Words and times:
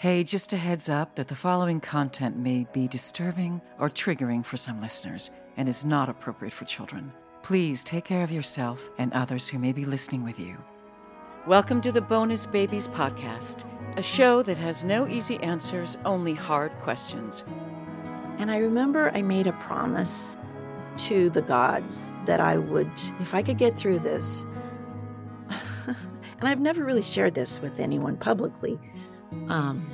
Hey, 0.00 0.24
just 0.24 0.54
a 0.54 0.56
heads 0.56 0.88
up 0.88 1.16
that 1.16 1.28
the 1.28 1.34
following 1.34 1.78
content 1.78 2.34
may 2.34 2.66
be 2.72 2.88
disturbing 2.88 3.60
or 3.78 3.90
triggering 3.90 4.42
for 4.42 4.56
some 4.56 4.80
listeners 4.80 5.30
and 5.58 5.68
is 5.68 5.84
not 5.84 6.08
appropriate 6.08 6.54
for 6.54 6.64
children. 6.64 7.12
Please 7.42 7.84
take 7.84 8.06
care 8.06 8.24
of 8.24 8.32
yourself 8.32 8.90
and 8.96 9.12
others 9.12 9.46
who 9.46 9.58
may 9.58 9.74
be 9.74 9.84
listening 9.84 10.24
with 10.24 10.40
you. 10.40 10.56
Welcome 11.46 11.82
to 11.82 11.92
the 11.92 12.00
Bonus 12.00 12.46
Babies 12.46 12.88
Podcast, 12.88 13.66
a 13.98 14.02
show 14.02 14.42
that 14.42 14.56
has 14.56 14.82
no 14.82 15.06
easy 15.06 15.36
answers, 15.40 15.98
only 16.06 16.32
hard 16.32 16.72
questions. 16.78 17.44
And 18.38 18.50
I 18.50 18.56
remember 18.56 19.10
I 19.14 19.20
made 19.20 19.48
a 19.48 19.52
promise 19.52 20.38
to 20.96 21.28
the 21.28 21.42
gods 21.42 22.14
that 22.24 22.40
I 22.40 22.56
would, 22.56 22.90
if 23.20 23.34
I 23.34 23.42
could 23.42 23.58
get 23.58 23.76
through 23.76 23.98
this, 23.98 24.46
and 25.86 26.48
I've 26.48 26.58
never 26.58 26.86
really 26.86 27.02
shared 27.02 27.34
this 27.34 27.60
with 27.60 27.78
anyone 27.78 28.16
publicly, 28.16 28.78
um, 29.48 29.86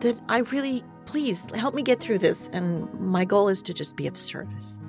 that 0.00 0.16
I 0.28 0.38
really, 0.38 0.84
please 1.06 1.48
help 1.54 1.74
me 1.74 1.82
get 1.82 2.00
through 2.00 2.18
this. 2.18 2.48
And 2.52 2.92
my 2.94 3.24
goal 3.24 3.48
is 3.48 3.62
to 3.62 3.74
just 3.74 3.96
be 3.96 4.06
of 4.06 4.16
service. 4.16 4.80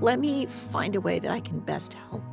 Let 0.00 0.20
me 0.20 0.46
find 0.46 0.94
a 0.94 1.00
way 1.00 1.18
that 1.18 1.30
I 1.30 1.40
can 1.40 1.60
best 1.60 1.94
help. 1.94 2.24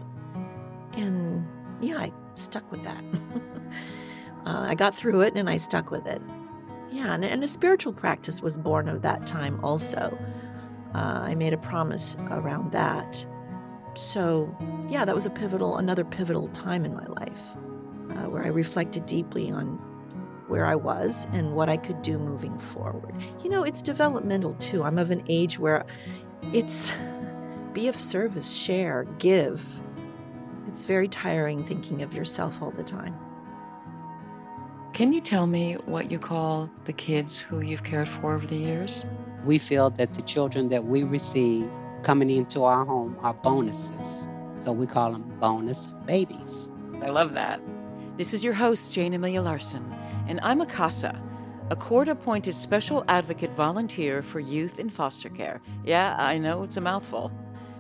And 0.94 1.48
yeah, 1.82 1.98
I 1.98 2.12
stuck 2.36 2.70
with 2.72 2.84
that. 2.84 3.04
uh, 4.46 4.66
I 4.68 4.76
got 4.76 4.94
through 4.94 5.22
it 5.22 5.36
and 5.36 5.50
I 5.50 5.58
stuck 5.58 5.92
with 5.92 6.06
it. 6.06 6.22
Yeah, 6.92 7.14
and, 7.14 7.26
and 7.26 7.44
a 7.44 7.48
spiritual 7.48 7.92
practice 7.92 8.42
was 8.42 8.56
born 8.56 8.88
of 8.88 9.02
that 9.02 9.26
time 9.26 9.60
also. 9.64 10.18
Uh, 10.94 11.24
I 11.24 11.36
made 11.36 11.52
a 11.52 11.58
promise 11.58 12.16
around 12.30 12.72
that. 12.72 13.26
So, 13.96 14.56
yeah, 14.90 15.04
that 15.04 15.16
was 15.16 15.26
a 15.26 15.30
pivotal, 15.30 15.78
another 15.78 16.06
pivotal 16.06 16.48
time 16.50 16.86
in 16.86 16.94
my 16.94 17.06
life 17.08 17.56
uh, 18.12 18.30
where 18.30 18.44
I 18.44 18.48
reflected 18.48 19.06
deeply 19.06 19.52
on 19.52 19.80
where 20.48 20.66
I 20.66 20.76
was 20.76 21.28
and 21.32 21.56
what 21.56 21.70
I 21.70 21.78
could 21.78 22.02
do 22.02 22.18
moving 22.18 22.58
forward. 22.60 23.16
You 23.44 23.50
know, 23.50 23.64
it's 23.64 23.82
developmental 23.82 24.54
too. 24.56 24.84
I'm 24.84 24.98
of 24.98 25.12
an 25.12 25.24
age 25.28 25.60
where 25.60 25.86
it's 26.54 26.92
be 27.74 27.88
of 27.88 27.96
service, 27.96 28.56
share, 28.56 29.06
give. 29.20 29.64
It's 30.68 30.86
very 30.86 31.08
tiring 31.08 31.64
thinking 31.64 32.02
of 32.02 32.14
yourself 32.14 32.62
all 32.62 32.72
the 32.72 32.84
time. 32.84 33.16
Can 34.94 35.12
you 35.12 35.20
tell 35.20 35.46
me 35.46 35.74
what 35.86 36.10
you 36.10 36.18
call 36.18 36.70
the 36.86 36.94
kids 36.94 37.36
who 37.36 37.60
you've 37.60 37.84
cared 37.84 38.08
for 38.08 38.34
over 38.34 38.48
the 38.48 38.56
years? 38.56 39.04
We 39.44 39.58
feel 39.58 39.90
that 39.90 40.14
the 40.14 40.22
children 40.22 40.70
that 40.70 40.86
we 40.86 41.04
receive 41.04 41.70
coming 42.02 42.30
into 42.30 42.64
our 42.64 42.86
home 42.86 43.18
are 43.22 43.34
bonuses. 43.34 44.28
So 44.58 44.72
we 44.72 44.88
call 44.88 45.12
them 45.12 45.24
bonus 45.40 45.88
babies. 46.06 46.72
I 47.02 47.10
love 47.10 47.34
that. 47.34 47.60
This 48.18 48.34
is 48.34 48.42
your 48.42 48.54
host, 48.54 48.94
Jayne 48.94 49.14
Amelia 49.14 49.42
Larson, 49.42 49.86
and 50.28 50.40
I'm 50.42 50.62
a 50.62 50.66
CASA, 50.66 51.22
a 51.70 51.76
court 51.76 52.08
appointed 52.08 52.56
special 52.56 53.04
advocate 53.08 53.52
volunteer 53.52 54.22
for 54.22 54.40
youth 54.40 54.80
in 54.80 54.90
foster 54.90 55.30
care. 55.30 55.62
Yeah, 55.84 56.16
I 56.18 56.38
know 56.38 56.64
it's 56.64 56.78
a 56.78 56.82
mouthful. 56.82 57.32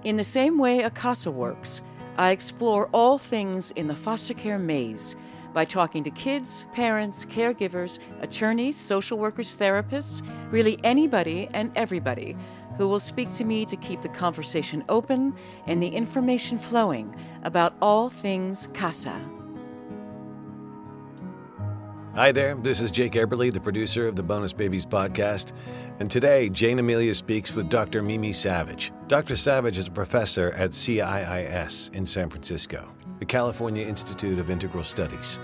In 0.04 0.18
the 0.18 0.24
same 0.24 0.58
way 0.58 0.82
a 0.82 0.90
CASA 0.90 1.32
works, 1.32 1.82
I 2.18 2.32
explore 2.32 2.90
all 2.94 3.18
things 3.18 3.72
in 3.72 3.88
the 3.88 3.96
foster 3.96 4.34
care 4.34 4.60
maze 4.60 5.16
by 5.54 5.66
talking 5.66 6.04
to 6.04 6.12
kids, 6.12 6.66
parents, 6.74 7.26
caregivers, 7.26 8.00
attorneys, 8.22 8.76
social 8.76 9.18
workers, 9.18 9.56
therapists, 9.56 10.22
really 10.52 10.78
anybody 10.84 11.50
and 11.54 11.72
everybody 11.76 12.36
who 12.78 12.88
will 12.88 13.00
speak 13.00 13.32
to 13.34 13.46
me 13.46 13.66
to 13.66 13.78
keep 13.78 14.02
the 14.02 14.10
conversation 14.10 14.84
open 14.90 15.34
and 15.66 15.82
the 15.82 15.88
information 15.88 16.60
flowing 16.60 17.16
about 17.44 17.74
all 17.82 18.10
things 18.10 18.68
CASA. 18.74 19.16
Hi 22.16 22.32
there, 22.32 22.56
this 22.56 22.80
is 22.80 22.94
Jake 22.94 23.12
Eberly, 23.12 23.52
the 23.52 23.60
producer 23.60 24.08
of 24.08 24.16
the 24.16 24.24
Bonus 24.24 24.54
Babies 24.54 24.86
podcast. 24.86 25.52
And 26.00 26.10
today, 26.10 26.48
Jayne 26.48 26.80
Amelia 26.80 27.14
speaks 27.14 27.54
with 27.54 27.68
Dr. 27.68 28.02
Mimi 28.02 28.32
Savage. 28.32 28.94
Dr. 29.08 29.36
Savage 29.36 29.78
is 29.78 29.90
a 29.90 29.92
professor 29.92 30.52
at 30.52 30.70
CIIS 30.70 31.94
in 31.94 32.06
San 32.06 32.30
Francisco, 32.30 32.90
the 33.20 33.26
California 33.26 33.86
Institute 33.86 34.40
of 34.40 34.50
Integral 34.50 34.86
Studies. 34.86 35.40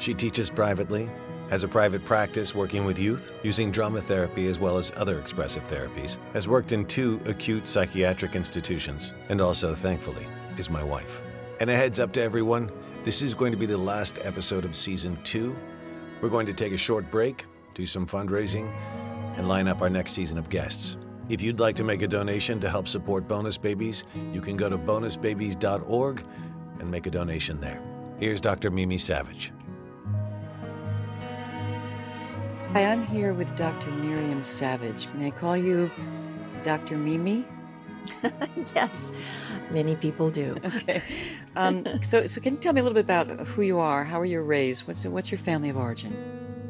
She 0.00 0.12
teaches 0.14 0.50
privately, 0.50 1.08
has 1.48 1.62
a 1.62 1.68
private 1.68 2.04
practice 2.04 2.56
working 2.56 2.84
with 2.84 2.98
youth 2.98 3.30
using 3.44 3.70
drama 3.70 4.00
therapy 4.00 4.48
as 4.48 4.58
well 4.58 4.78
as 4.78 4.90
other 4.96 5.20
expressive 5.20 5.62
therapies, 5.62 6.18
has 6.32 6.48
worked 6.48 6.72
in 6.72 6.86
two 6.86 7.20
acute 7.26 7.68
psychiatric 7.68 8.34
institutions, 8.34 9.12
and 9.28 9.40
also, 9.40 9.76
thankfully, 9.76 10.26
is 10.58 10.70
my 10.70 10.82
wife. 10.82 11.22
And 11.60 11.70
a 11.70 11.76
heads 11.76 12.00
up 12.00 12.12
to 12.14 12.22
everyone 12.22 12.72
this 13.04 13.22
is 13.22 13.34
going 13.34 13.52
to 13.52 13.56
be 13.56 13.66
the 13.66 13.78
last 13.78 14.18
episode 14.24 14.64
of 14.64 14.74
season 14.74 15.16
two 15.22 15.56
we're 16.20 16.28
going 16.28 16.46
to 16.46 16.52
take 16.52 16.72
a 16.72 16.78
short 16.78 17.10
break, 17.10 17.46
do 17.74 17.86
some 17.86 18.06
fundraising, 18.06 18.72
and 19.36 19.48
line 19.48 19.68
up 19.68 19.82
our 19.82 19.90
next 19.90 20.12
season 20.12 20.38
of 20.38 20.48
guests. 20.48 20.96
If 21.28 21.42
you'd 21.42 21.58
like 21.58 21.76
to 21.76 21.84
make 21.84 22.02
a 22.02 22.08
donation 22.08 22.60
to 22.60 22.68
help 22.68 22.86
support 22.86 23.26
Bonus 23.26 23.58
Babies, 23.58 24.04
you 24.32 24.40
can 24.40 24.56
go 24.56 24.68
to 24.68 24.78
bonusbabies.org 24.78 26.24
and 26.78 26.90
make 26.90 27.06
a 27.06 27.10
donation 27.10 27.60
there. 27.60 27.82
Here's 28.18 28.40
Dr. 28.40 28.70
Mimi 28.70 28.96
Savage. 28.96 29.52
Hi, 32.72 32.84
I'm 32.84 33.06
here 33.06 33.32
with 33.32 33.54
Dr. 33.56 33.90
Miriam 33.90 34.42
Savage. 34.42 35.08
May 35.14 35.28
I 35.28 35.30
call 35.30 35.56
you 35.56 35.90
Dr. 36.62 36.96
Mimi? 36.96 37.44
yes, 38.74 39.12
many 39.70 39.96
people 39.96 40.30
do. 40.30 40.56
Okay. 40.64 41.02
Um, 41.56 41.84
so, 42.02 42.26
so 42.26 42.40
can 42.40 42.54
you 42.54 42.60
tell 42.60 42.72
me 42.72 42.80
a 42.80 42.84
little 42.84 42.94
bit 42.94 43.04
about 43.04 43.28
who 43.48 43.62
you 43.62 43.78
are? 43.78 44.04
How 44.04 44.20
are 44.20 44.26
you 44.26 44.40
raised? 44.40 44.86
What's 44.86 45.04
what's 45.04 45.30
your 45.30 45.38
family 45.38 45.70
of 45.70 45.76
origin? 45.76 46.12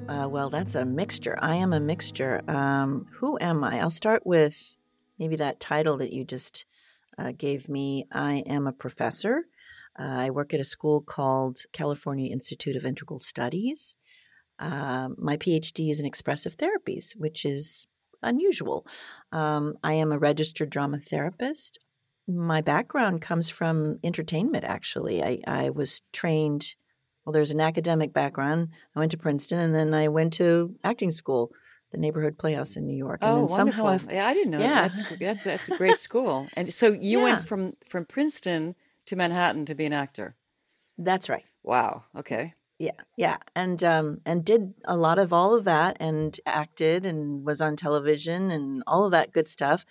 Uh, 0.09 0.29
well, 0.29 0.51
that's 0.51 0.75
a 0.75 0.85
mixture. 0.85 1.37
I 1.41 1.57
am 1.57 1.73
a 1.73 1.81
mixture. 1.81 2.43
Um, 2.49 3.07
who 3.19 3.39
am 3.41 3.65
I? 3.65 3.81
I'll 3.81 3.91
start 3.91 4.25
with 4.25 4.77
maybe 5.19 5.37
that 5.37 5.59
title 5.59 5.97
that 5.97 6.13
you 6.13 6.25
just 6.25 6.65
uh, 7.19 7.33
gave 7.37 7.69
me. 7.69 8.07
I 8.13 8.45
am 8.47 8.67
a 8.67 8.73
professor. 8.73 9.47
Uh, 9.99 10.27
I 10.27 10.31
work 10.31 10.55
at 10.55 10.61
a 10.61 10.65
school 10.65 11.01
called 11.01 11.59
California 11.73 12.31
Institute 12.33 12.77
of 12.77 12.85
Integral 12.85 13.19
Studies. 13.19 13.97
Um, 14.59 15.17
my 15.19 15.37
PhD 15.37 15.91
is 15.91 16.01
in 16.01 16.07
expressive 16.07 16.57
therapies, 16.57 17.17
which 17.17 17.45
is 17.45 17.87
unusual. 18.23 18.87
Um, 19.33 19.77
I 19.83 19.95
am 19.95 20.13
a 20.13 20.19
registered 20.19 20.71
drama 20.71 20.99
therapist. 20.99 21.79
My 22.29 22.61
background 22.61 23.23
comes 23.23 23.49
from 23.51 23.99
entertainment, 24.03 24.65
actually. 24.65 25.23
I, 25.23 25.39
I 25.47 25.71
was 25.71 26.03
trained, 26.13 26.75
well, 27.25 27.33
there's 27.33 27.53
an 27.53 27.61
academic 27.61 28.13
background. 28.13 28.69
I 28.95 28.99
went 28.99 29.13
to 29.13 29.19
Princeton 29.19 29.61
and 29.61 29.75
then 29.75 29.95
I 29.95 30.09
went 30.09 30.33
to 30.35 30.75
acting 30.83 31.13
school, 31.13 31.53
the 31.93 31.99
Neighborhood 31.99 32.37
Playhouse 32.37 32.77
in 32.77 32.85
New 32.87 32.97
York. 32.97 33.21
And 33.23 33.33
oh, 33.33 33.41
then 33.41 33.49
somehow 33.49 33.85
wonderful. 33.85 34.13
yeah, 34.15 34.27
I 34.27 34.35
didn't 34.35 34.51
know 34.51 34.59
Yeah. 34.61 34.89
that. 34.89 35.09
That's, 35.09 35.19
that's, 35.21 35.45
that's 35.45 35.69
a 35.69 35.77
great 35.77 35.97
school. 35.99 36.49
And 36.55 36.73
so 36.73 36.89
you 37.01 37.19
Yeah. 37.19 37.25
went 37.25 37.49
from, 37.49 37.75
from 37.89 38.07
Princeton 38.07 38.75
to 39.07 39.15
Manhattan 39.17 39.67
to 39.67 39.75
be 39.77 39.85
an 39.87 39.93
actor. 39.93 40.35
That's 40.99 41.29
right. 41.29 41.45
Wow. 41.63 42.05
Okay. 42.17 42.55
Yeah, 42.79 42.91
yeah, 43.17 43.39
and 43.55 43.83
um, 43.83 44.21
and 44.27 44.45
did 44.45 44.75
a 44.85 44.97
lot 44.97 45.19
of 45.19 45.33
all 45.33 45.55
of 45.55 45.65
that, 45.65 45.97
and 45.99 46.39
acted, 46.45 47.07
and 47.07 47.45
was 47.45 47.63
on 47.63 47.75
television, 47.75 48.51
and 48.51 48.83
all 48.87 49.07
of 49.07 49.13
that 49.13 49.33
good 49.33 49.49
stuff. 49.49 49.87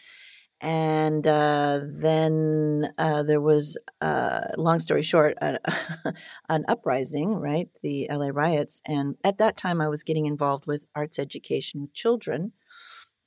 And 0.62 1.28
uh, 1.28 1.82
then 1.84 2.94
uh, 2.98 3.24
there 3.24 3.42
was, 3.42 3.78
uh, 4.02 4.42
long 4.58 4.80
story 4.80 5.02
short, 5.02 5.38
a, 5.42 5.60
an 6.50 6.64
uprising, 6.68 7.36
right? 7.36 7.70
The 7.84 8.08
LA 8.10 8.30
riots, 8.32 8.82
and 8.88 9.16
at 9.24 9.38
that 9.40 9.58
time, 9.58 9.82
I 9.82 9.90
was 9.90 10.04
getting 10.04 10.28
involved 10.28 10.66
with 10.68 10.86
arts 10.96 11.20
education 11.20 11.82
with 11.82 11.94
children, 11.94 12.54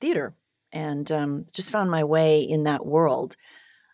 theater, 0.01 0.35
and 0.73 1.11
um, 1.11 1.47
just 1.53 1.71
found 1.71 1.91
my 1.91 2.05
way 2.05 2.41
in 2.41 2.65
that 2.65 2.87
world. 2.87 3.37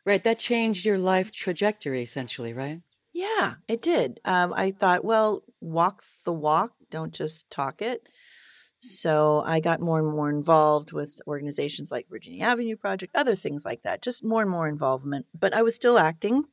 Right. 0.06 0.22
That 0.22 0.38
changed 0.38 0.84
your 0.84 0.98
life 0.98 1.32
trajectory, 1.32 2.02
essentially, 2.02 2.52
right? 2.52 2.82
Yeah, 3.14 3.54
it 3.68 3.80
did. 3.80 4.20
Um, 4.24 4.52
I 4.54 4.72
thought, 4.72 5.04
well, 5.04 5.44
walk 5.64 6.02
the 6.24 6.32
walk, 6.32 6.72
don't 6.90 7.12
just 7.12 7.50
talk 7.50 7.80
it. 7.80 8.08
So 8.78 9.42
I 9.46 9.60
got 9.60 9.80
more 9.80 9.98
and 9.98 10.08
more 10.08 10.28
involved 10.28 10.92
with 10.92 11.20
organizations 11.26 11.90
like 11.90 12.08
Virginia 12.10 12.44
Avenue 12.44 12.76
Project, 12.76 13.16
other 13.16 13.34
things 13.34 13.64
like 13.64 13.82
that, 13.82 14.02
just 14.02 14.24
more 14.24 14.42
and 14.42 14.50
more 14.50 14.68
involvement. 14.68 15.26
But 15.38 15.54
I 15.54 15.62
was 15.62 15.74
still 15.74 15.98
acting. 15.98 16.44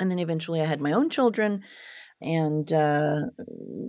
And 0.00 0.10
then 0.10 0.18
eventually 0.18 0.60
I 0.60 0.64
had 0.66 0.80
my 0.80 0.92
own 0.92 1.08
children 1.08 1.62
and 2.20 2.72
uh, 2.72 3.26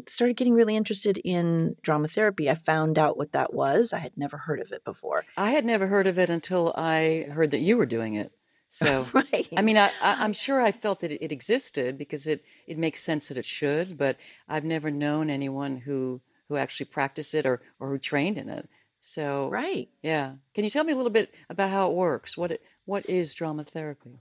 started 0.07 0.38
getting 0.38 0.53
really 0.53 0.75
interested 0.75 1.19
in 1.23 1.75
drama 1.81 2.07
therapy. 2.07 2.50
I 2.50 2.56
found 2.56 3.00
out 3.00 3.17
what 3.17 3.31
that 3.31 3.53
was. 3.53 3.91
I 3.91 4.00
had 4.00 4.17
never 4.17 4.38
heard 4.38 4.59
of 4.59 4.71
it 4.71 4.83
before. 4.83 5.25
I 5.35 5.51
had 5.51 5.65
never 5.65 5.88
heard 5.88 6.07
of 6.07 6.19
it 6.19 6.29
until 6.29 6.73
I 6.77 7.25
heard 7.31 7.51
that 7.51 7.59
you 7.59 7.77
were 7.77 7.85
doing 7.85 8.15
it. 8.15 8.31
So, 8.77 9.05
right. 9.13 9.47
I 9.55 9.61
mean, 9.61 9.77
I, 9.77 9.89
I'm 10.01 10.33
sure 10.33 10.61
I 10.61 10.73
felt 10.73 10.99
that 10.99 11.11
it, 11.11 11.23
it 11.23 11.31
existed 11.31 11.97
because 11.97 12.27
it, 12.27 12.43
it 12.67 12.77
makes 12.77 13.01
sense 13.01 13.29
that 13.29 13.37
it 13.37 13.45
should, 13.45 13.97
but 13.97 14.17
I've 14.49 14.65
never 14.65 14.91
known 14.91 15.29
anyone 15.29 15.77
who, 15.77 16.19
who 16.49 16.57
actually 16.57 16.87
practiced 16.87 17.33
it 17.33 17.45
or, 17.45 17.61
or 17.79 17.89
who 17.89 17.97
trained 17.97 18.37
in 18.37 18.49
it. 18.49 18.67
So, 18.99 19.47
right. 19.49 19.87
yeah. 20.03 20.33
Can 20.53 20.65
you 20.65 20.69
tell 20.69 20.83
me 20.83 20.91
a 20.91 20.97
little 20.97 21.11
bit 21.11 21.33
about 21.49 21.69
how 21.69 21.89
it 21.89 21.95
works? 21.95 22.35
What 22.37 22.51
it, 22.51 22.61
what 22.83 23.09
is 23.09 23.33
drama 23.33 23.63
therapy? 23.63 24.19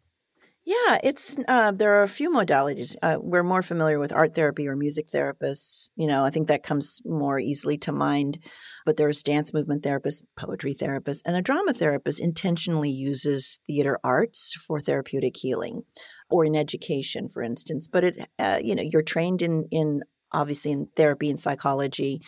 Yeah, 0.66 0.98
it's 1.04 1.36
uh, 1.46 1.70
there 1.70 1.94
are 1.94 2.02
a 2.02 2.08
few 2.08 2.28
modalities. 2.28 2.96
Uh, 3.00 3.18
we're 3.20 3.44
more 3.44 3.62
familiar 3.62 4.00
with 4.00 4.12
art 4.12 4.34
therapy 4.34 4.66
or 4.66 4.74
music 4.74 5.06
therapists. 5.06 5.90
You 5.94 6.08
know, 6.08 6.24
I 6.24 6.30
think 6.30 6.48
that 6.48 6.64
comes 6.64 7.00
more 7.04 7.38
easily 7.38 7.78
to 7.78 7.92
mind. 7.92 8.40
But 8.84 8.96
there's 8.96 9.22
dance 9.22 9.54
movement 9.54 9.84
therapists, 9.84 10.24
poetry 10.36 10.74
therapists, 10.74 11.22
and 11.24 11.36
a 11.36 11.42
drama 11.42 11.72
therapist 11.72 12.20
intentionally 12.20 12.90
uses 12.90 13.60
theater 13.68 14.00
arts 14.02 14.54
for 14.54 14.80
therapeutic 14.80 15.36
healing, 15.36 15.82
or 16.28 16.44
in 16.44 16.56
education, 16.56 17.28
for 17.28 17.44
instance. 17.44 17.86
But 17.86 18.02
it, 18.02 18.28
uh, 18.36 18.58
you 18.60 18.74
know, 18.74 18.82
you're 18.82 19.02
trained 19.02 19.42
in 19.42 19.68
in 19.70 20.02
obviously 20.32 20.72
in 20.72 20.88
therapy 20.96 21.30
and 21.30 21.38
psychology, 21.38 22.22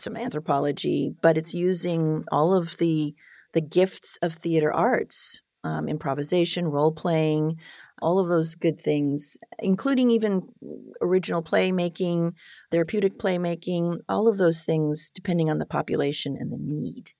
some 0.00 0.16
anthropology, 0.16 1.14
but 1.22 1.38
it's 1.38 1.54
using 1.54 2.24
all 2.32 2.54
of 2.54 2.76
the 2.78 3.14
the 3.52 3.60
gifts 3.60 4.18
of 4.20 4.32
theater 4.32 4.72
arts 4.72 5.42
um, 5.64 5.88
improvisation, 5.88 6.66
role 6.66 6.92
playing, 6.92 7.56
all 8.04 8.18
of 8.18 8.28
those 8.28 8.54
good 8.54 8.78
things, 8.78 9.38
including 9.60 10.10
even 10.10 10.42
original 11.00 11.42
playmaking, 11.42 12.32
therapeutic 12.70 13.18
playmaking, 13.18 13.98
all 14.10 14.28
of 14.28 14.36
those 14.36 14.62
things, 14.62 15.10
depending 15.14 15.48
on 15.48 15.58
the 15.58 15.64
population 15.66 16.36
and 16.38 16.52
the 16.52 16.58
need. 16.60 17.12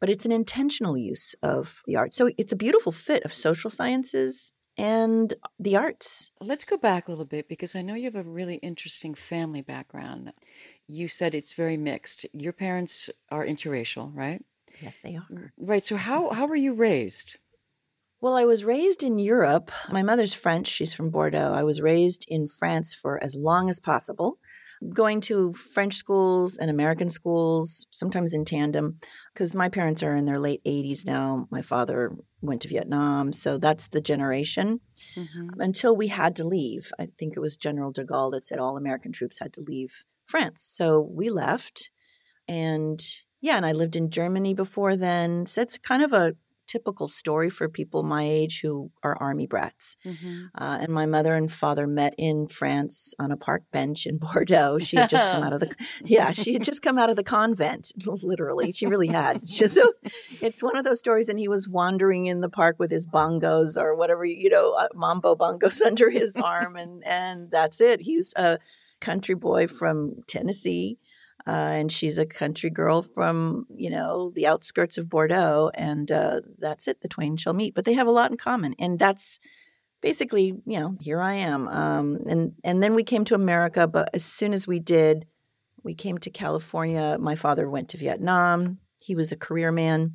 But 0.00 0.10
it's 0.10 0.26
an 0.26 0.32
intentional 0.32 0.96
use 0.98 1.36
of 1.44 1.80
the 1.86 1.94
arts. 1.94 2.16
So 2.16 2.28
it's 2.36 2.50
a 2.50 2.56
beautiful 2.56 2.90
fit 2.90 3.22
of 3.22 3.32
social 3.32 3.70
sciences 3.70 4.52
and 4.76 5.32
the 5.60 5.76
arts. 5.76 6.32
Let's 6.40 6.64
go 6.64 6.76
back 6.76 7.06
a 7.06 7.12
little 7.12 7.24
bit 7.24 7.48
because 7.48 7.76
I 7.76 7.82
know 7.82 7.94
you 7.94 8.06
have 8.06 8.16
a 8.16 8.28
really 8.28 8.56
interesting 8.56 9.14
family 9.14 9.62
background. 9.62 10.32
You 10.88 11.06
said 11.06 11.36
it's 11.36 11.54
very 11.54 11.76
mixed. 11.76 12.26
Your 12.32 12.52
parents 12.52 13.10
are 13.30 13.46
interracial, 13.46 14.10
right? 14.12 14.42
Yes, 14.80 14.98
they 15.04 15.14
are. 15.14 15.52
Right. 15.56 15.84
So 15.84 15.96
how 15.96 16.30
how 16.30 16.46
were 16.46 16.56
you 16.56 16.74
raised? 16.74 17.36
Well, 18.22 18.36
I 18.36 18.44
was 18.44 18.62
raised 18.62 19.02
in 19.02 19.18
Europe. 19.18 19.72
My 19.90 20.04
mother's 20.04 20.32
French. 20.32 20.68
She's 20.68 20.94
from 20.94 21.10
Bordeaux. 21.10 21.52
I 21.52 21.64
was 21.64 21.80
raised 21.80 22.24
in 22.28 22.46
France 22.46 22.94
for 22.94 23.20
as 23.20 23.34
long 23.34 23.68
as 23.68 23.80
possible, 23.80 24.38
going 24.94 25.20
to 25.22 25.52
French 25.54 25.94
schools 25.94 26.56
and 26.56 26.70
American 26.70 27.10
schools, 27.10 27.84
sometimes 27.90 28.32
in 28.32 28.44
tandem, 28.44 29.00
because 29.34 29.56
my 29.56 29.68
parents 29.68 30.04
are 30.04 30.14
in 30.14 30.24
their 30.24 30.38
late 30.38 30.62
80s 30.64 31.04
now. 31.04 31.48
My 31.50 31.62
father 31.62 32.12
went 32.40 32.62
to 32.62 32.68
Vietnam. 32.68 33.32
So 33.32 33.58
that's 33.58 33.88
the 33.88 34.00
generation 34.00 34.78
mm-hmm. 35.16 35.60
until 35.60 35.96
we 35.96 36.06
had 36.06 36.36
to 36.36 36.44
leave. 36.44 36.92
I 37.00 37.06
think 37.06 37.36
it 37.36 37.40
was 37.40 37.56
General 37.56 37.90
de 37.90 38.04
Gaulle 38.04 38.30
that 38.34 38.44
said 38.44 38.60
all 38.60 38.76
American 38.76 39.10
troops 39.10 39.40
had 39.40 39.52
to 39.54 39.60
leave 39.60 40.04
France. 40.26 40.62
So 40.62 41.00
we 41.00 41.28
left. 41.28 41.90
And 42.46 43.02
yeah, 43.40 43.56
and 43.56 43.66
I 43.66 43.72
lived 43.72 43.96
in 43.96 44.10
Germany 44.10 44.54
before 44.54 44.94
then. 44.94 45.44
So 45.46 45.60
it's 45.60 45.76
kind 45.76 46.04
of 46.04 46.12
a 46.12 46.36
typical 46.66 47.08
story 47.08 47.50
for 47.50 47.68
people 47.68 48.02
my 48.02 48.22
age 48.22 48.60
who 48.62 48.90
are 49.02 49.16
army 49.20 49.46
brats. 49.46 49.96
Mm-hmm. 50.04 50.46
Uh, 50.54 50.78
and 50.80 50.92
my 50.92 51.06
mother 51.06 51.34
and 51.34 51.50
father 51.50 51.86
met 51.86 52.14
in 52.18 52.48
France 52.48 53.14
on 53.18 53.30
a 53.30 53.36
park 53.36 53.64
bench 53.72 54.06
in 54.06 54.18
Bordeaux. 54.32 54.78
She 54.78 54.96
had 54.96 55.10
just 55.10 55.28
come 55.28 55.42
out 55.42 55.52
of 55.52 55.60
the 55.60 55.74
yeah, 56.04 56.30
she 56.32 56.52
had 56.52 56.62
just 56.62 56.82
come 56.82 56.98
out 56.98 57.10
of 57.10 57.16
the 57.16 57.24
convent. 57.24 57.92
Literally, 58.06 58.72
she 58.72 58.86
really 58.86 59.08
had. 59.08 59.46
so 59.48 59.92
it's 60.40 60.62
one 60.62 60.76
of 60.76 60.84
those 60.84 60.98
stories. 60.98 61.28
And 61.28 61.38
he 61.38 61.48
was 61.48 61.68
wandering 61.68 62.26
in 62.26 62.40
the 62.40 62.48
park 62.48 62.76
with 62.78 62.90
his 62.90 63.06
bongos 63.06 63.76
or 63.76 63.94
whatever 63.94 64.24
you 64.24 64.50
know, 64.50 64.74
uh, 64.74 64.88
mambo 64.94 65.34
bongos 65.34 65.82
under 65.82 66.10
his 66.10 66.36
arm, 66.36 66.76
and 66.76 67.02
and 67.06 67.50
that's 67.50 67.80
it. 67.80 68.00
He's 68.00 68.32
a 68.36 68.58
country 69.00 69.34
boy 69.34 69.66
from 69.66 70.22
Tennessee 70.26 70.98
uh, 71.46 71.50
and 71.50 71.90
she's 71.90 72.18
a 72.18 72.26
country 72.26 72.70
girl 72.70 73.02
from 73.02 73.66
you 73.74 73.90
know 73.90 74.30
the 74.34 74.46
outskirts 74.46 74.98
of 74.98 75.08
Bordeaux, 75.08 75.70
and 75.74 76.10
uh, 76.10 76.40
that's 76.58 76.88
it. 76.88 77.00
The 77.00 77.08
twain 77.08 77.36
shall 77.36 77.52
meet, 77.52 77.74
but 77.74 77.84
they 77.84 77.94
have 77.94 78.06
a 78.06 78.12
lot 78.12 78.30
in 78.30 78.36
common, 78.36 78.74
and 78.78 78.98
that's 78.98 79.38
basically 80.00 80.54
you 80.64 80.80
know 80.80 80.96
here 81.00 81.20
I 81.20 81.34
am. 81.34 81.68
Um, 81.68 82.18
and 82.28 82.52
and 82.62 82.82
then 82.82 82.94
we 82.94 83.04
came 83.04 83.24
to 83.26 83.34
America, 83.34 83.86
but 83.86 84.10
as 84.14 84.24
soon 84.24 84.52
as 84.52 84.66
we 84.66 84.78
did, 84.78 85.26
we 85.82 85.94
came 85.94 86.18
to 86.18 86.30
California. 86.30 87.16
My 87.18 87.34
father 87.34 87.68
went 87.68 87.88
to 87.90 87.98
Vietnam. 87.98 88.78
He 89.00 89.14
was 89.14 89.32
a 89.32 89.36
career 89.36 89.72
man. 89.72 90.14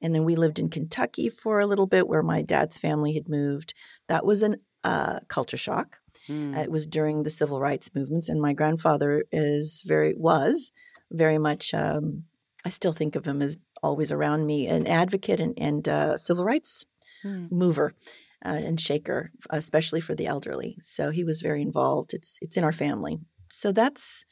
And 0.00 0.14
then 0.14 0.24
we 0.24 0.36
lived 0.36 0.60
in 0.60 0.70
Kentucky 0.70 1.28
for 1.28 1.58
a 1.58 1.66
little 1.66 1.88
bit, 1.88 2.06
where 2.06 2.22
my 2.22 2.40
dad's 2.40 2.78
family 2.78 3.14
had 3.14 3.28
moved. 3.28 3.74
That 4.06 4.24
was 4.24 4.42
an 4.42 4.58
uh, 4.84 5.18
culture 5.26 5.56
shock 5.56 5.98
Mm. 6.28 6.56
Uh, 6.56 6.60
it 6.60 6.70
was 6.70 6.86
during 6.86 7.22
the 7.22 7.30
civil 7.30 7.60
rights 7.60 7.94
movements, 7.94 8.28
and 8.28 8.40
my 8.40 8.52
grandfather 8.52 9.24
is 9.32 9.82
very 9.86 10.14
was 10.16 10.72
very 11.10 11.38
much. 11.38 11.74
Um, 11.74 12.24
I 12.64 12.70
still 12.70 12.92
think 12.92 13.16
of 13.16 13.26
him 13.26 13.40
as 13.40 13.56
always 13.82 14.10
around 14.10 14.46
me, 14.46 14.66
an 14.66 14.86
advocate 14.86 15.40
and, 15.40 15.54
and 15.56 15.88
uh, 15.88 16.16
civil 16.16 16.44
rights 16.44 16.84
mm. 17.24 17.50
mover. 17.50 17.94
Uh, 18.44 18.50
and 18.50 18.80
shaker, 18.80 19.32
especially 19.50 20.00
for 20.00 20.14
the 20.14 20.28
elderly. 20.28 20.78
So 20.80 21.10
he 21.10 21.24
was 21.24 21.40
very 21.40 21.60
involved. 21.60 22.14
It's 22.14 22.38
it's 22.40 22.56
in 22.56 22.62
our 22.62 22.70
family. 22.70 23.18
So 23.50 23.72
that's 23.72 24.24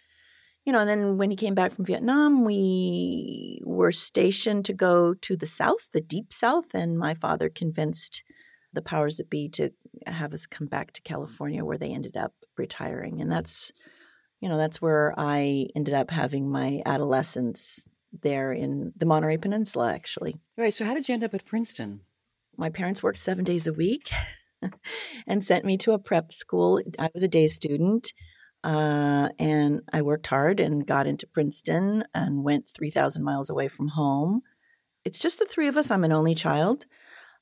you 0.66 0.72
know, 0.72 0.80
and 0.80 0.88
then 0.88 1.16
when 1.16 1.30
he 1.30 1.36
came 1.36 1.54
back 1.54 1.72
from 1.72 1.84
Vietnam, 1.84 2.44
we 2.44 3.60
were 3.64 3.92
stationed 3.92 4.64
to 4.64 4.72
go 4.72 5.14
to 5.14 5.36
the 5.36 5.46
South, 5.46 5.88
the 5.92 6.00
deep 6.00 6.32
South, 6.32 6.74
and 6.74 6.98
my 6.98 7.14
father 7.14 7.48
convinced 7.48 8.24
the 8.72 8.82
powers 8.82 9.16
that 9.16 9.30
be 9.30 9.48
to 9.50 9.70
have 10.06 10.32
us 10.32 10.46
come 10.46 10.66
back 10.66 10.92
to 10.92 11.02
California 11.02 11.64
where 11.64 11.78
they 11.78 11.92
ended 11.92 12.16
up 12.16 12.34
retiring. 12.56 13.20
And 13.20 13.30
that's, 13.30 13.72
you 14.40 14.48
know, 14.48 14.56
that's 14.56 14.80
where 14.80 15.14
I 15.16 15.68
ended 15.74 15.94
up 15.94 16.10
having 16.10 16.50
my 16.50 16.82
adolescence 16.86 17.88
there 18.22 18.52
in 18.52 18.92
the 18.96 19.06
Monterey 19.06 19.36
Peninsula, 19.36 19.92
actually. 19.92 20.36
Right. 20.56 20.72
So, 20.72 20.84
how 20.84 20.94
did 20.94 21.08
you 21.08 21.14
end 21.14 21.24
up 21.24 21.34
at 21.34 21.44
Princeton? 21.44 22.00
My 22.56 22.70
parents 22.70 23.02
worked 23.02 23.18
seven 23.18 23.44
days 23.44 23.66
a 23.66 23.72
week 23.72 24.10
and 25.26 25.44
sent 25.44 25.64
me 25.64 25.76
to 25.78 25.92
a 25.92 25.98
prep 25.98 26.32
school. 26.32 26.80
I 26.98 27.10
was 27.12 27.22
a 27.22 27.28
day 27.28 27.46
student. 27.46 28.12
Uh, 28.64 29.28
and 29.38 29.82
I 29.92 30.02
worked 30.02 30.26
hard 30.26 30.58
and 30.58 30.84
got 30.84 31.06
into 31.06 31.26
Princeton 31.26 32.02
and 32.12 32.42
went 32.42 32.68
3,000 32.74 33.22
miles 33.22 33.48
away 33.48 33.68
from 33.68 33.88
home. 33.88 34.42
It's 35.04 35.20
just 35.20 35.38
the 35.38 35.44
three 35.44 35.68
of 35.68 35.76
us. 35.76 35.92
I'm 35.92 36.02
an 36.02 36.10
only 36.10 36.34
child. 36.34 36.86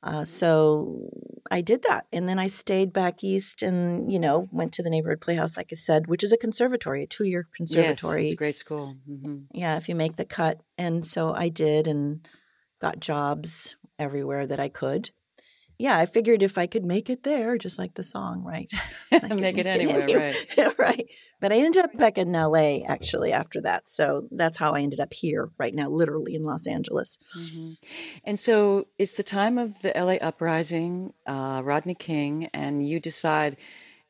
Uh, 0.04 0.24
so 0.24 1.08
I 1.50 1.62
did 1.62 1.82
that. 1.88 2.06
And 2.12 2.28
then 2.28 2.38
I 2.38 2.46
stayed 2.46 2.92
back 2.92 3.24
east 3.24 3.62
and, 3.62 4.12
you 4.12 4.18
know, 4.18 4.48
went 4.52 4.72
to 4.74 4.82
the 4.82 4.90
neighborhood 4.90 5.22
playhouse, 5.22 5.56
like 5.56 5.70
I 5.72 5.76
said, 5.76 6.06
which 6.06 6.22
is 6.22 6.30
a 6.30 6.36
conservatory, 6.36 7.02
a 7.02 7.06
two 7.06 7.24
year 7.24 7.48
conservatory. 7.56 8.22
Yes, 8.22 8.32
it's 8.32 8.34
a 8.34 8.36
great 8.36 8.56
school. 8.56 8.96
Mm-hmm. 9.10 9.36
Yeah, 9.54 9.76
if 9.78 9.88
you 9.88 9.94
make 9.94 10.16
the 10.16 10.26
cut. 10.26 10.60
And 10.76 11.06
so 11.06 11.34
I 11.34 11.48
did 11.48 11.86
and 11.86 12.28
got 12.80 13.00
jobs 13.00 13.76
everywhere 13.98 14.46
that 14.46 14.60
I 14.60 14.68
could 14.68 15.10
yeah, 15.78 15.98
I 15.98 16.06
figured 16.06 16.42
if 16.42 16.56
I 16.56 16.66
could 16.66 16.84
make 16.84 17.10
it 17.10 17.24
there, 17.24 17.58
just 17.58 17.78
like 17.78 17.94
the 17.94 18.04
song, 18.04 18.44
right? 18.44 18.70
make, 19.10 19.34
make 19.34 19.58
it 19.58 19.66
anywhere, 19.66 20.06
right? 20.06 20.78
right. 20.78 21.06
But 21.40 21.52
I 21.52 21.56
ended 21.56 21.84
up 21.84 21.96
back 21.96 22.16
in 22.16 22.32
LA 22.32 22.84
actually 22.86 23.32
after 23.32 23.60
that. 23.62 23.88
So 23.88 24.28
that's 24.30 24.56
how 24.56 24.72
I 24.72 24.82
ended 24.82 25.00
up 25.00 25.12
here 25.12 25.50
right 25.58 25.74
now, 25.74 25.88
literally 25.88 26.34
in 26.34 26.44
Los 26.44 26.68
Angeles. 26.68 27.18
Mm-hmm. 27.36 27.70
And 28.24 28.38
so 28.38 28.86
it's 28.98 29.16
the 29.16 29.24
time 29.24 29.58
of 29.58 29.80
the 29.82 29.92
LA 29.96 30.14
uprising, 30.14 31.12
uh, 31.26 31.60
Rodney 31.64 31.96
King, 31.96 32.48
and 32.54 32.86
you 32.86 33.00
decide 33.00 33.56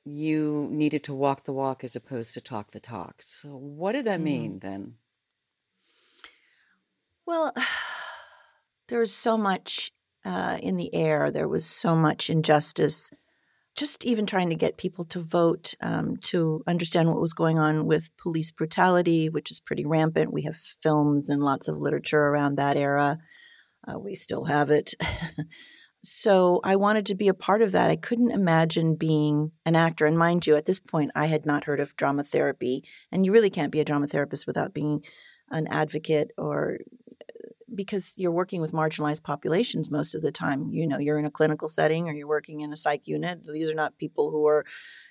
you 0.05 0.69
needed 0.71 1.03
to 1.05 1.15
walk 1.15 1.45
the 1.45 1.53
walk 1.53 1.83
as 1.83 1.97
opposed 1.97 2.35
to 2.35 2.41
talk 2.43 2.73
the 2.73 2.81
talk. 2.81 3.23
So 3.23 3.49
what 3.49 3.93
did 3.93 4.05
that 4.05 4.17
mm-hmm. 4.17 4.25
mean 4.25 4.59
then? 4.59 4.95
Well, 7.27 7.55
there's 8.89 9.13
so 9.13 9.39
much 9.39 9.94
uh, 10.25 10.59
in 10.63 10.77
the 10.77 10.95
air. 10.95 11.31
There 11.31 11.49
was 11.49 11.65
so 11.67 11.95
much 11.95 12.31
injustice. 12.31 13.11
Just 13.77 14.05
even 14.05 14.25
trying 14.25 14.51
to 14.51 14.55
get 14.55 14.77
people 14.77 15.05
to 15.07 15.21
vote, 15.21 15.75
um, 15.81 16.17
to 16.19 16.63
understand 16.67 17.09
what 17.09 17.21
was 17.21 17.33
going 17.33 17.59
on 17.59 17.87
with 17.87 18.17
police 18.17 18.53
brutality, 18.53 19.29
which 19.29 19.51
is 19.51 19.61
pretty 19.61 19.85
rampant. 19.85 20.33
We 20.33 20.43
have 20.43 20.57
films 20.57 21.29
and 21.29 21.43
lots 21.43 21.67
of 21.67 21.77
literature 21.77 22.21
around 22.21 22.57
that 22.57 22.77
era. 22.77 23.19
Uh, 23.87 23.99
we 23.99 24.15
still 24.15 24.45
have 24.45 24.71
it. 24.71 24.95
so 26.03 26.61
I 26.63 26.77
wanted 26.77 27.07
to 27.07 27.17
be 27.17 27.27
a 27.27 27.35
part 27.35 27.63
of 27.63 27.73
that. 27.73 27.91
I 27.91 27.97
couldn't 27.97 28.31
imagine 28.31 28.95
being 28.95 29.51
an 29.67 29.75
actor. 29.75 30.07
And 30.07 30.17
mind 30.17 30.47
you, 30.47 30.55
at 30.55 30.67
this 30.67 30.81
point, 30.81 31.11
I 31.17 31.27
had 31.27 31.45
not 31.45 31.65
heard 31.65 31.81
of 31.81 31.97
drama 31.97 32.23
therapy. 32.23 32.85
And 33.11 33.27
you 33.27 33.33
really 33.33 33.51
can't 33.51 33.73
be 33.73 33.81
a 33.81 33.85
drama 33.85 34.07
therapist 34.07 34.47
without 34.47 34.73
being 34.73 35.03
an 35.51 35.67
advocate 35.67 36.31
or 36.39 36.79
because 37.75 38.13
you're 38.17 38.31
working 38.31 38.61
with 38.61 38.73
marginalized 38.73 39.23
populations 39.23 39.91
most 39.91 40.15
of 40.15 40.23
the 40.23 40.33
time. 40.33 40.71
You 40.73 40.87
know, 40.87 40.99
you're 40.99 41.19
in 41.19 41.27
a 41.27 41.31
clinical 41.31 41.69
setting 41.69 42.09
or 42.09 42.13
you're 42.13 42.27
working 42.29 42.61
in 42.61 42.73
a 42.73 42.77
psych 42.77 43.07
unit. 43.07 43.41
These 43.51 43.71
are 43.71 43.75
not 43.75 43.99
people 43.99 44.31
who 44.31 44.47
are 44.47 44.65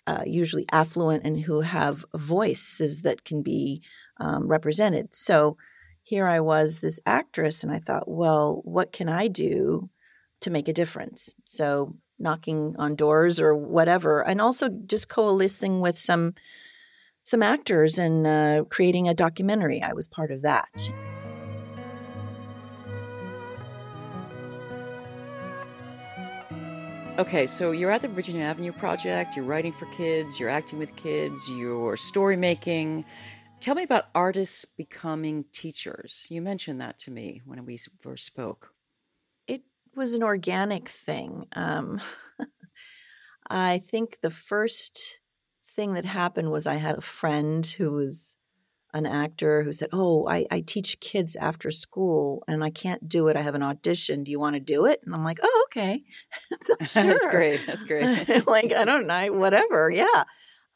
uh, 0.07 0.23
usually 0.25 0.65
affluent 0.71 1.23
and 1.25 1.39
who 1.39 1.61
have 1.61 2.05
voices 2.15 3.01
that 3.01 3.23
can 3.23 3.43
be 3.43 3.81
um, 4.19 4.47
represented. 4.47 5.13
So 5.13 5.57
here 6.01 6.27
I 6.27 6.39
was, 6.41 6.79
this 6.79 6.99
actress, 7.05 7.63
and 7.63 7.71
I 7.71 7.79
thought, 7.79 8.07
well, 8.07 8.61
what 8.65 8.91
can 8.91 9.07
I 9.07 9.27
do 9.27 9.89
to 10.41 10.51
make 10.51 10.67
a 10.67 10.73
difference? 10.73 11.33
So 11.45 11.95
knocking 12.19 12.75
on 12.77 12.95
doors 12.95 13.39
or 13.39 13.55
whatever, 13.55 14.21
and 14.21 14.41
also 14.41 14.69
just 14.69 15.09
coalescing 15.09 15.81
with 15.81 15.97
some 15.97 16.33
some 17.25 17.41
actors 17.41 17.97
and 17.97 18.27
uh, 18.27 18.65
creating 18.69 19.07
a 19.07 19.13
documentary. 19.13 19.81
I 19.81 19.93
was 19.93 20.07
part 20.07 20.29
of 20.29 20.41
that. 20.41 20.91
Okay, 27.19 27.45
so 27.45 27.69
you're 27.69 27.91
at 27.91 28.01
the 28.01 28.07
Virginia 28.07 28.43
Avenue 28.43 28.71
Project, 28.71 29.35
you're 29.35 29.45
writing 29.45 29.71
for 29.71 29.85
kids, 29.91 30.39
you're 30.39 30.49
acting 30.49 30.79
with 30.79 30.95
kids, 30.95 31.47
you're 31.47 31.95
story 31.95 32.35
making. 32.35 33.05
Tell 33.59 33.75
me 33.75 33.83
about 33.83 34.05
artists 34.15 34.65
becoming 34.65 35.45
teachers. 35.53 36.25
You 36.31 36.41
mentioned 36.41 36.81
that 36.81 36.97
to 36.99 37.11
me 37.11 37.43
when 37.45 37.63
we 37.65 37.77
first 38.01 38.25
spoke. 38.25 38.71
It 39.45 39.61
was 39.95 40.13
an 40.13 40.23
organic 40.23 40.89
thing. 40.89 41.45
Um, 41.55 42.01
I 43.47 43.77
think 43.77 44.21
the 44.21 44.31
first 44.31 45.19
thing 45.63 45.93
that 45.93 46.05
happened 46.05 46.51
was 46.51 46.65
I 46.65 46.75
had 46.75 46.97
a 46.97 47.01
friend 47.01 47.63
who 47.63 47.91
was 47.91 48.37
an 48.93 49.05
actor 49.05 49.63
who 49.63 49.73
said, 49.73 49.89
Oh, 49.91 50.27
I, 50.27 50.45
I 50.51 50.61
teach 50.61 50.99
kids 50.99 51.35
after 51.35 51.71
school 51.71 52.43
and 52.47 52.63
I 52.63 52.69
can't 52.69 53.09
do 53.09 53.27
it. 53.27 53.35
I 53.35 53.41
have 53.41 53.55
an 53.55 53.63
audition. 53.63 54.23
Do 54.23 54.31
you 54.31 54.39
want 54.39 54.55
to 54.55 54.59
do 54.59 54.85
it? 54.85 55.01
And 55.05 55.13
I'm 55.15 55.23
like, 55.23 55.39
Oh, 55.41 55.65
okay. 55.69 56.03
so, 56.61 56.75
sure. 56.83 57.03
That's 57.03 57.25
great. 57.25 57.61
That's 57.65 57.83
great. 57.83 58.47
like, 58.47 58.73
I 58.73 58.85
don't 58.85 59.07
know, 59.07 59.33
whatever. 59.33 59.89
Yeah. 59.89 60.23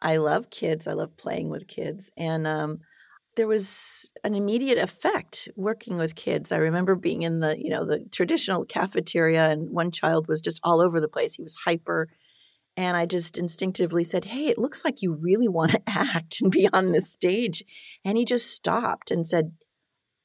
I 0.01 0.17
love 0.17 0.50
kids. 0.50 0.88
I 0.88 0.93
love 0.93 1.15
playing 1.17 1.50
with 1.50 1.67
kids. 1.67 2.12
And 2.17 2.45
um, 2.45 2.79
there 3.36 3.47
was 3.47 4.12
an 4.24 4.36
immediate 4.36 4.77
effect 4.77 5.47
working 5.55 5.97
with 5.97 6.15
kids. 6.15 6.51
I 6.51 6.57
remember 6.57 6.95
being 6.95 7.24
in 7.24 7.39
the, 7.39 7.57
you 7.57 7.69
know, 7.69 7.86
the 7.86 8.05
traditional 8.12 8.65
cafeteria 8.65 9.50
and 9.50 9.69
one 9.69 9.91
child 9.91 10.27
was 10.27 10.41
just 10.41 10.59
all 10.63 10.81
over 10.81 11.00
the 11.00 11.07
place. 11.07 11.36
He 11.36 11.43
was 11.43 11.55
hyper 11.65 12.09
and 12.77 12.96
I 12.96 13.07
just 13.07 13.39
instinctively 13.39 14.03
said, 14.03 14.25
Hey, 14.25 14.48
it 14.48 14.60
looks 14.60 14.86
like 14.86 15.01
you 15.01 15.13
really 15.13 15.48
want 15.48 15.72
to 15.72 15.81
act 15.88 16.41
and 16.41 16.51
be 16.51 16.69
on 16.72 16.91
this 16.91 17.12
stage. 17.12 17.63
And 18.05 18.17
he 18.17 18.24
just 18.24 18.53
stopped 18.53 19.10
and 19.10 19.25
said, 19.25 19.53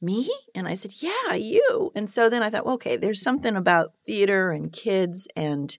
Me? 0.02 0.30
And 0.54 0.68
I 0.68 0.74
said, 0.74 0.92
Yeah, 1.00 1.34
you. 1.34 1.90
And 1.96 2.08
so 2.10 2.28
then 2.28 2.42
I 2.42 2.50
thought, 2.50 2.66
well, 2.66 2.74
okay, 2.74 2.96
there's 2.96 3.22
something 3.22 3.56
about 3.56 3.94
theater 4.04 4.50
and 4.50 4.70
kids 4.70 5.26
and 5.34 5.76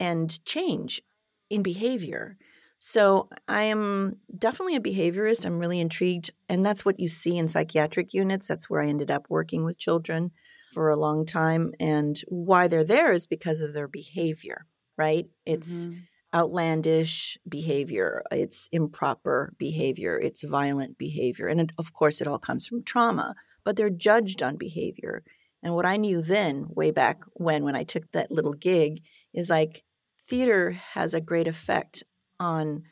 and 0.00 0.44
change 0.44 1.02
in 1.50 1.62
behavior. 1.62 2.38
So 2.78 3.28
I 3.48 3.62
am 3.62 4.18
definitely 4.36 4.76
a 4.76 4.80
behaviorist. 4.80 5.46
I'm 5.46 5.58
really 5.58 5.80
intrigued. 5.80 6.30
And 6.48 6.64
that's 6.64 6.84
what 6.84 7.00
you 7.00 7.08
see 7.08 7.38
in 7.38 7.48
psychiatric 7.48 8.12
units. 8.12 8.48
That's 8.48 8.68
where 8.68 8.82
I 8.82 8.88
ended 8.88 9.10
up 9.10 9.26
working 9.30 9.64
with 9.64 9.78
children 9.78 10.32
for 10.74 10.90
a 10.90 10.96
long 10.96 11.24
time. 11.24 11.72
And 11.80 12.20
why 12.28 12.68
they're 12.68 12.84
there 12.84 13.12
is 13.12 13.26
because 13.26 13.60
of 13.60 13.72
their 13.72 13.88
behavior 13.88 14.66
right? 14.96 15.26
It's 15.44 15.88
mm-hmm. 15.88 15.98
outlandish 16.34 17.38
behavior, 17.48 18.22
it's 18.30 18.68
improper 18.72 19.52
behavior, 19.58 20.18
it's 20.18 20.42
violent 20.42 20.98
behavior. 20.98 21.46
And 21.46 21.60
it, 21.60 21.70
of 21.78 21.92
course, 21.92 22.20
it 22.20 22.26
all 22.26 22.38
comes 22.38 22.66
from 22.66 22.82
trauma, 22.82 23.34
but 23.64 23.76
they're 23.76 23.90
judged 23.90 24.42
on 24.42 24.56
behavior. 24.56 25.22
And 25.62 25.74
what 25.74 25.86
I 25.86 25.96
knew 25.96 26.22
then, 26.22 26.66
way 26.68 26.90
back 26.90 27.22
when, 27.32 27.64
when 27.64 27.76
I 27.76 27.84
took 27.84 28.12
that 28.12 28.30
little 28.30 28.52
gig, 28.52 29.02
is 29.34 29.50
like 29.50 29.82
theater 30.28 30.72
has 30.72 31.14
a 31.14 31.20
great 31.20 31.48
effect 31.48 32.02
on 32.38 32.82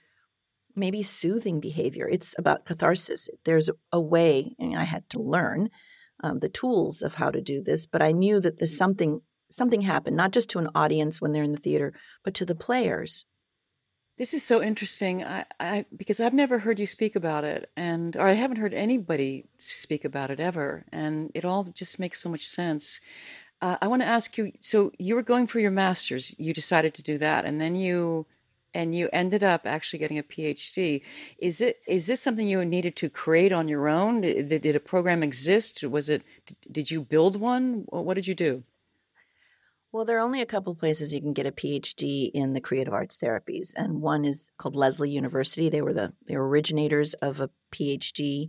maybe 0.77 1.03
soothing 1.03 1.61
behavior. 1.61 2.09
It's 2.09 2.35
about 2.39 2.65
catharsis. 2.65 3.29
There's 3.45 3.71
a 3.93 4.01
way, 4.01 4.55
and 4.59 4.77
I 4.77 4.85
had 4.85 5.09
to 5.11 5.21
learn 5.21 5.69
um, 6.23 6.41
the 6.41 6.49
tools 6.49 7.03
of 7.03 7.15
how 7.15 7.31
to 7.31 7.41
do 7.41 7.63
this, 7.63 7.87
but 7.87 8.03
I 8.03 8.13
knew 8.13 8.41
that 8.41 8.59
there's 8.59 8.77
something 8.77 9.21
something 9.55 9.83
happened, 9.83 10.17
not 10.17 10.33
just 10.33 10.51
to 10.51 10.59
an 10.59 10.69
audience 10.75 11.21
when 11.21 11.33
they're 11.33 11.43
in 11.43 11.53
the 11.53 11.59
theater, 11.59 11.93
but 12.23 12.35
to 12.35 12.45
the 12.45 12.55
players. 12.55 13.25
This 14.17 14.33
is 14.33 14.45
so 14.45 14.63
interesting. 14.63 15.25
I, 15.25 15.45
I 15.59 15.87
because 15.97 16.21
I've 16.21 16.35
never 16.35 16.61
heard 16.61 16.79
you 16.79 16.87
speak 16.87 17.17
about 17.17 17.43
it, 17.45 17.71
and 17.77 18.17
or 18.17 18.29
I 18.29 18.33
haven't 18.33 18.59
heard 18.59 18.73
anybody 18.75 19.49
speak 19.59 20.05
about 20.05 20.31
it 20.31 20.39
ever, 20.39 20.85
and 20.93 21.33
it 21.35 21.45
all 21.45 21.65
just 21.65 21.99
makes 21.99 22.23
so 22.23 22.29
much 22.29 22.47
sense. 22.47 23.01
Uh, 23.61 23.77
I 23.83 23.89
want 23.89 24.03
to 24.03 24.09
ask 24.09 24.39
you. 24.39 24.53
So 24.61 24.93
you 24.99 25.17
were 25.17 25.23
going 25.23 25.49
for 25.49 25.59
your 25.59 25.73
master's. 25.73 26.35
You 26.39 26.55
decided 26.55 26.95
to 26.95 27.03
do 27.03 27.19
that, 27.19 27.45
and 27.45 27.61
then 27.61 27.75
you 27.75 28.27
and 28.75 28.95
you 28.95 29.09
ended 29.13 29.43
up 29.43 29.67
actually 29.67 30.01
getting 30.01 30.19
a 30.19 30.23
PhD. 30.23 31.03
Is 31.39 31.61
it 31.61 31.79
is 31.89 32.07
this 32.07 32.21
something 32.21 32.47
you 32.47 32.65
needed 32.65 32.95
to 32.97 33.09
create 33.09 33.53
on 33.53 33.69
your 33.69 33.89
own? 33.89 34.21
Did, 34.21 34.49
did 34.63 34.77
a 34.77 34.81
program 34.81 35.23
exist? 35.23 35.83
Was 35.83 36.09
it? 36.09 36.23
Did 36.71 36.91
you 36.91 37.03
build 37.03 37.37
one? 37.37 37.85
What 37.89 38.15
did 38.15 38.27
you 38.27 38.35
do? 38.35 38.63
Well, 39.95 40.05
there 40.05 40.19
are 40.19 40.27
only 40.27 40.41
a 40.41 40.47
couple 40.47 40.75
places 40.75 41.15
you 41.15 41.21
can 41.21 41.35
get 41.35 41.47
a 41.47 41.53
PhD 41.53 42.29
in 42.35 42.53
the 42.53 42.61
creative 42.61 42.93
arts 42.93 43.17
therapies, 43.17 43.75
and 43.77 44.03
one 44.03 44.25
is 44.25 44.51
called 44.59 44.75
Lesley 44.75 45.09
University. 45.09 45.69
They 45.69 45.83
were 45.83 45.93
the 45.93 46.15
they 46.27 46.37
were 46.37 46.49
originators 46.49 47.15
of 47.15 47.39
a 47.39 47.51
PhD, 47.71 48.49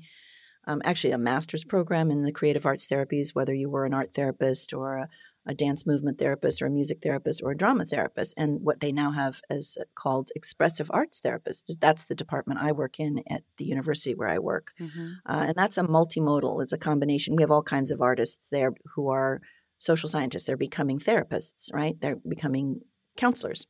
um, 0.66 0.82
actually 0.84 1.12
a 1.12 1.20
master's 1.20 1.64
program 1.64 2.10
in 2.10 2.24
the 2.24 2.32
creative 2.32 2.66
arts 2.66 2.88
therapies. 2.88 3.36
Whether 3.36 3.54
you 3.54 3.70
were 3.70 3.86
an 3.86 3.94
art 3.94 4.12
therapist 4.16 4.74
or 4.74 4.96
a, 4.96 5.10
a 5.46 5.54
dance 5.54 5.86
movement 5.86 6.18
therapist 6.18 6.64
or 6.64 6.66
a 6.66 6.72
music 6.72 7.04
therapist 7.04 7.44
or 7.44 7.52
a 7.52 7.58
drama 7.58 7.86
therapist, 7.86 8.34
and 8.36 8.62
what 8.64 8.80
they 8.80 8.92
now 8.92 9.12
have 9.12 9.42
as 9.48 9.78
called 9.94 10.32
expressive 10.36 10.90
arts 10.92 11.22
therapists. 11.22 11.80
That's 11.80 12.06
the 12.06 12.16
department 12.16 12.60
I 12.60 12.72
work 12.72 13.00
in 13.00 13.22
at 13.30 13.44
the 13.58 13.66
university 13.66 14.16
where 14.16 14.30
I 14.30 14.40
work, 14.40 14.72
mm-hmm. 14.82 15.10
uh, 15.28 15.46
and 15.50 15.56
that's 15.56 15.78
a 15.78 15.84
multimodal. 15.84 16.64
It's 16.64 16.74
a 16.74 16.80
combination. 16.80 17.36
We 17.36 17.44
have 17.44 17.52
all 17.52 17.62
kinds 17.62 17.92
of 17.92 18.02
artists 18.02 18.50
there 18.50 18.74
who 18.96 19.10
are 19.10 19.42
social 19.86 20.10
scientists. 20.10 20.46
They're 20.46 20.58
becoming 20.58 21.00
therapists, 21.00 21.74
right? 21.74 21.96
They're 22.00 22.20
becoming 22.27 22.82
counselors. 23.18 23.68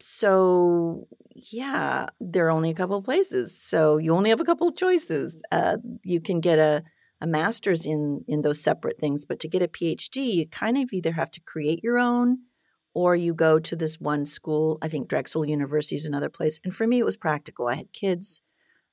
So, 0.00 1.06
yeah, 1.34 2.06
there 2.20 2.46
are 2.46 2.50
only 2.50 2.70
a 2.70 2.74
couple 2.74 2.96
of 2.98 3.04
places. 3.04 3.58
So 3.58 3.96
you 3.98 4.14
only 4.14 4.30
have 4.30 4.40
a 4.40 4.44
couple 4.44 4.68
of 4.68 4.76
choices. 4.76 5.42
Uh, 5.50 5.76
you 6.02 6.20
can 6.20 6.40
get 6.40 6.58
a, 6.58 6.82
a 7.20 7.26
master's 7.26 7.86
in 7.86 8.24
in 8.26 8.42
those 8.42 8.60
separate 8.60 8.98
things, 8.98 9.24
but 9.24 9.38
to 9.40 9.48
get 9.48 9.62
a 9.62 9.68
PhD, 9.68 10.34
you 10.34 10.46
kind 10.48 10.76
of 10.76 10.92
either 10.92 11.12
have 11.12 11.30
to 11.30 11.40
create 11.40 11.80
your 11.82 11.98
own 11.98 12.38
or 12.94 13.16
you 13.16 13.32
go 13.32 13.58
to 13.58 13.76
this 13.76 14.00
one 14.00 14.26
school. 14.26 14.78
I 14.82 14.88
think 14.88 15.08
Drexel 15.08 15.46
University 15.46 15.96
is 15.96 16.04
another 16.04 16.28
place. 16.28 16.58
And 16.64 16.74
for 16.74 16.86
me, 16.86 16.98
it 16.98 17.04
was 17.04 17.16
practical. 17.16 17.68
I 17.68 17.76
had 17.76 17.92
kids. 17.92 18.40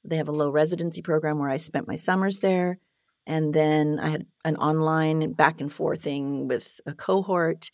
They 0.04 0.18
have 0.18 0.30
a 0.30 0.34
low 0.34 0.50
residency 0.50 1.02
program 1.02 1.40
where 1.40 1.50
I 1.50 1.58
spent 1.58 1.88
my 1.88 1.96
summers 1.96 2.40
there. 2.40 2.80
And 3.30 3.54
then 3.54 4.00
I 4.00 4.10
had 4.10 4.26
an 4.44 4.56
online 4.56 5.34
back 5.34 5.62
and 5.62 5.72
forth 5.72 6.02
thing 6.02 6.48
with 6.48 6.82
a 6.88 6.94
cohort. 6.94 7.70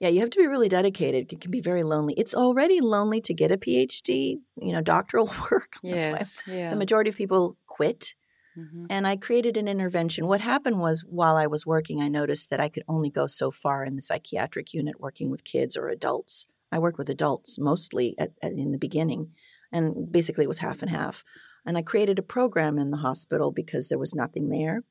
Yeah, 0.00 0.08
you 0.08 0.20
have 0.20 0.30
to 0.30 0.38
be 0.38 0.46
really 0.46 0.70
dedicated. 0.70 1.30
It 1.30 1.42
can 1.42 1.50
be 1.50 1.60
very 1.60 1.82
lonely. 1.82 2.14
It's 2.16 2.34
already 2.34 2.80
lonely 2.80 3.20
to 3.20 3.34
get 3.34 3.52
a 3.52 3.58
PhD, 3.58 4.38
you 4.56 4.72
know, 4.72 4.80
doctoral 4.80 5.26
work. 5.50 5.74
Yes, 5.82 6.40
yeah. 6.46 6.70
The 6.70 6.76
majority 6.76 7.10
of 7.10 7.16
people 7.16 7.58
quit. 7.66 8.14
Mm-hmm. 8.58 8.86
And 8.88 9.06
I 9.06 9.16
created 9.16 9.58
an 9.58 9.68
intervention. 9.68 10.26
What 10.26 10.40
happened 10.40 10.80
was 10.80 11.04
while 11.06 11.36
I 11.36 11.48
was 11.48 11.66
working, 11.66 12.00
I 12.00 12.08
noticed 12.08 12.48
that 12.48 12.60
I 12.60 12.70
could 12.70 12.84
only 12.88 13.10
go 13.10 13.26
so 13.26 13.50
far 13.50 13.84
in 13.84 13.96
the 13.96 14.02
psychiatric 14.02 14.72
unit 14.72 15.00
working 15.00 15.28
with 15.28 15.44
kids 15.44 15.76
or 15.76 15.88
adults. 15.88 16.46
I 16.72 16.78
worked 16.78 16.96
with 16.96 17.10
adults 17.10 17.58
mostly 17.58 18.14
at, 18.18 18.32
at, 18.42 18.52
in 18.52 18.72
the 18.72 18.78
beginning, 18.78 19.32
and 19.70 20.10
basically 20.10 20.44
it 20.44 20.48
was 20.48 20.58
half 20.58 20.80
and 20.80 20.90
half. 20.90 21.24
And 21.66 21.78
I 21.78 21.82
created 21.82 22.18
a 22.18 22.22
program 22.22 22.78
in 22.78 22.90
the 22.90 22.98
hospital 22.98 23.50
because 23.50 23.88
there 23.88 23.98
was 23.98 24.14
nothing 24.14 24.48
there 24.48 24.82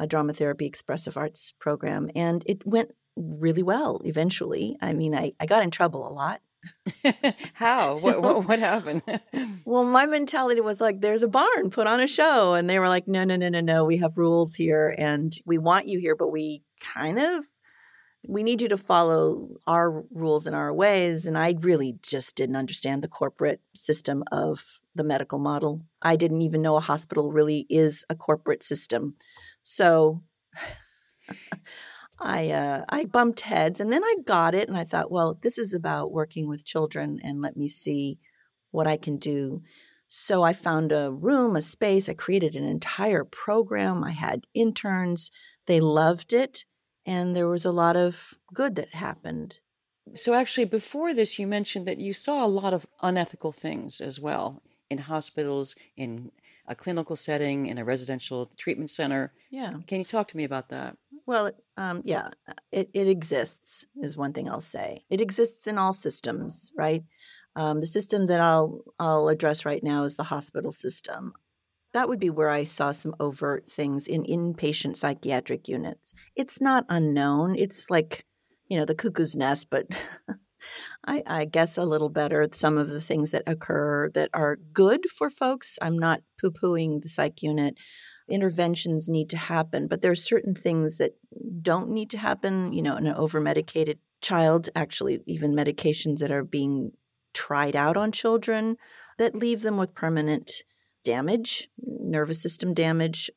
a 0.00 0.06
drama 0.06 0.32
therapy 0.32 0.66
expressive 0.66 1.16
arts 1.16 1.52
program. 1.60 2.10
And 2.16 2.42
it 2.46 2.66
went 2.66 2.92
really 3.16 3.62
well 3.62 4.00
eventually. 4.04 4.76
I 4.80 4.94
mean, 4.94 5.14
I, 5.14 5.32
I 5.38 5.46
got 5.46 5.62
in 5.62 5.70
trouble 5.70 6.08
a 6.08 6.12
lot. 6.12 6.40
How? 7.54 7.98
What, 8.00 8.22
what, 8.22 8.48
what 8.48 8.58
happened? 8.58 9.02
well, 9.64 9.84
my 9.84 10.06
mentality 10.06 10.60
was 10.60 10.80
like, 10.80 11.00
there's 11.00 11.22
a 11.22 11.28
barn, 11.28 11.70
put 11.70 11.86
on 11.86 12.00
a 12.00 12.06
show. 12.06 12.54
And 12.54 12.68
they 12.68 12.78
were 12.78 12.88
like, 12.88 13.06
no, 13.06 13.24
no, 13.24 13.36
no, 13.36 13.48
no, 13.50 13.60
no. 13.60 13.84
We 13.84 13.98
have 13.98 14.16
rules 14.16 14.54
here 14.54 14.94
and 14.96 15.32
we 15.44 15.58
want 15.58 15.86
you 15.86 15.98
here, 15.98 16.16
but 16.16 16.28
we 16.28 16.62
kind 16.80 17.18
of 17.18 17.44
we 18.28 18.42
need 18.42 18.60
you 18.60 18.68
to 18.68 18.76
follow 18.76 19.48
our 19.66 20.04
rules 20.10 20.46
and 20.46 20.54
our 20.54 20.72
ways. 20.72 21.26
And 21.26 21.38
I 21.38 21.54
really 21.60 21.98
just 22.02 22.36
didn't 22.36 22.56
understand 22.56 23.02
the 23.02 23.08
corporate 23.08 23.60
system 23.74 24.22
of 24.30 24.80
the 24.94 25.04
medical 25.04 25.38
model. 25.38 25.82
I 26.02 26.16
didn't 26.16 26.42
even 26.42 26.62
know 26.62 26.76
a 26.76 26.80
hospital 26.80 27.32
really 27.32 27.66
is 27.70 28.04
a 28.10 28.14
corporate 28.14 28.62
system. 28.62 29.14
So 29.62 30.22
I 32.20 32.50
uh, 32.50 32.84
I 32.90 33.06
bumped 33.06 33.40
heads, 33.40 33.80
and 33.80 33.90
then 33.90 34.04
I 34.04 34.16
got 34.26 34.54
it, 34.54 34.68
and 34.68 34.76
I 34.76 34.84
thought, 34.84 35.10
well, 35.10 35.38
this 35.40 35.56
is 35.56 35.72
about 35.72 36.12
working 36.12 36.48
with 36.48 36.66
children, 36.66 37.18
and 37.22 37.40
let 37.40 37.56
me 37.56 37.66
see 37.66 38.18
what 38.70 38.86
I 38.86 38.98
can 38.98 39.16
do. 39.16 39.62
So 40.06 40.42
I 40.42 40.52
found 40.52 40.92
a 40.92 41.10
room, 41.10 41.56
a 41.56 41.62
space. 41.62 42.08
I 42.08 42.14
created 42.14 42.56
an 42.56 42.64
entire 42.64 43.24
program. 43.24 44.04
I 44.04 44.10
had 44.10 44.46
interns. 44.54 45.30
They 45.66 45.80
loved 45.80 46.32
it 46.34 46.66
and 47.06 47.34
there 47.34 47.48
was 47.48 47.64
a 47.64 47.72
lot 47.72 47.96
of 47.96 48.34
good 48.52 48.76
that 48.76 48.94
happened. 48.94 49.60
So, 50.14 50.34
actually, 50.34 50.64
before 50.64 51.14
this, 51.14 51.38
you 51.38 51.46
mentioned 51.46 51.86
that 51.86 51.98
you 51.98 52.12
saw 52.12 52.44
a 52.44 52.48
lot 52.48 52.74
of 52.74 52.86
unethical 53.02 53.52
things 53.52 54.00
as 54.00 54.18
well 54.18 54.62
in 54.88 54.98
hospitals, 54.98 55.76
in 55.96 56.32
a 56.66 56.74
clinical 56.74 57.16
setting, 57.16 57.66
in 57.66 57.78
a 57.78 57.84
residential 57.84 58.50
treatment 58.56 58.90
center. 58.90 59.32
Yeah. 59.50 59.74
Can 59.86 59.98
you 59.98 60.04
talk 60.04 60.28
to 60.28 60.36
me 60.36 60.44
about 60.44 60.68
that? 60.70 60.96
Well, 61.26 61.52
um, 61.76 62.02
yeah, 62.04 62.30
it, 62.72 62.90
it 62.92 63.06
exists, 63.06 63.86
is 64.02 64.16
one 64.16 64.32
thing 64.32 64.48
I'll 64.48 64.60
say. 64.60 65.04
It 65.10 65.20
exists 65.20 65.66
in 65.66 65.78
all 65.78 65.92
systems, 65.92 66.72
right? 66.76 67.04
Um, 67.54 67.80
the 67.80 67.86
system 67.86 68.26
that 68.26 68.40
I'll 68.40 68.80
I'll 68.98 69.28
address 69.28 69.64
right 69.64 69.82
now 69.82 70.04
is 70.04 70.16
the 70.16 70.24
hospital 70.24 70.72
system 70.72 71.34
that 71.92 72.08
would 72.08 72.20
be 72.20 72.30
where 72.30 72.48
I 72.48 72.64
saw 72.64 72.92
some 72.92 73.14
overt 73.18 73.68
things 73.68 74.06
in 74.06 74.22
inpatient 74.24 74.96
psychiatric 74.96 75.68
units. 75.68 76.14
It's 76.36 76.60
not 76.60 76.86
unknown. 76.88 77.56
It's 77.56 77.90
like, 77.90 78.24
you 78.68 78.78
know, 78.78 78.84
the 78.84 78.94
cuckoo's 78.94 79.34
nest, 79.34 79.68
but 79.70 79.86
I, 81.06 81.22
I, 81.26 81.44
guess 81.46 81.76
a 81.76 81.84
little 81.84 82.08
better. 82.08 82.46
Some 82.52 82.78
of 82.78 82.88
the 82.88 83.00
things 83.00 83.32
that 83.32 83.42
occur 83.46 84.10
that 84.10 84.30
are 84.32 84.56
good 84.72 85.06
for 85.10 85.30
folks. 85.30 85.78
I'm 85.82 85.98
not 85.98 86.22
poo 86.40 86.50
pooing 86.50 87.02
the 87.02 87.08
psych 87.08 87.42
unit. 87.42 87.76
Interventions 88.28 89.08
need 89.08 89.28
to 89.30 89.36
happen, 89.36 89.88
but 89.88 90.02
there 90.02 90.12
are 90.12 90.16
certain 90.16 90.54
things 90.54 90.98
that 90.98 91.16
don't 91.62 91.90
need 91.90 92.10
to 92.10 92.18
happen. 92.18 92.72
You 92.72 92.82
know, 92.82 92.96
an 92.96 93.08
over 93.08 93.40
medicated 93.40 93.98
child, 94.20 94.68
actually, 94.76 95.20
even 95.26 95.54
medications 95.54 96.18
that 96.18 96.30
are 96.30 96.44
being 96.44 96.92
tried 97.32 97.74
out 97.74 97.96
on 97.96 98.12
children 98.12 98.76
that 99.18 99.34
leave 99.34 99.62
them 99.62 99.76
with 99.76 99.94
permanent 99.94 100.62
damage, 101.04 101.68
nervous 101.78 102.40
system 102.42 102.74
damage, 102.74 103.30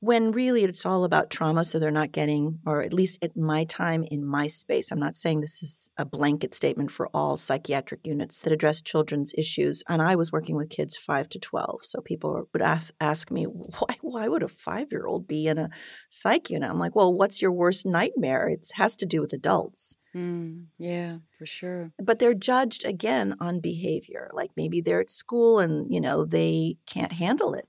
when 0.00 0.32
really 0.32 0.64
it's 0.64 0.84
all 0.84 1.04
about 1.04 1.30
trauma. 1.30 1.64
So 1.64 1.78
they're 1.78 1.90
not 1.90 2.12
getting, 2.12 2.58
or 2.66 2.82
at 2.82 2.92
least 2.92 3.22
at 3.24 3.36
my 3.36 3.64
time 3.64 4.04
in 4.04 4.24
my 4.24 4.46
space, 4.46 4.90
I'm 4.90 5.00
not 5.00 5.16
saying 5.16 5.40
this 5.40 5.62
is 5.62 5.90
a 5.96 6.04
blanket 6.04 6.52
statement 6.52 6.90
for 6.90 7.08
all 7.14 7.36
psychiatric 7.36 8.06
units 8.06 8.38
that 8.40 8.52
address 8.52 8.82
children's 8.82 9.32
issues. 9.38 9.82
And 9.88 10.02
I 10.02 10.14
was 10.14 10.30
working 10.30 10.56
with 10.56 10.68
kids 10.68 10.96
five 10.96 11.28
to 11.30 11.38
12. 11.38 11.82
So 11.82 12.00
people 12.00 12.48
would 12.52 12.62
ask 13.00 13.30
me, 13.30 13.44
why, 13.44 13.96
why 14.02 14.28
would 14.28 14.42
a 14.42 14.48
five 14.48 14.88
year 14.90 15.06
old 15.06 15.26
be 15.26 15.46
in 15.46 15.58
a 15.58 15.70
psych 16.10 16.50
unit? 16.50 16.70
I'm 16.70 16.78
like, 16.78 16.94
well, 16.94 17.12
what's 17.12 17.40
your 17.40 17.52
worst 17.52 17.86
nightmare? 17.86 18.48
It 18.48 18.66
has 18.74 18.96
to 18.98 19.06
do 19.06 19.22
with 19.22 19.32
adults. 19.32 19.96
Mm, 20.14 20.66
yeah, 20.78 21.18
for 21.38 21.46
sure. 21.46 21.92
But 21.98 22.18
they're 22.18 22.34
judged 22.34 22.84
again 22.84 23.34
on 23.40 23.60
behavior. 23.60 24.30
Like 24.32 24.50
maybe 24.56 24.80
they're 24.80 25.00
at 25.00 25.10
school 25.10 25.58
and, 25.58 25.92
you 25.92 26.00
know, 26.00 26.24
they 26.24 26.76
can't 26.86 27.12
handle 27.12 27.54
it 27.54 27.66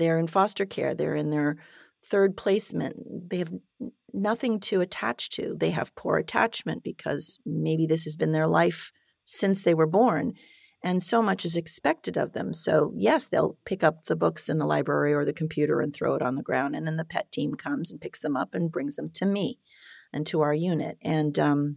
they're 0.00 0.18
in 0.18 0.26
foster 0.26 0.66
care, 0.66 0.94
they're 0.94 1.14
in 1.14 1.30
their 1.30 1.56
third 2.02 2.36
placement, 2.36 3.30
they 3.30 3.38
have 3.38 3.52
nothing 4.12 4.58
to 4.60 4.80
attach 4.80 5.30
to. 5.30 5.56
They 5.58 5.70
have 5.70 5.94
poor 5.94 6.16
attachment 6.16 6.82
because 6.82 7.38
maybe 7.44 7.86
this 7.86 8.04
has 8.04 8.16
been 8.16 8.32
their 8.32 8.48
life 8.48 8.92
since 9.24 9.62
they 9.62 9.74
were 9.74 9.86
born. 9.86 10.34
And 10.82 11.02
so 11.02 11.22
much 11.22 11.44
is 11.44 11.56
expected 11.56 12.16
of 12.16 12.32
them. 12.32 12.54
So, 12.54 12.94
yes, 12.96 13.28
they'll 13.28 13.58
pick 13.66 13.84
up 13.84 14.04
the 14.04 14.16
books 14.16 14.48
in 14.48 14.58
the 14.58 14.66
library 14.66 15.12
or 15.12 15.26
the 15.26 15.32
computer 15.32 15.80
and 15.80 15.94
throw 15.94 16.14
it 16.14 16.22
on 16.22 16.36
the 16.36 16.42
ground. 16.42 16.74
And 16.74 16.86
then 16.86 16.96
the 16.96 17.04
pet 17.04 17.30
team 17.30 17.54
comes 17.54 17.90
and 17.90 18.00
picks 18.00 18.20
them 18.20 18.36
up 18.36 18.54
and 18.54 18.72
brings 18.72 18.96
them 18.96 19.10
to 19.14 19.26
me 19.26 19.58
and 20.12 20.26
to 20.26 20.40
our 20.40 20.54
unit. 20.54 20.96
And 21.02 21.38
um, 21.38 21.76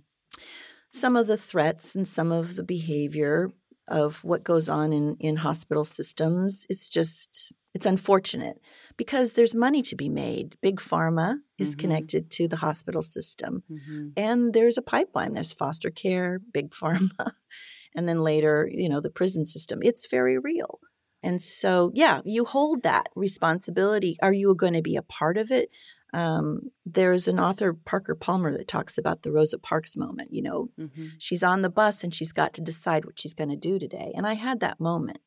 some 0.90 1.18
of 1.18 1.28
the 1.28 1.38
threats 1.38 1.96
and 1.96 2.08
some 2.08 2.32
of 2.32 2.56
the 2.56 2.64
behavior 2.64 3.50
of 3.90 4.24
what 4.24 4.46
goes 4.46 4.70
on 4.70 4.94
in, 4.94 5.18
in 5.20 5.38
hospital 5.38 5.84
systems, 5.84 6.66
it's 6.70 6.88
just 6.88 7.52
it's 7.74 7.86
unfortunate 7.86 8.62
because 8.98 9.34
there's 9.34 9.56
money 9.56 9.82
to 9.82 9.96
be 9.96 10.10
made. 10.10 10.56
Big 10.62 10.80
pharma 10.80 11.38
is 11.58 11.72
mm-hmm. 11.72 11.80
connected 11.80 12.30
to 12.32 12.48
the 12.48 12.58
hospital 12.58 13.02
system, 13.02 13.64
mm-hmm. 13.70 14.10
and 14.16 14.54
there's 14.54 14.78
a 14.78 14.82
pipeline. 14.82 15.34
There's 15.34 15.54
foster 15.54 15.90
care, 15.90 16.40
big 16.40 16.72
pharma, 16.82 17.34
and 17.96 18.08
then 18.08 18.20
later, 18.20 18.70
you 18.72 18.90
know, 18.90 19.00
the 19.00 19.10
prison 19.10 19.46
system. 19.46 19.80
It's 19.82 20.08
very 20.10 20.38
real. 20.38 20.80
And 21.24 21.42
so, 21.42 21.90
yeah, 21.94 22.20
you 22.26 22.44
hold 22.44 22.84
that 22.84 23.08
responsibility. 23.16 24.18
Are 24.22 24.34
you 24.34 24.54
going 24.56 24.74
to 24.74 24.82
be 24.82 24.98
a 24.98 25.02
part 25.02 25.38
of 25.38 25.52
it? 25.52 25.70
Um, 26.14 26.70
there's 26.86 27.28
an 27.28 27.40
author, 27.40 27.74
Parker 27.74 28.14
Palmer, 28.14 28.56
that 28.56 28.68
talks 28.68 28.98
about 28.98 29.24
the 29.24 29.32
Rosa 29.32 29.58
Parks 29.58 29.96
moment. 29.96 30.30
You 30.32 30.44
know, 30.44 30.70
mm-hmm. 30.80 31.08
she's 31.18 31.42
on 31.42 31.62
the 31.62 31.70
bus 31.70 32.04
and 32.04 32.14
she's 32.14 32.34
got 32.34 32.54
to 32.54 32.62
decide 32.62 33.06
what 33.06 33.20
she's 33.20 33.34
going 33.34 33.50
to 33.50 33.56
do 33.56 33.80
today. 33.80 34.12
And 34.16 34.28
I 34.28 34.34
had 34.34 34.60
that 34.60 34.82
moment 34.82 35.20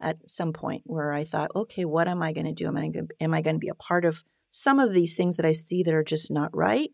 at 0.00 0.28
some 0.28 0.52
point 0.52 0.82
where 0.86 1.12
I 1.12 1.24
thought, 1.24 1.50
okay, 1.54 1.84
what 1.84 2.08
am 2.08 2.22
I 2.22 2.32
going 2.32 2.46
to 2.46 2.52
do? 2.52 2.66
Am 2.66 2.76
I 2.76 2.88
going 2.88 3.08
am 3.20 3.34
I 3.34 3.42
going 3.42 3.56
to 3.56 3.60
be 3.60 3.68
a 3.68 3.74
part 3.74 4.04
of 4.04 4.24
some 4.48 4.80
of 4.80 4.92
these 4.92 5.14
things 5.14 5.36
that 5.36 5.46
I 5.46 5.52
see 5.52 5.82
that 5.82 5.94
are 5.94 6.04
just 6.04 6.30
not 6.30 6.54
right, 6.56 6.90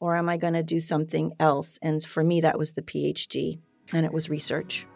or 0.00 0.16
am 0.16 0.28
I 0.28 0.36
going 0.36 0.54
to 0.54 0.62
do 0.62 0.78
something 0.78 1.32
else? 1.40 1.78
And 1.82 2.02
for 2.02 2.22
me, 2.22 2.40
that 2.40 2.58
was 2.58 2.72
the 2.72 2.82
PhD, 2.82 3.60
and 3.92 4.06
it 4.06 4.12
was 4.12 4.28
research. 4.30 4.86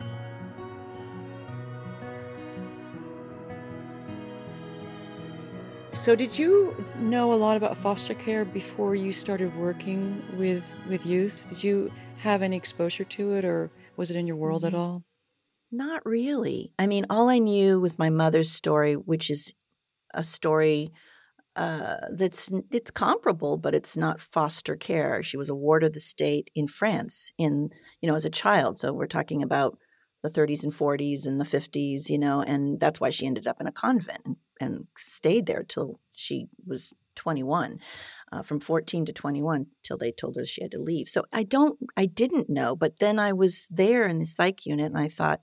So, 5.93 6.15
did 6.15 6.39
you 6.39 6.85
know 6.97 7.33
a 7.33 7.35
lot 7.35 7.57
about 7.57 7.77
foster 7.77 8.15
care 8.15 8.45
before 8.45 8.95
you 8.95 9.13
started 9.13 9.55
working 9.57 10.23
with 10.37 10.73
with 10.89 11.05
youth? 11.05 11.43
Did 11.49 11.65
you 11.65 11.93
have 12.19 12.43
any 12.43 12.57
exposure 12.57 13.05
to 13.05 13.35
it, 13.35 13.45
or 13.45 13.71
was 13.97 14.11
it 14.11 14.17
in 14.17 14.27
your 14.27 14.37
world 14.37 14.65
at 14.65 14.73
mm-hmm. 14.73 14.81
all? 14.81 15.05
Not 15.73 16.05
really. 16.05 16.73
I 16.79 16.87
mean, 16.87 17.07
all 17.09 17.29
I 17.29 17.39
knew 17.39 17.81
was 17.81 17.99
my 17.99 18.11
mother's 18.11 18.51
story, 18.51 18.95
which 18.95 19.31
is 19.31 19.55
a 20.13 20.25
story 20.25 20.93
uh, 21.57 21.97
that's 22.13 22.53
it's 22.71 22.91
comparable, 22.91 23.57
but 23.57 23.75
it's 23.75 23.97
not 23.97 24.21
foster 24.21 24.77
care. 24.77 25.23
She 25.23 25.37
was 25.37 25.49
a 25.49 25.55
ward 25.55 25.85
of 25.85 25.93
the 25.93 26.01
state 26.01 26.51
in 26.55 26.67
France, 26.67 27.31
in 27.39 27.71
you 28.01 28.09
know, 28.09 28.15
as 28.15 28.25
a 28.25 28.31
child. 28.31 28.79
So 28.79 28.93
we're 28.93 29.07
talking 29.07 29.43
about 29.43 29.79
the 30.23 30.31
30s 30.31 30.65
and 30.65 30.73
40s 30.73 31.27
and 31.27 31.41
the 31.41 31.45
50s, 31.45 32.09
you 32.09 32.19
know, 32.19 32.43
and 32.43 32.79
that's 32.79 33.01
why 33.01 33.11
she 33.11 33.27
ended 33.27 33.47
up 33.47 33.61
in 33.61 33.67
a 33.67 33.73
convent 33.73 34.21
and, 34.25 34.37
and 34.61 34.87
stayed 34.97 35.47
there 35.47 35.63
till 35.63 35.99
she 36.13 36.49
was 36.67 36.95
21, 37.17 37.79
uh, 38.31 38.43
from 38.43 38.61
14 38.61 39.07
to 39.07 39.13
21 39.13 39.67
till 39.83 39.97
they 39.97 40.13
told 40.13 40.37
her 40.37 40.45
she 40.45 40.63
had 40.63 40.71
to 40.73 40.79
leave. 40.79 41.09
So 41.09 41.25
I 41.33 41.43
don't, 41.43 41.79
I 41.97 42.07
didn't 42.07 42.51
know, 42.51 42.77
but 42.77 42.99
then 42.99 43.19
I 43.19 43.33
was 43.33 43.67
there 43.71 44.07
in 44.07 44.19
the 44.19 44.27
psych 44.27 44.67
unit 44.67 44.93
and 44.93 44.99
I 44.99 45.09
thought, 45.09 45.41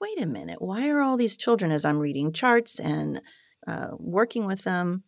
wait 0.00 0.20
a 0.20 0.26
minute, 0.26 0.60
why 0.60 0.88
are 0.88 1.00
all 1.00 1.16
these 1.16 1.36
children, 1.36 1.70
as 1.70 1.84
I'm 1.84 1.98
reading 1.98 2.32
charts 2.32 2.78
and 2.78 3.20
uh, 3.66 3.88
working 3.98 4.46
with 4.46 4.64
them 4.64 5.04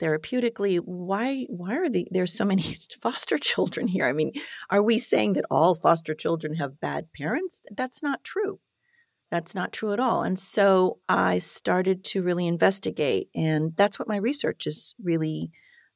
therapeutically, 0.00 0.78
why 0.84 1.46
why 1.48 1.76
are 1.76 1.88
the, 1.88 2.06
there 2.10 2.26
so 2.26 2.44
many 2.44 2.62
foster 3.02 3.38
children 3.38 3.88
here? 3.88 4.06
I 4.06 4.12
mean, 4.12 4.32
are 4.70 4.82
we 4.82 4.98
saying 4.98 5.34
that 5.34 5.46
all 5.50 5.74
foster 5.74 6.14
children 6.14 6.56
have 6.56 6.80
bad 6.80 7.12
parents? 7.12 7.62
That's 7.74 8.02
not 8.02 8.24
true. 8.24 8.60
That's 9.30 9.54
not 9.54 9.72
true 9.72 9.92
at 9.92 10.00
all. 10.00 10.22
And 10.22 10.38
so 10.38 10.98
I 11.08 11.38
started 11.38 12.04
to 12.04 12.22
really 12.22 12.46
investigate, 12.46 13.28
and 13.34 13.76
that's 13.76 13.98
what 13.98 14.08
my 14.08 14.16
research 14.16 14.66
is 14.66 14.94
really 15.02 15.50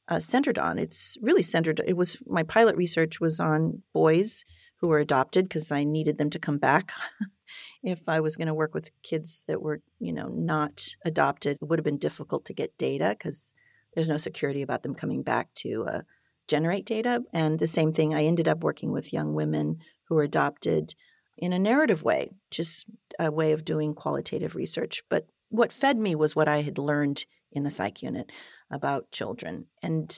uh, 0.09 0.18
centered 0.18 0.59
on. 0.59 0.78
It's 0.78 1.16
really 1.22 1.42
centered. 1.42 1.80
It 1.87 1.96
was 1.96 2.22
my 2.26 2.42
pilot 2.42 2.76
research 2.76 3.20
was 3.20 3.38
on 3.38 3.83
boys 3.94 4.44
who 4.80 4.88
were 4.88 4.98
adopted 4.98 5.44
because 5.44 5.70
I 5.70 5.84
needed 5.84 6.18
them 6.18 6.30
to 6.30 6.38
come 6.38 6.58
back 6.58 6.92
if 7.82 8.08
I 8.08 8.20
was 8.20 8.36
going 8.36 8.48
to 8.48 8.54
work 8.54 8.74
with 8.74 8.90
kids 9.02 9.44
that 9.46 9.62
were, 9.62 9.82
you 9.98 10.12
know, 10.12 10.28
not 10.28 10.88
adopted, 11.04 11.58
it 11.60 11.68
would 11.68 11.78
have 11.78 11.84
been 11.84 11.98
difficult 11.98 12.44
to 12.46 12.54
get 12.54 12.76
data 12.78 13.16
because 13.18 13.52
there's 13.94 14.08
no 14.08 14.16
security 14.16 14.62
about 14.62 14.82
them 14.82 14.94
coming 14.94 15.22
back 15.22 15.52
to 15.54 15.84
uh, 15.84 16.00
generate 16.48 16.86
data. 16.86 17.22
And 17.32 17.58
the 17.58 17.66
same 17.66 17.92
thing, 17.92 18.14
I 18.14 18.24
ended 18.24 18.48
up 18.48 18.62
working 18.62 18.92
with 18.92 19.12
young 19.12 19.34
women 19.34 19.78
who 20.04 20.14
were 20.14 20.22
adopted 20.22 20.94
in 21.36 21.52
a 21.52 21.58
narrative 21.58 22.02
way, 22.02 22.30
just 22.50 22.86
a 23.18 23.30
way 23.30 23.52
of 23.52 23.64
doing 23.64 23.94
qualitative 23.94 24.54
research. 24.54 25.02
But 25.08 25.26
what 25.48 25.72
fed 25.72 25.98
me 25.98 26.14
was 26.14 26.36
what 26.36 26.48
I 26.48 26.62
had 26.62 26.78
learned 26.78 27.24
in 27.52 27.64
the 27.64 27.70
psych 27.70 28.02
unit 28.02 28.30
about 28.70 29.10
children 29.10 29.66
and 29.82 30.16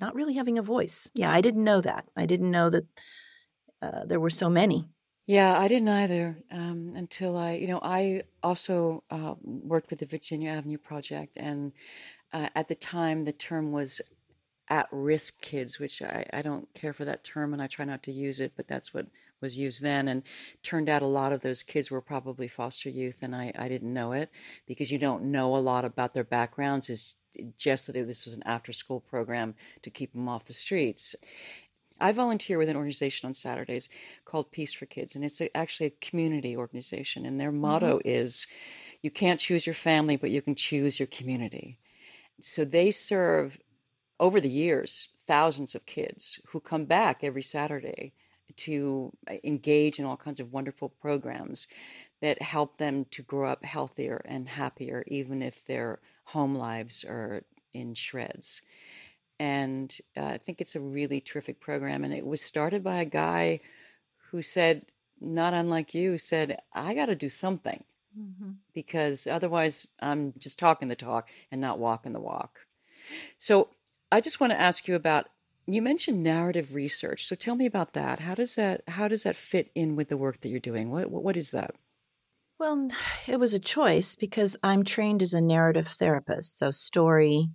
not 0.00 0.14
really 0.14 0.34
having 0.34 0.58
a 0.58 0.62
voice. 0.62 1.10
Yeah, 1.14 1.30
I 1.30 1.40
didn't 1.40 1.64
know 1.64 1.80
that. 1.82 2.06
I 2.16 2.24
didn't 2.24 2.50
know 2.50 2.70
that 2.70 2.84
uh, 3.82 4.04
there 4.04 4.20
were 4.20 4.30
so 4.30 4.50
many 4.50 4.88
yeah, 5.26 5.60
I 5.60 5.68
didn't 5.68 5.90
either 5.90 6.42
um, 6.50 6.94
until 6.96 7.36
I, 7.36 7.52
you 7.52 7.68
know, 7.68 7.78
I 7.80 8.22
also 8.42 9.04
uh, 9.12 9.34
worked 9.44 9.90
with 9.90 10.00
the 10.00 10.06
Virginia 10.06 10.50
Avenue 10.50 10.78
Project, 10.78 11.36
and 11.36 11.70
uh, 12.32 12.48
at 12.56 12.66
the 12.66 12.74
time 12.74 13.24
the 13.24 13.32
term 13.32 13.70
was 13.70 14.00
at 14.68 14.88
risk 14.90 15.40
kids, 15.40 15.78
which 15.78 16.00
I, 16.00 16.24
I 16.32 16.42
don't 16.42 16.72
care 16.74 16.92
for 16.92 17.04
that 17.04 17.24
term 17.24 17.52
and 17.52 17.60
I 17.60 17.66
try 17.66 17.84
not 17.84 18.02
to 18.04 18.12
use 18.12 18.38
it, 18.38 18.52
but 18.56 18.68
that's 18.68 18.94
what 18.94 19.06
was 19.40 19.58
used 19.58 19.82
then. 19.82 20.08
And 20.08 20.22
turned 20.62 20.88
out 20.88 21.02
a 21.02 21.06
lot 21.06 21.32
of 21.32 21.40
those 21.40 21.62
kids 21.62 21.90
were 21.90 22.00
probably 22.00 22.46
foster 22.46 22.88
youth, 22.88 23.18
and 23.22 23.34
I, 23.34 23.52
I 23.58 23.68
didn't 23.68 23.92
know 23.92 24.12
it 24.12 24.30
because 24.66 24.90
you 24.90 24.98
don't 24.98 25.24
know 25.24 25.56
a 25.56 25.58
lot 25.58 25.84
about 25.84 26.14
their 26.14 26.24
backgrounds. 26.24 26.88
It's 26.88 27.16
just 27.56 27.86
that 27.86 27.92
this 27.92 28.24
was 28.26 28.34
an 28.34 28.42
after 28.46 28.72
school 28.72 29.00
program 29.00 29.54
to 29.82 29.90
keep 29.90 30.12
them 30.12 30.28
off 30.28 30.44
the 30.44 30.52
streets. 30.52 31.14
I 32.00 32.12
volunteer 32.12 32.58
with 32.58 32.68
an 32.68 32.76
organization 32.76 33.26
on 33.26 33.34
Saturdays 33.34 33.88
called 34.24 34.50
Peace 34.50 34.72
for 34.72 34.86
Kids, 34.86 35.14
and 35.14 35.24
it's 35.24 35.40
a, 35.40 35.54
actually 35.56 35.86
a 35.86 36.06
community 36.06 36.56
organization. 36.56 37.26
And 37.26 37.38
their 37.38 37.52
motto 37.52 37.98
mm-hmm. 37.98 38.08
is 38.08 38.46
you 39.02 39.10
can't 39.10 39.40
choose 39.40 39.66
your 39.66 39.74
family, 39.74 40.16
but 40.16 40.30
you 40.30 40.42
can 40.42 40.54
choose 40.54 40.98
your 40.98 41.06
community. 41.06 41.78
So 42.40 42.64
they 42.64 42.90
serve 42.90 43.58
over 44.18 44.40
the 44.40 44.50
years 44.50 45.08
thousands 45.26 45.74
of 45.74 45.86
kids 45.86 46.40
who 46.48 46.60
come 46.60 46.84
back 46.84 47.22
every 47.22 47.42
Saturday 47.42 48.12
to 48.56 49.12
uh, 49.30 49.34
engage 49.44 49.98
in 49.98 50.04
all 50.04 50.16
kinds 50.16 50.40
of 50.40 50.52
wonderful 50.52 50.88
programs 50.88 51.68
that 52.20 52.42
help 52.42 52.76
them 52.76 53.06
to 53.10 53.22
grow 53.22 53.48
up 53.48 53.64
healthier 53.64 54.22
and 54.24 54.48
happier, 54.48 55.04
even 55.06 55.40
if 55.40 55.64
their 55.66 56.00
home 56.24 56.54
lives 56.54 57.04
are 57.04 57.42
in 57.72 57.94
shreds 57.94 58.62
and 59.40 59.96
uh, 60.18 60.26
I 60.26 60.36
think 60.36 60.60
it's 60.60 60.76
a 60.76 60.80
really 60.80 61.18
terrific 61.18 61.60
program. 61.60 62.04
And 62.04 62.12
it 62.12 62.26
was 62.26 62.42
started 62.42 62.84
by 62.84 62.96
a 62.96 63.06
guy 63.06 63.60
who 64.30 64.42
said, 64.42 64.84
not 65.18 65.54
unlike 65.54 65.94
you, 65.94 66.18
said, 66.18 66.60
I 66.74 66.92
got 66.92 67.06
to 67.06 67.14
do 67.14 67.30
something 67.30 67.82
mm-hmm. 68.16 68.50
because 68.74 69.26
otherwise 69.26 69.88
I'm 69.98 70.34
just 70.38 70.58
talking 70.58 70.88
the 70.88 70.94
talk 70.94 71.30
and 71.50 71.58
not 71.58 71.78
walking 71.78 72.12
the 72.12 72.20
walk. 72.20 72.60
So 73.38 73.70
I 74.12 74.20
just 74.20 74.40
want 74.40 74.52
to 74.52 74.60
ask 74.60 74.86
you 74.86 74.94
about 74.94 75.28
You 75.66 75.80
mentioned 75.80 76.22
narrative 76.22 76.74
research, 76.74 77.24
so 77.24 77.34
tell 77.34 77.54
me 77.54 77.64
about 77.64 77.94
that. 77.94 78.20
How 78.20 78.34
does 78.34 78.56
that 78.56 78.82
how 78.88 79.08
does 79.08 79.22
that 79.22 79.36
fit 79.36 79.70
in 79.74 79.96
with 79.96 80.08
the 80.08 80.18
work 80.18 80.40
that 80.40 80.50
you're 80.50 80.60
doing? 80.60 80.90
What 80.90 81.10
what 81.10 81.36
is 81.36 81.50
that? 81.52 81.74
Well, 82.58 82.90
it 83.26 83.40
was 83.40 83.54
a 83.54 83.58
choice 83.58 84.16
because 84.16 84.58
I'm 84.62 84.84
trained 84.84 85.22
as 85.22 85.32
a 85.32 85.40
narrative 85.40 85.88
therapist, 85.88 86.58
so 86.58 86.70
story, 86.70 87.48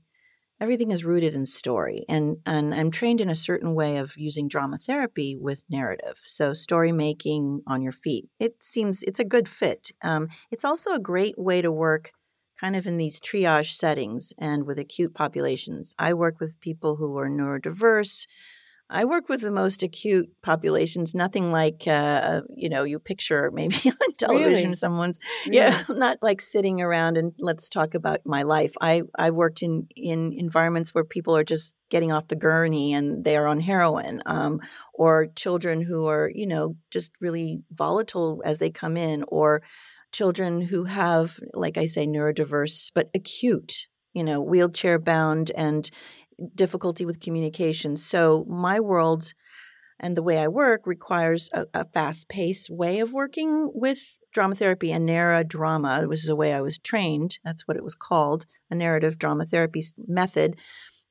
everything 0.59 0.91
is 0.91 1.05
rooted 1.05 1.35
in 1.35 1.45
story, 1.45 2.05
and 2.07 2.37
and 2.45 2.73
I'm 2.73 2.91
trained 2.91 3.21
in 3.21 3.29
a 3.29 3.35
certain 3.35 3.75
way 3.75 3.97
of 3.97 4.13
using 4.17 4.47
drama 4.47 4.77
therapy 4.77 5.35
with 5.39 5.63
narrative. 5.69 6.19
So 6.21 6.53
story 6.53 6.91
making 6.91 7.61
on 7.67 7.81
your 7.81 7.91
feet. 7.91 8.29
It 8.39 8.63
seems 8.63 9.03
it's 9.03 9.19
a 9.19 9.25
good 9.25 9.47
fit. 9.47 9.91
Um, 10.01 10.29
it's 10.51 10.65
also 10.65 10.93
a 10.93 10.99
great 10.99 11.35
way 11.37 11.61
to 11.61 11.71
work 11.71 12.11
kind 12.59 12.75
of 12.75 12.87
in 12.87 12.97
these 12.97 13.19
triage 13.19 13.71
settings 13.71 14.33
and 14.37 14.65
with 14.65 14.79
acute 14.79 15.13
populations. 15.13 15.93
I 15.99 16.13
work 16.13 16.39
with 16.39 16.59
people 16.61 16.95
who 16.95 17.17
are 17.17 17.29
neurodiverse. 17.29 18.25
I 18.89 19.05
work 19.05 19.29
with 19.29 19.41
the 19.41 19.51
most 19.51 19.81
acute 19.81 20.29
populations, 20.43 21.15
nothing 21.15 21.51
like, 21.51 21.83
uh, 21.87 22.41
you 22.55 22.69
know, 22.69 22.83
you 22.83 22.99
picture 22.99 23.49
maybe 23.51 23.75
on 23.85 24.13
television 24.17 24.69
Really? 24.69 24.75
someone's, 24.75 25.19
Really? 25.45 25.57
yeah, 25.57 25.81
not 25.89 26.19
like 26.21 26.39
sitting 26.39 26.81
around 26.81 27.17
and 27.17 27.33
let's 27.39 27.69
talk 27.69 27.95
about 27.95 28.19
my 28.25 28.43
life. 28.43 28.75
I, 28.79 29.01
I 29.17 29.31
worked 29.31 29.63
in, 29.63 29.87
in 29.95 30.33
environments 30.33 30.93
where 30.93 31.03
people 31.03 31.35
are 31.35 31.43
just 31.43 31.75
getting 31.89 32.11
off 32.11 32.27
the 32.27 32.35
gurney 32.35 32.93
and 32.93 33.23
they 33.23 33.37
are 33.37 33.47
on 33.47 33.59
heroin, 33.59 34.21
um, 34.27 34.59
or 34.93 35.27
children 35.35 35.81
who 35.81 36.05
are, 36.05 36.29
you 36.33 36.45
know, 36.47 36.75
just 36.91 37.11
really 37.19 37.63
volatile 37.71 38.41
as 38.45 38.59
they 38.59 38.69
come 38.69 38.97
in, 38.97 39.23
or 39.27 39.63
children 40.11 40.61
who 40.61 40.85
have, 40.85 41.39
like 41.53 41.77
I 41.77 41.87
say, 41.87 42.05
neurodiverse, 42.07 42.91
but 42.93 43.09
acute, 43.15 43.87
you 44.13 44.23
know, 44.23 44.39
wheelchair 44.39 44.97
bound 44.99 45.51
and 45.51 45.89
difficulty 46.53 47.05
with 47.05 47.19
communication. 47.19 47.97
So 47.97 48.45
my 48.47 48.79
world 48.79 49.33
and 49.99 50.17
the 50.17 50.23
way 50.23 50.37
I 50.39 50.47
work 50.47 50.81
requires 50.85 51.49
a, 51.53 51.65
a 51.73 51.85
fast 51.85 52.27
paced 52.27 52.69
way 52.69 52.99
of 52.99 53.13
working 53.13 53.71
with 53.73 54.19
drama 54.33 54.55
therapy 54.55 54.91
and 54.91 55.05
narra 55.05 55.43
drama, 55.43 56.03
which 56.05 56.19
is 56.19 56.25
the 56.25 56.35
way 56.35 56.53
I 56.53 56.61
was 56.61 56.77
trained. 56.77 57.39
That's 57.43 57.67
what 57.67 57.77
it 57.77 57.83
was 57.83 57.95
called, 57.95 58.45
a 58.69 58.75
narrative 58.75 59.17
drama 59.17 59.45
therapy 59.45 59.83
method. 60.07 60.57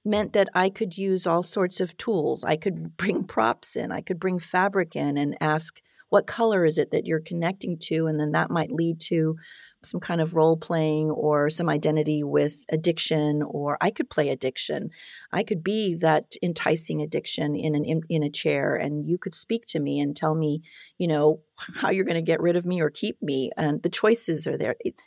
Meant 0.05 0.35
that 0.35 0.51
I 0.55 0.69
could 0.69 0.99
use 0.99 1.27
all 1.27 1.43
sorts 1.43 1.81
of 1.81 1.97
tools. 1.97 2.45
I 2.45 2.57
could 2.57 2.97
bring 2.97 3.25
props 3.25 3.77
in, 3.77 3.93
I 3.93 4.01
could 4.01 4.21
bring 4.21 4.39
fabric 4.39 4.95
in 4.95 5.17
and 5.17 5.37
ask, 5.41 5.81
what 6.09 6.27
color 6.27 6.65
is 6.65 6.79
it 6.79 6.91
that 6.91 7.07
you're 7.07 7.21
connecting 7.21 7.79
to? 7.85 8.07
And 8.07 8.21
then 8.21 8.33
that 8.33 8.51
might 8.51 8.71
lead 8.71 9.01
to 9.03 9.37
some 9.85 10.01
kind 10.01 10.21
of 10.21 10.35
role 10.35 10.57
playing 10.57 11.11
or 11.11 11.51
some 11.51 11.69
identity 11.69 12.23
with 12.23 12.65
addiction, 12.71 13.43
or 13.43 13.77
I 13.81 13.91
could 13.91 14.11
play 14.11 14.29
addiction. 14.29 14.91
I 15.33 15.43
could 15.43 15.63
be 15.63 15.95
that 15.97 16.35
enticing 16.43 17.03
addiction 17.03 17.55
in 17.55 17.75
an 17.75 17.85
in, 17.85 18.03
in 18.09 18.23
a 18.23 18.31
chair, 18.31 18.77
and 18.77 19.07
you 19.07 19.19
could 19.19 19.35
speak 19.35 19.67
to 19.67 19.81
me 19.81 20.01
and 20.01 20.17
tell 20.17 20.35
me, 20.35 20.63
you 20.99 21.09
know, 21.09 21.41
how 21.81 21.91
you're 21.91 22.05
going 22.05 22.15
to 22.15 22.23
get 22.23 22.41
rid 22.41 22.57
of 22.57 22.67
me 22.67 22.81
or 22.81 22.91
keep 22.91 23.23
me, 23.23 23.51
and 23.57 23.83
the 23.83 23.89
choices 23.89 24.47
are 24.47 24.57
there. 24.57 24.77
It, 24.81 25.01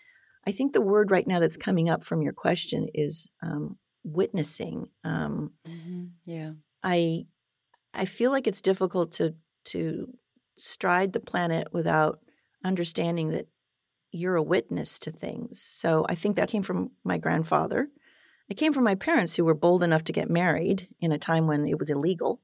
I 0.45 0.51
think 0.51 0.73
the 0.73 0.81
word 0.81 1.11
right 1.11 1.27
now 1.27 1.39
that's 1.39 1.57
coming 1.57 1.89
up 1.89 2.05
from 2.05 2.21
your 2.21 2.33
question 2.33 2.87
is 2.93 3.29
um, 3.43 3.77
witnessing. 4.07 4.89
Um, 5.03 5.53
Yeah. 6.25 6.53
I 6.83 7.25
I 7.93 8.05
feel 8.05 8.31
like 8.31 8.47
it's 8.47 8.61
difficult 8.61 9.11
to 9.13 9.35
to 9.65 10.13
stride 10.57 11.13
the 11.13 11.19
planet 11.19 11.67
without 11.71 12.19
understanding 12.63 13.29
that 13.29 13.47
you're 14.11 14.35
a 14.35 14.43
witness 14.43 14.97
to 14.99 15.11
things. 15.11 15.61
So 15.61 16.05
I 16.09 16.15
think 16.15 16.35
that 16.35 16.49
came 16.49 16.63
from 16.63 16.91
my 17.03 17.17
grandfather. 17.17 17.89
It 18.49 18.55
came 18.55 18.73
from 18.73 18.85
my 18.85 18.95
parents 18.95 19.35
who 19.35 19.43
were 19.45 19.53
bold 19.53 19.83
enough 19.83 20.03
to 20.05 20.13
get 20.13 20.29
married 20.29 20.87
in 21.01 21.11
a 21.11 21.19
time 21.19 21.47
when 21.47 21.67
it 21.67 21.77
was 21.77 21.89
illegal. 21.89 22.41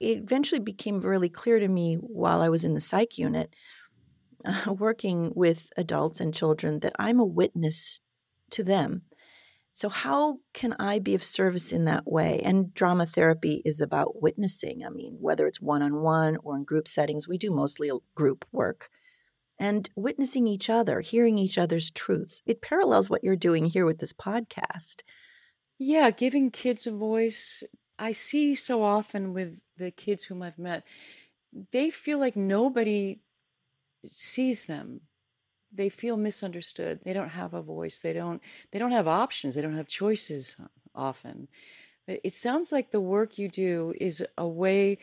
It 0.00 0.18
eventually 0.18 0.60
became 0.60 1.00
really 1.00 1.28
clear 1.28 1.58
to 1.58 1.68
me 1.68 1.96
while 1.96 2.40
I 2.40 2.48
was 2.48 2.64
in 2.64 2.74
the 2.74 2.80
psych 2.80 3.18
unit 3.18 3.54
uh, 4.44 4.72
working 4.78 5.32
with 5.36 5.70
adults 5.76 6.20
and 6.20 6.34
children 6.34 6.80
that 6.80 6.94
I'm 6.98 7.20
a 7.20 7.24
witness 7.24 8.00
to 8.50 8.64
them. 8.64 9.02
So, 9.78 9.88
how 9.88 10.40
can 10.54 10.74
I 10.80 10.98
be 10.98 11.14
of 11.14 11.22
service 11.22 11.70
in 11.70 11.84
that 11.84 12.04
way? 12.04 12.40
And 12.44 12.74
drama 12.74 13.06
therapy 13.06 13.62
is 13.64 13.80
about 13.80 14.20
witnessing. 14.20 14.84
I 14.84 14.88
mean, 14.88 15.18
whether 15.20 15.46
it's 15.46 15.60
one 15.60 15.82
on 15.82 16.02
one 16.02 16.36
or 16.42 16.56
in 16.56 16.64
group 16.64 16.88
settings, 16.88 17.28
we 17.28 17.38
do 17.38 17.52
mostly 17.52 17.88
group 18.16 18.44
work. 18.50 18.88
And 19.56 19.88
witnessing 19.94 20.48
each 20.48 20.68
other, 20.68 20.98
hearing 20.98 21.38
each 21.38 21.58
other's 21.58 21.92
truths. 21.92 22.42
It 22.44 22.60
parallels 22.60 23.08
what 23.08 23.22
you're 23.22 23.36
doing 23.36 23.66
here 23.66 23.86
with 23.86 23.98
this 23.98 24.12
podcast. 24.12 25.02
Yeah, 25.78 26.10
giving 26.10 26.50
kids 26.50 26.84
a 26.88 26.90
voice. 26.90 27.62
I 28.00 28.10
see 28.10 28.56
so 28.56 28.82
often 28.82 29.32
with 29.32 29.60
the 29.76 29.92
kids 29.92 30.24
whom 30.24 30.42
I've 30.42 30.58
met, 30.58 30.82
they 31.70 31.90
feel 31.90 32.18
like 32.18 32.34
nobody 32.34 33.20
sees 34.08 34.64
them. 34.64 35.02
They 35.72 35.88
feel 35.88 36.16
misunderstood. 36.16 37.00
They 37.04 37.12
don't 37.12 37.30
have 37.30 37.54
a 37.54 37.62
voice. 37.62 38.00
They 38.00 38.12
don't 38.12 38.40
they 38.72 38.78
don't 38.78 38.92
have 38.92 39.08
options. 39.08 39.54
They 39.54 39.62
don't 39.62 39.76
have 39.76 39.88
choices 39.88 40.56
often. 40.94 41.48
But 42.06 42.20
it 42.24 42.34
sounds 42.34 42.72
like 42.72 42.90
the 42.90 43.00
work 43.00 43.38
you 43.38 43.48
do 43.48 43.94
is 44.00 44.24
a 44.36 44.48
way 44.48 44.98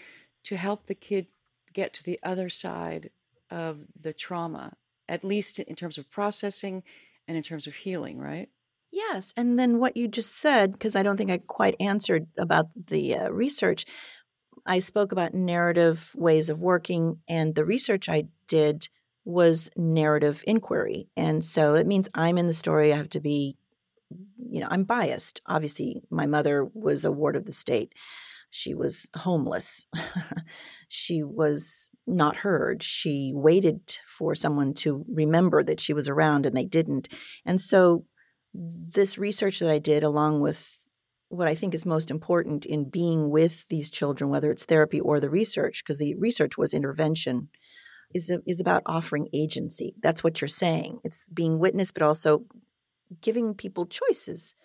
to 0.45 0.57
help 0.57 0.87
the 0.87 0.95
kid 0.95 1.27
get 1.73 1.93
to 1.93 2.03
the 2.03 2.19
other 2.23 2.49
side 2.49 3.11
of 3.51 3.79
the 3.99 4.13
trauma, 4.13 4.73
at 5.07 5.23
least 5.23 5.59
in 5.59 5.75
terms 5.75 5.97
of 5.97 6.09
processing 6.09 6.83
and 7.27 7.37
in 7.37 7.43
terms 7.43 7.67
of 7.67 7.75
healing, 7.75 8.17
right? 8.17 8.49
Yes. 8.91 9.33
And 9.35 9.59
then 9.59 9.79
what 9.79 9.97
you 9.97 10.07
just 10.07 10.35
said, 10.37 10.71
because 10.71 10.95
I 10.95 11.03
don't 11.03 11.17
think 11.17 11.29
I 11.29 11.37
quite 11.37 11.75
answered 11.79 12.27
about 12.37 12.67
the 12.87 13.15
uh, 13.15 13.29
research, 13.29 13.85
I 14.65 14.79
spoke 14.79 15.11
about 15.11 15.33
narrative 15.33 16.11
ways 16.15 16.49
of 16.49 16.59
working, 16.59 17.19
and 17.27 17.53
the 17.53 17.65
research 17.65 18.09
I 18.09 18.25
did 18.47 18.89
was 19.25 19.71
narrative 19.75 20.43
inquiry. 20.47 21.09
And 21.17 21.43
so 21.43 21.73
it 21.73 21.87
means 21.87 22.07
I'm 22.13 22.37
in 22.37 22.47
the 22.47 22.53
story. 22.53 22.93
I 22.93 22.97
have 22.97 23.09
to 23.09 23.19
be, 23.19 23.57
you 24.37 24.61
know, 24.61 24.67
I'm 24.69 24.83
biased. 24.83 25.41
Obviously, 25.47 26.03
my 26.09 26.27
mother 26.27 26.63
was 26.73 27.03
a 27.03 27.11
ward 27.11 27.35
of 27.35 27.45
the 27.45 27.51
state. 27.51 27.93
She 28.51 28.73
was 28.75 29.09
homeless. 29.15 29.87
she 30.87 31.23
was 31.23 31.91
not 32.05 32.37
heard. 32.37 32.83
She 32.83 33.33
waited 33.33 33.97
for 34.07 34.35
someone 34.35 34.73
to 34.75 35.03
remember 35.09 35.63
that 35.63 35.79
she 35.79 35.91
was 35.91 36.07
around 36.07 36.45
and 36.45 36.55
they 36.55 36.65
didn't. 36.65 37.09
And 37.43 37.59
so 37.59 38.05
this 38.53 39.17
research 39.17 39.59
that 39.59 39.71
I 39.71 39.79
did, 39.79 40.03
along 40.03 40.39
with 40.39 40.79
what 41.29 41.47
I 41.47 41.55
think 41.55 41.73
is 41.73 41.85
most 41.85 42.09
important 42.09 42.65
in 42.65 42.89
being 42.89 43.29
with 43.29 43.67
these 43.67 43.89
children, 43.89 44.29
whether 44.29 44.51
it's 44.51 44.65
therapy 44.65 44.99
or 44.99 45.19
the 45.19 45.29
research, 45.29 45.83
because 45.83 45.97
the 45.97 46.15
research 46.15 46.57
was 46.57 46.73
intervention, 46.73 47.49
is 48.15 48.31
is 48.47 48.59
about 48.59 48.81
offering 48.85 49.27
agency. 49.33 49.93
That's 50.01 50.23
what 50.23 50.41
you're 50.41 50.47
saying. 50.47 50.99
It's 51.03 51.29
being 51.29 51.59
witness, 51.59 51.91
but 51.91 52.01
also 52.01 52.45
giving 53.21 53.53
people 53.53 53.85
choices. 53.85 54.55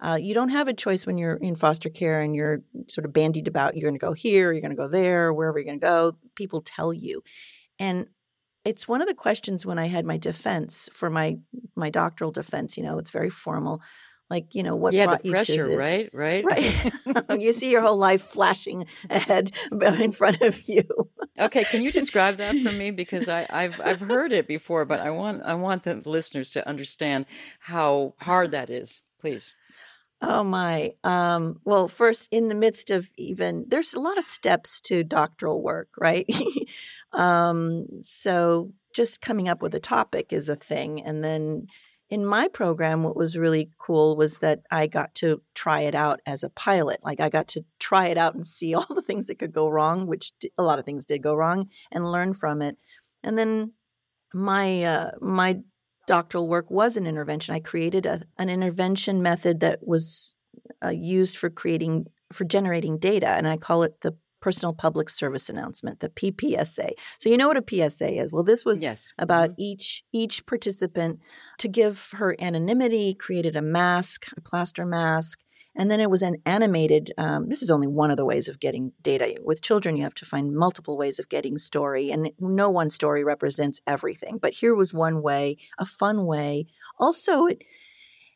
Uh, 0.00 0.16
you 0.20 0.34
don't 0.34 0.48
have 0.48 0.68
a 0.68 0.72
choice 0.72 1.06
when 1.06 1.18
you're 1.18 1.36
in 1.36 1.54
foster 1.54 1.88
care 1.88 2.20
and 2.20 2.34
you're 2.34 2.62
sort 2.88 3.04
of 3.04 3.12
bandied 3.12 3.46
about. 3.46 3.76
You're 3.76 3.88
going 3.88 3.98
to 3.98 4.04
go 4.04 4.12
here, 4.12 4.52
you're 4.52 4.60
going 4.60 4.70
to 4.70 4.76
go 4.76 4.88
there, 4.88 5.32
wherever 5.32 5.58
you're 5.58 5.66
going 5.66 5.80
to 5.80 5.86
go. 5.86 6.16
People 6.34 6.60
tell 6.60 6.92
you, 6.92 7.22
and 7.78 8.06
it's 8.64 8.86
one 8.88 9.00
of 9.00 9.08
the 9.08 9.14
questions 9.14 9.66
when 9.66 9.78
I 9.78 9.86
had 9.86 10.06
my 10.06 10.16
defense 10.16 10.88
for 10.92 11.10
my 11.10 11.38
my 11.74 11.90
doctoral 11.90 12.30
defense. 12.30 12.76
You 12.76 12.84
know, 12.84 12.98
it's 12.98 13.10
very 13.10 13.30
formal. 13.30 13.82
Like, 14.30 14.54
you 14.54 14.62
know, 14.62 14.76
what 14.76 14.94
yeah, 14.94 15.06
brought 15.06 15.22
the 15.22 15.28
you 15.28 15.32
pressure, 15.34 15.64
to 15.64 15.70
this? 15.70 15.78
right? 15.78 16.10
Right. 16.12 16.44
Right. 16.44 16.92
you 17.40 17.52
see 17.52 17.70
your 17.70 17.82
whole 17.82 17.98
life 17.98 18.22
flashing 18.22 18.86
ahead 19.10 19.52
in 19.72 20.12
front 20.12 20.40
of 20.40 20.62
you. 20.68 20.84
okay, 21.38 21.64
can 21.64 21.82
you 21.82 21.92
describe 21.92 22.36
that 22.38 22.54
for 22.56 22.72
me? 22.72 22.90
Because 22.90 23.28
I, 23.28 23.46
I've 23.50 23.80
I've 23.80 24.00
heard 24.00 24.32
it 24.32 24.48
before, 24.48 24.84
but 24.84 25.00
I 25.00 25.10
want 25.10 25.42
I 25.42 25.54
want 25.54 25.82
the 25.82 26.00
listeners 26.04 26.50
to 26.50 26.66
understand 26.66 27.26
how 27.60 28.14
hard 28.20 28.52
that 28.52 28.70
is. 28.70 29.00
Please. 29.20 29.54
Oh 30.22 30.44
my. 30.44 30.92
Um, 31.02 31.60
well, 31.64 31.88
first, 31.88 32.28
in 32.30 32.48
the 32.48 32.54
midst 32.54 32.90
of 32.90 33.10
even, 33.18 33.64
there's 33.68 33.92
a 33.92 34.00
lot 34.00 34.18
of 34.18 34.24
steps 34.24 34.80
to 34.82 35.02
doctoral 35.02 35.60
work, 35.60 35.88
right? 35.98 36.26
um, 37.12 37.86
so 38.02 38.72
just 38.94 39.20
coming 39.20 39.48
up 39.48 39.62
with 39.62 39.74
a 39.74 39.80
topic 39.80 40.32
is 40.32 40.48
a 40.48 40.54
thing. 40.54 41.02
And 41.02 41.24
then 41.24 41.66
in 42.12 42.26
my 42.26 42.46
program, 42.46 43.02
what 43.02 43.16
was 43.16 43.38
really 43.38 43.70
cool 43.78 44.16
was 44.16 44.40
that 44.40 44.60
I 44.70 44.86
got 44.86 45.14
to 45.14 45.40
try 45.54 45.80
it 45.80 45.94
out 45.94 46.20
as 46.26 46.44
a 46.44 46.50
pilot. 46.50 47.00
Like 47.02 47.20
I 47.20 47.30
got 47.30 47.48
to 47.48 47.64
try 47.78 48.08
it 48.08 48.18
out 48.18 48.34
and 48.34 48.46
see 48.46 48.74
all 48.76 48.84
the 48.90 49.00
things 49.00 49.28
that 49.28 49.38
could 49.38 49.54
go 49.54 49.66
wrong, 49.66 50.06
which 50.06 50.30
a 50.58 50.62
lot 50.62 50.78
of 50.78 50.84
things 50.84 51.06
did 51.06 51.22
go 51.22 51.34
wrong, 51.34 51.70
and 51.90 52.12
learn 52.12 52.34
from 52.34 52.60
it. 52.60 52.76
And 53.22 53.38
then 53.38 53.72
my 54.34 54.84
uh, 54.84 55.10
my 55.22 55.60
doctoral 56.06 56.48
work 56.48 56.70
was 56.70 56.98
an 56.98 57.06
intervention. 57.06 57.54
I 57.54 57.60
created 57.60 58.04
a, 58.04 58.20
an 58.36 58.50
intervention 58.50 59.22
method 59.22 59.60
that 59.60 59.78
was 59.80 60.36
uh, 60.84 60.90
used 60.90 61.38
for 61.38 61.48
creating 61.48 62.08
for 62.30 62.44
generating 62.44 62.98
data, 62.98 63.28
and 63.28 63.48
I 63.48 63.56
call 63.56 63.84
it 63.84 64.02
the 64.02 64.18
personal 64.42 64.74
public 64.74 65.08
service 65.08 65.48
announcement, 65.48 66.00
the 66.00 66.10
PPSA. 66.10 66.90
So 67.18 67.30
you 67.30 67.38
know 67.38 67.48
what 67.48 67.56
a 67.56 67.62
PSA 67.62 68.20
is. 68.20 68.30
Well, 68.32 68.42
this 68.44 68.64
was 68.64 68.82
Yes. 68.82 69.12
about 69.18 69.50
Mhm. 69.50 69.54
each 69.58 70.04
each 70.12 70.44
participant 70.46 71.20
to 71.58 71.68
give 71.68 72.10
her 72.18 72.36
anonymity, 72.38 73.14
created 73.14 73.56
a 73.56 73.62
mask, 73.62 74.26
a 74.36 74.40
plaster 74.42 74.84
mask, 74.84 75.40
And 75.74 75.90
then 75.90 76.00
it 76.00 76.10
was 76.10 76.20
an 76.20 76.36
animated. 76.44 77.14
Um, 77.16 77.48
this 77.48 77.62
is 77.62 77.70
only 77.70 77.86
one 77.86 78.10
of 78.10 78.18
the 78.18 78.26
ways 78.26 78.46
of 78.46 78.60
getting 78.60 78.92
data. 79.00 79.36
With 79.42 79.62
children, 79.62 79.96
you 79.96 80.02
have 80.02 80.12
to 80.16 80.26
find 80.26 80.54
multiple 80.54 80.98
ways 80.98 81.18
of 81.18 81.30
getting 81.30 81.56
story, 81.56 82.10
and 82.10 82.30
no 82.38 82.68
one 82.68 82.90
story 82.90 83.24
represents 83.24 83.80
everything. 83.86 84.36
But 84.36 84.52
here 84.52 84.74
was 84.74 84.92
one 84.92 85.22
way, 85.22 85.56
a 85.78 85.86
fun 85.86 86.26
way. 86.26 86.66
Also, 86.98 87.46
it 87.46 87.62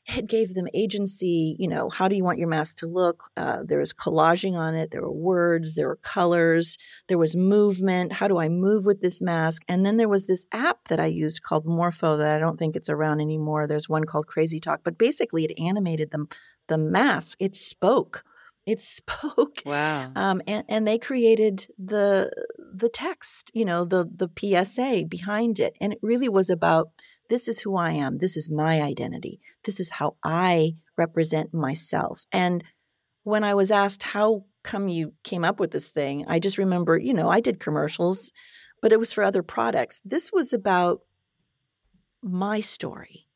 it 0.07 0.27
gave 0.27 0.55
them 0.55 0.69
agency. 0.75 1.57
You 1.59 1.69
know, 1.69 1.89
how 1.89 2.09
do 2.09 2.17
you 2.17 2.25
want 2.25 2.39
your 2.39 2.49
mask 2.49 2.79
to 2.79 2.87
look? 2.87 3.31
Uh, 3.37 3.59
there 3.65 3.81
was 3.81 3.93
collaging 3.93 4.55
on 4.55 4.75
it. 4.75 4.91
There 4.91 5.03
were 5.03 5.13
words. 5.13 5.75
There 5.75 5.89
were 5.89 5.97
colors. 5.97 6.79
There 7.09 7.19
was 7.19 7.37
movement. 7.37 8.15
How 8.15 8.29
do 8.29 8.39
I 8.39 8.49
move 8.49 8.87
with 8.87 9.01
this 9.01 9.21
mask? 9.21 9.63
And 9.69 9.85
then 9.85 9.97
there 9.97 10.09
was 10.09 10.27
this 10.27 10.47
app 10.53 10.89
that 10.89 11.01
I 11.01 11.07
used 11.07 11.43
called 11.43 11.67
Morfo 11.67 12.17
that 12.19 12.37
I 12.37 12.39
don't 12.39 12.59
think 12.59 12.77
it's 12.77 12.89
around 12.89 13.21
anymore. 13.21 13.67
There's 13.67 13.89
one 13.89 14.05
called 14.05 14.27
Crazy 14.27 14.61
Talk, 14.61 14.81
but 14.85 14.99
basically 14.99 15.45
it 15.45 15.59
animated 15.61 16.11
them 16.13 16.29
the 16.69 16.79
mask. 16.79 17.37
It 17.41 17.57
spoke. 17.57 18.25
It 18.65 18.81
spoke. 18.81 19.63
Wow. 19.65 20.13
Um, 20.15 20.43
and, 20.47 20.65
and 20.69 20.87
they 20.87 20.99
created 20.99 21.67
the 21.79 22.31
the 22.73 22.89
text, 22.89 23.51
you 23.55 23.65
know, 23.65 23.85
the 23.85 24.05
the 24.05 24.29
PSA 24.39 25.07
behind 25.09 25.59
it. 25.59 25.77
And 25.81 25.93
it 25.93 25.99
really 26.03 26.29
was 26.29 26.51
about 26.51 26.91
this 27.29 27.49
is 27.49 27.61
who 27.61 27.77
I 27.77 27.93
am. 27.93 28.19
This 28.19 28.37
is 28.37 28.51
my 28.51 28.81
identity. 28.83 29.41
This 29.65 29.81
is 29.81 29.91
how 29.93 30.17
I 30.23 30.77
represent 30.97 31.53
myself. 31.53 32.27
And 32.33 32.65
when 33.23 33.45
I 33.45 33.55
was 33.55 33.71
asked, 33.71 34.03
how 34.03 34.45
come 34.63 34.89
you 34.89 35.15
came 35.25 35.45
up 35.45 35.61
with 35.61 35.71
this 35.71 35.89
thing? 35.89 36.25
I 36.29 36.39
just 36.39 36.59
remember, 36.59 36.97
you 36.97 37.15
know, 37.15 37.29
I 37.29 37.41
did 37.41 37.61
commercials, 37.61 38.33
but 38.81 38.93
it 38.93 38.99
was 38.99 39.13
for 39.13 39.25
other 39.25 39.43
products. 39.43 40.01
This 40.05 40.33
was 40.33 40.53
about 40.53 41.01
my 42.23 42.61
story. 42.61 43.27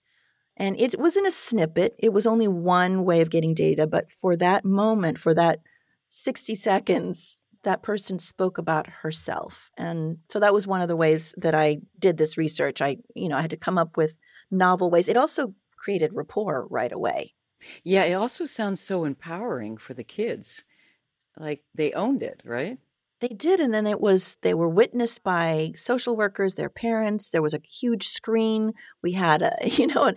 And 0.56 0.78
it 0.78 0.98
wasn't 0.98 1.26
a 1.26 1.30
snippet, 1.30 1.94
it 1.98 2.12
was 2.12 2.26
only 2.26 2.46
one 2.46 3.04
way 3.04 3.22
of 3.22 3.30
getting 3.30 3.54
data. 3.54 3.86
But 3.86 4.12
for 4.12 4.36
that 4.36 4.64
moment, 4.64 5.18
for 5.18 5.32
that 5.34 5.60
60 6.08 6.54
seconds, 6.54 7.39
that 7.62 7.82
person 7.82 8.18
spoke 8.18 8.58
about 8.58 8.86
herself. 8.86 9.70
And 9.76 10.18
so 10.28 10.40
that 10.40 10.54
was 10.54 10.66
one 10.66 10.80
of 10.80 10.88
the 10.88 10.96
ways 10.96 11.34
that 11.36 11.54
I 11.54 11.78
did 11.98 12.16
this 12.16 12.36
research. 12.36 12.80
I, 12.80 12.96
you 13.14 13.28
know, 13.28 13.36
I 13.36 13.42
had 13.42 13.50
to 13.50 13.56
come 13.56 13.78
up 13.78 13.96
with 13.96 14.18
novel 14.50 14.90
ways. 14.90 15.08
It 15.08 15.16
also 15.16 15.54
created 15.76 16.12
rapport 16.12 16.66
right 16.70 16.92
away. 16.92 17.34
Yeah, 17.84 18.04
it 18.04 18.14
also 18.14 18.44
sounds 18.44 18.80
so 18.80 19.04
empowering 19.04 19.76
for 19.76 19.94
the 19.94 20.04
kids. 20.04 20.62
Like 21.36 21.62
they 21.74 21.92
owned 21.92 22.22
it, 22.22 22.42
right? 22.44 22.78
They 23.20 23.28
did, 23.28 23.60
and 23.60 23.72
then 23.72 23.86
it 23.86 24.00
was 24.00 24.36
they 24.40 24.54
were 24.54 24.68
witnessed 24.68 25.22
by 25.22 25.72
social 25.76 26.16
workers, 26.16 26.54
their 26.54 26.70
parents. 26.70 27.30
There 27.30 27.42
was 27.42 27.52
a 27.52 27.60
huge 27.62 28.08
screen. 28.08 28.72
We 29.02 29.12
had 29.12 29.42
a, 29.42 29.56
you 29.64 29.86
know, 29.86 30.08
a, 30.08 30.14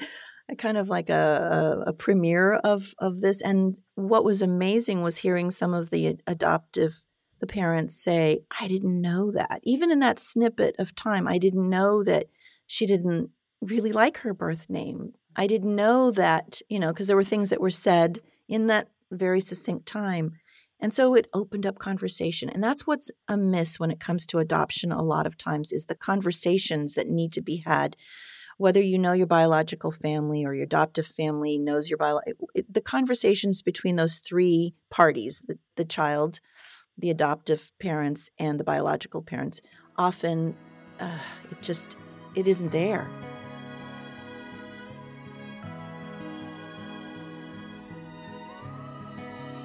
a 0.49 0.55
kind 0.55 0.77
of 0.77 0.89
like 0.89 1.09
a, 1.09 1.83
a, 1.85 1.89
a 1.89 1.93
premiere 1.93 2.53
of 2.53 2.93
of 2.99 3.19
this. 3.19 3.41
And 3.41 3.77
what 3.95 4.23
was 4.23 4.41
amazing 4.41 5.01
was 5.01 5.17
hearing 5.17 5.51
some 5.51 5.73
of 5.73 5.89
the 5.89 6.17
adoptive 6.25 7.01
the 7.43 7.47
parents 7.47 7.93
say, 7.93 8.39
I 8.57 8.69
didn't 8.69 9.01
know 9.01 9.29
that. 9.31 9.59
Even 9.63 9.91
in 9.91 9.99
that 9.99 10.17
snippet 10.17 10.77
of 10.79 10.95
time, 10.95 11.27
I 11.27 11.37
didn't 11.37 11.69
know 11.69 12.01
that 12.01 12.27
she 12.67 12.85
didn't 12.85 13.31
really 13.59 13.91
like 13.91 14.19
her 14.19 14.33
birth 14.33 14.69
name. 14.69 15.11
I 15.35 15.45
didn't 15.47 15.75
know 15.75 16.09
that, 16.11 16.61
you 16.69 16.79
know, 16.79 16.93
because 16.93 17.07
there 17.07 17.17
were 17.17 17.23
things 17.25 17.49
that 17.49 17.59
were 17.59 17.69
said 17.69 18.21
in 18.47 18.67
that 18.67 18.87
very 19.11 19.41
succinct 19.41 19.85
time. 19.85 20.37
And 20.79 20.93
so 20.93 21.15
it 21.15 21.27
opened 21.33 21.65
up 21.65 21.79
conversation. 21.79 22.49
And 22.49 22.63
that's 22.63 22.87
what's 22.87 23.11
amiss 23.27 23.77
when 23.77 23.91
it 23.91 23.99
comes 23.99 24.25
to 24.27 24.37
adoption 24.37 24.93
a 24.93 25.01
lot 25.01 25.27
of 25.27 25.37
times 25.37 25.73
is 25.73 25.87
the 25.87 25.95
conversations 25.95 26.93
that 26.93 27.09
need 27.09 27.33
to 27.33 27.41
be 27.41 27.57
had 27.57 27.97
whether 28.57 28.81
you 28.81 28.97
know 28.97 29.13
your 29.13 29.27
biological 29.27 29.91
family 29.91 30.45
or 30.45 30.53
your 30.53 30.65
adoptive 30.65 31.07
family 31.07 31.57
knows 31.57 31.89
your 31.89 31.97
bio 31.97 32.19
the 32.69 32.81
conversations 32.81 33.61
between 33.61 33.95
those 33.95 34.17
three 34.17 34.73
parties 34.89 35.43
the, 35.47 35.57
the 35.75 35.83
child 35.83 36.39
the 36.97 37.09
adoptive 37.09 37.71
parents 37.79 38.29
and 38.39 38.59
the 38.59 38.63
biological 38.63 39.21
parents 39.21 39.61
often 39.97 40.55
uh, 40.99 41.17
it 41.51 41.61
just 41.61 41.97
it 42.35 42.47
isn't 42.47 42.71
there. 42.71 43.07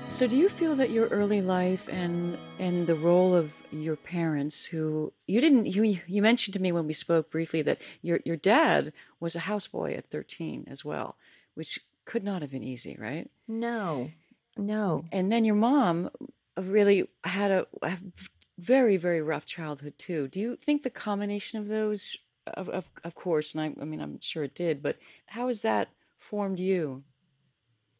So 0.08 0.26
do 0.26 0.36
you 0.36 0.48
feel 0.48 0.74
that 0.76 0.90
your 0.90 1.06
early 1.08 1.40
life 1.42 1.88
and 1.88 2.36
and 2.58 2.86
the 2.86 2.96
role 2.96 3.34
of 3.34 3.54
your 3.70 3.94
parents 3.94 4.64
who 4.64 5.12
you 5.26 5.40
didn't 5.40 5.66
you 5.66 6.00
you 6.06 6.22
mentioned 6.22 6.54
to 6.54 6.60
me 6.60 6.72
when 6.72 6.86
we 6.86 6.92
spoke 6.92 7.30
briefly 7.30 7.62
that 7.62 7.80
your 8.02 8.18
your 8.24 8.36
dad 8.36 8.92
was 9.20 9.36
a 9.36 9.40
houseboy 9.40 9.96
at 9.96 10.06
13 10.06 10.64
as 10.66 10.84
well 10.84 11.16
which 11.54 11.78
could 12.04 12.24
not 12.24 12.42
have 12.42 12.50
been 12.50 12.64
easy 12.64 12.96
right? 12.98 13.30
No 13.46 14.10
no. 14.56 15.04
And 15.12 15.30
then 15.30 15.44
your 15.44 15.54
mom 15.54 16.10
really 16.60 17.08
had 17.24 17.50
a, 17.50 17.66
a, 17.82 17.98
very 18.58 18.96
very 18.96 19.22
rough 19.22 19.46
childhood 19.46 19.94
too. 19.98 20.28
Do 20.28 20.40
you 20.40 20.56
think 20.56 20.82
the 20.82 20.90
combination 20.90 21.58
of 21.58 21.68
those, 21.68 22.16
of 22.46 22.68
of, 22.68 22.90
of 23.04 23.14
course, 23.14 23.54
and 23.54 23.62
I, 23.62 23.80
I 23.80 23.84
mean 23.84 24.00
I'm 24.00 24.20
sure 24.20 24.44
it 24.44 24.54
did, 24.54 24.82
but 24.82 24.96
how 25.26 25.48
has 25.48 25.62
that 25.62 25.88
formed 26.18 26.58
you? 26.58 27.04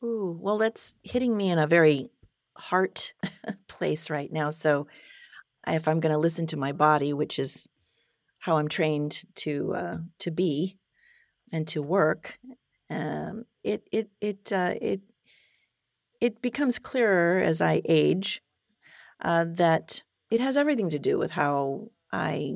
Ooh, 0.02 0.38
well, 0.40 0.58
that's 0.58 0.96
hitting 1.02 1.36
me 1.36 1.50
in 1.50 1.58
a 1.58 1.66
very 1.66 2.10
heart 2.56 3.14
place 3.68 4.10
right 4.10 4.32
now. 4.32 4.50
So, 4.50 4.86
if 5.66 5.88
I'm 5.88 6.00
going 6.00 6.12
to 6.12 6.18
listen 6.18 6.46
to 6.48 6.56
my 6.56 6.72
body, 6.72 7.12
which 7.12 7.38
is 7.38 7.68
how 8.38 8.58
I'm 8.58 8.68
trained 8.68 9.24
to 9.36 9.74
uh, 9.74 9.96
to 10.20 10.30
be 10.30 10.78
and 11.52 11.66
to 11.68 11.82
work, 11.82 12.38
um, 12.90 13.44
it 13.62 13.82
it 13.92 14.10
it 14.20 14.52
uh, 14.52 14.74
it 14.80 15.00
it 16.20 16.42
becomes 16.42 16.78
clearer 16.78 17.40
as 17.40 17.60
I 17.60 17.82
age 17.84 18.42
uh, 19.22 19.46
that 19.48 20.02
it 20.30 20.40
has 20.40 20.56
everything 20.56 20.90
to 20.90 20.98
do 20.98 21.18
with 21.18 21.32
how 21.32 21.88
I 22.12 22.54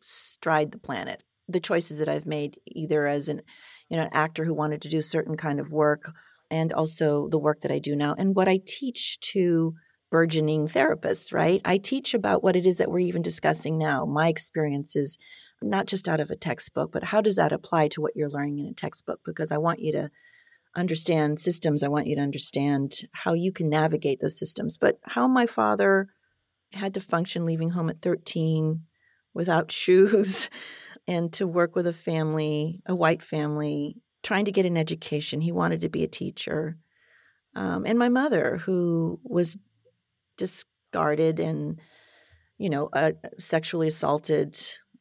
stride 0.00 0.72
the 0.72 0.78
planet. 0.78 1.22
The 1.48 1.60
choices 1.60 1.98
that 1.98 2.08
I've 2.08 2.26
made, 2.26 2.58
either 2.66 3.06
as 3.06 3.28
an 3.28 3.42
you 3.88 3.96
know 3.96 4.04
an 4.04 4.10
actor 4.12 4.44
who 4.44 4.54
wanted 4.54 4.82
to 4.82 4.88
do 4.88 5.00
certain 5.00 5.36
kind 5.36 5.60
of 5.60 5.70
work, 5.70 6.12
and 6.50 6.72
also 6.72 7.28
the 7.28 7.38
work 7.38 7.60
that 7.60 7.70
I 7.70 7.78
do 7.78 7.94
now, 7.94 8.14
and 8.18 8.34
what 8.34 8.48
I 8.48 8.60
teach 8.66 9.20
to 9.32 9.74
burgeoning 10.10 10.66
therapists. 10.66 11.32
Right, 11.32 11.60
I 11.64 11.78
teach 11.78 12.14
about 12.14 12.42
what 12.42 12.56
it 12.56 12.66
is 12.66 12.78
that 12.78 12.90
we're 12.90 12.98
even 13.00 13.22
discussing 13.22 13.78
now, 13.78 14.04
my 14.04 14.28
experiences, 14.28 15.16
not 15.62 15.86
just 15.86 16.08
out 16.08 16.20
of 16.20 16.30
a 16.30 16.36
textbook, 16.36 16.90
but 16.90 17.04
how 17.04 17.20
does 17.20 17.36
that 17.36 17.52
apply 17.52 17.88
to 17.88 18.00
what 18.00 18.16
you're 18.16 18.28
learning 18.28 18.58
in 18.58 18.66
a 18.66 18.74
textbook? 18.74 19.20
Because 19.24 19.52
I 19.52 19.58
want 19.58 19.78
you 19.78 19.92
to 19.92 20.10
understand 20.76 21.40
systems. 21.40 21.82
I 21.82 21.88
want 21.88 22.06
you 22.06 22.16
to 22.16 22.22
understand 22.22 22.92
how 23.12 23.32
you 23.32 23.50
can 23.50 23.68
navigate 23.68 24.20
those 24.20 24.38
systems. 24.38 24.76
But 24.78 24.98
how 25.02 25.26
my 25.26 25.46
father 25.46 26.08
had 26.72 26.94
to 26.94 27.00
function 27.00 27.46
leaving 27.46 27.70
home 27.70 27.88
at 27.88 28.00
13 28.00 28.82
without 29.34 29.72
shoes 29.72 30.50
and 31.08 31.32
to 31.32 31.46
work 31.46 31.74
with 31.74 31.86
a 31.86 31.92
family, 31.92 32.82
a 32.86 32.94
white 32.94 33.22
family, 33.22 33.96
trying 34.22 34.44
to 34.44 34.52
get 34.52 34.66
an 34.66 34.76
education. 34.76 35.40
He 35.40 35.52
wanted 35.52 35.80
to 35.80 35.88
be 35.88 36.04
a 36.04 36.08
teacher. 36.08 36.76
Um, 37.54 37.86
and 37.86 37.98
my 37.98 38.08
mother, 38.08 38.58
who 38.58 39.20
was 39.22 39.56
discarded 40.36 41.40
and, 41.40 41.80
you 42.58 42.68
know, 42.68 42.90
uh, 42.92 43.12
sexually 43.38 43.88
assaulted. 43.88 44.58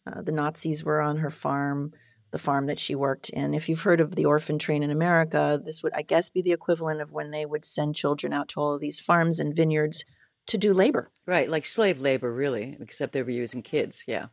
Uh, 0.07 0.21
the 0.21 0.31
Nazis 0.31 0.83
were 0.83 1.01
on 1.01 1.17
her 1.17 1.31
farm 1.31 1.91
the 2.35 2.39
farm 2.39 2.65
that 2.65 2.79
she 2.79 2.95
worked 2.95 3.29
in. 3.29 3.53
If 3.53 3.69
you've 3.69 3.83
heard 3.83 4.01
of 4.01 4.15
the 4.15 4.25
orphan 4.25 4.59
train 4.59 4.83
in 4.83 4.91
America, 4.91 5.57
this 5.63 5.81
would, 5.81 5.93
I 5.93 6.01
guess, 6.01 6.29
be 6.29 6.41
the 6.41 6.51
equivalent 6.51 6.99
of 6.99 7.13
when 7.13 7.31
they 7.31 7.45
would 7.45 7.63
send 7.63 7.95
children 7.95 8.33
out 8.33 8.49
to 8.49 8.59
all 8.59 8.73
of 8.73 8.81
these 8.81 8.99
farms 8.99 9.39
and 9.39 9.55
vineyards 9.55 10.03
to 10.47 10.57
do 10.57 10.73
labor. 10.73 11.11
Right, 11.25 11.49
like 11.49 11.65
slave 11.65 12.01
labor, 12.01 12.33
really, 12.33 12.75
except 12.81 13.13
they 13.13 13.23
were 13.23 13.29
using 13.29 13.61
kids. 13.61 14.03
Yeah. 14.05 14.25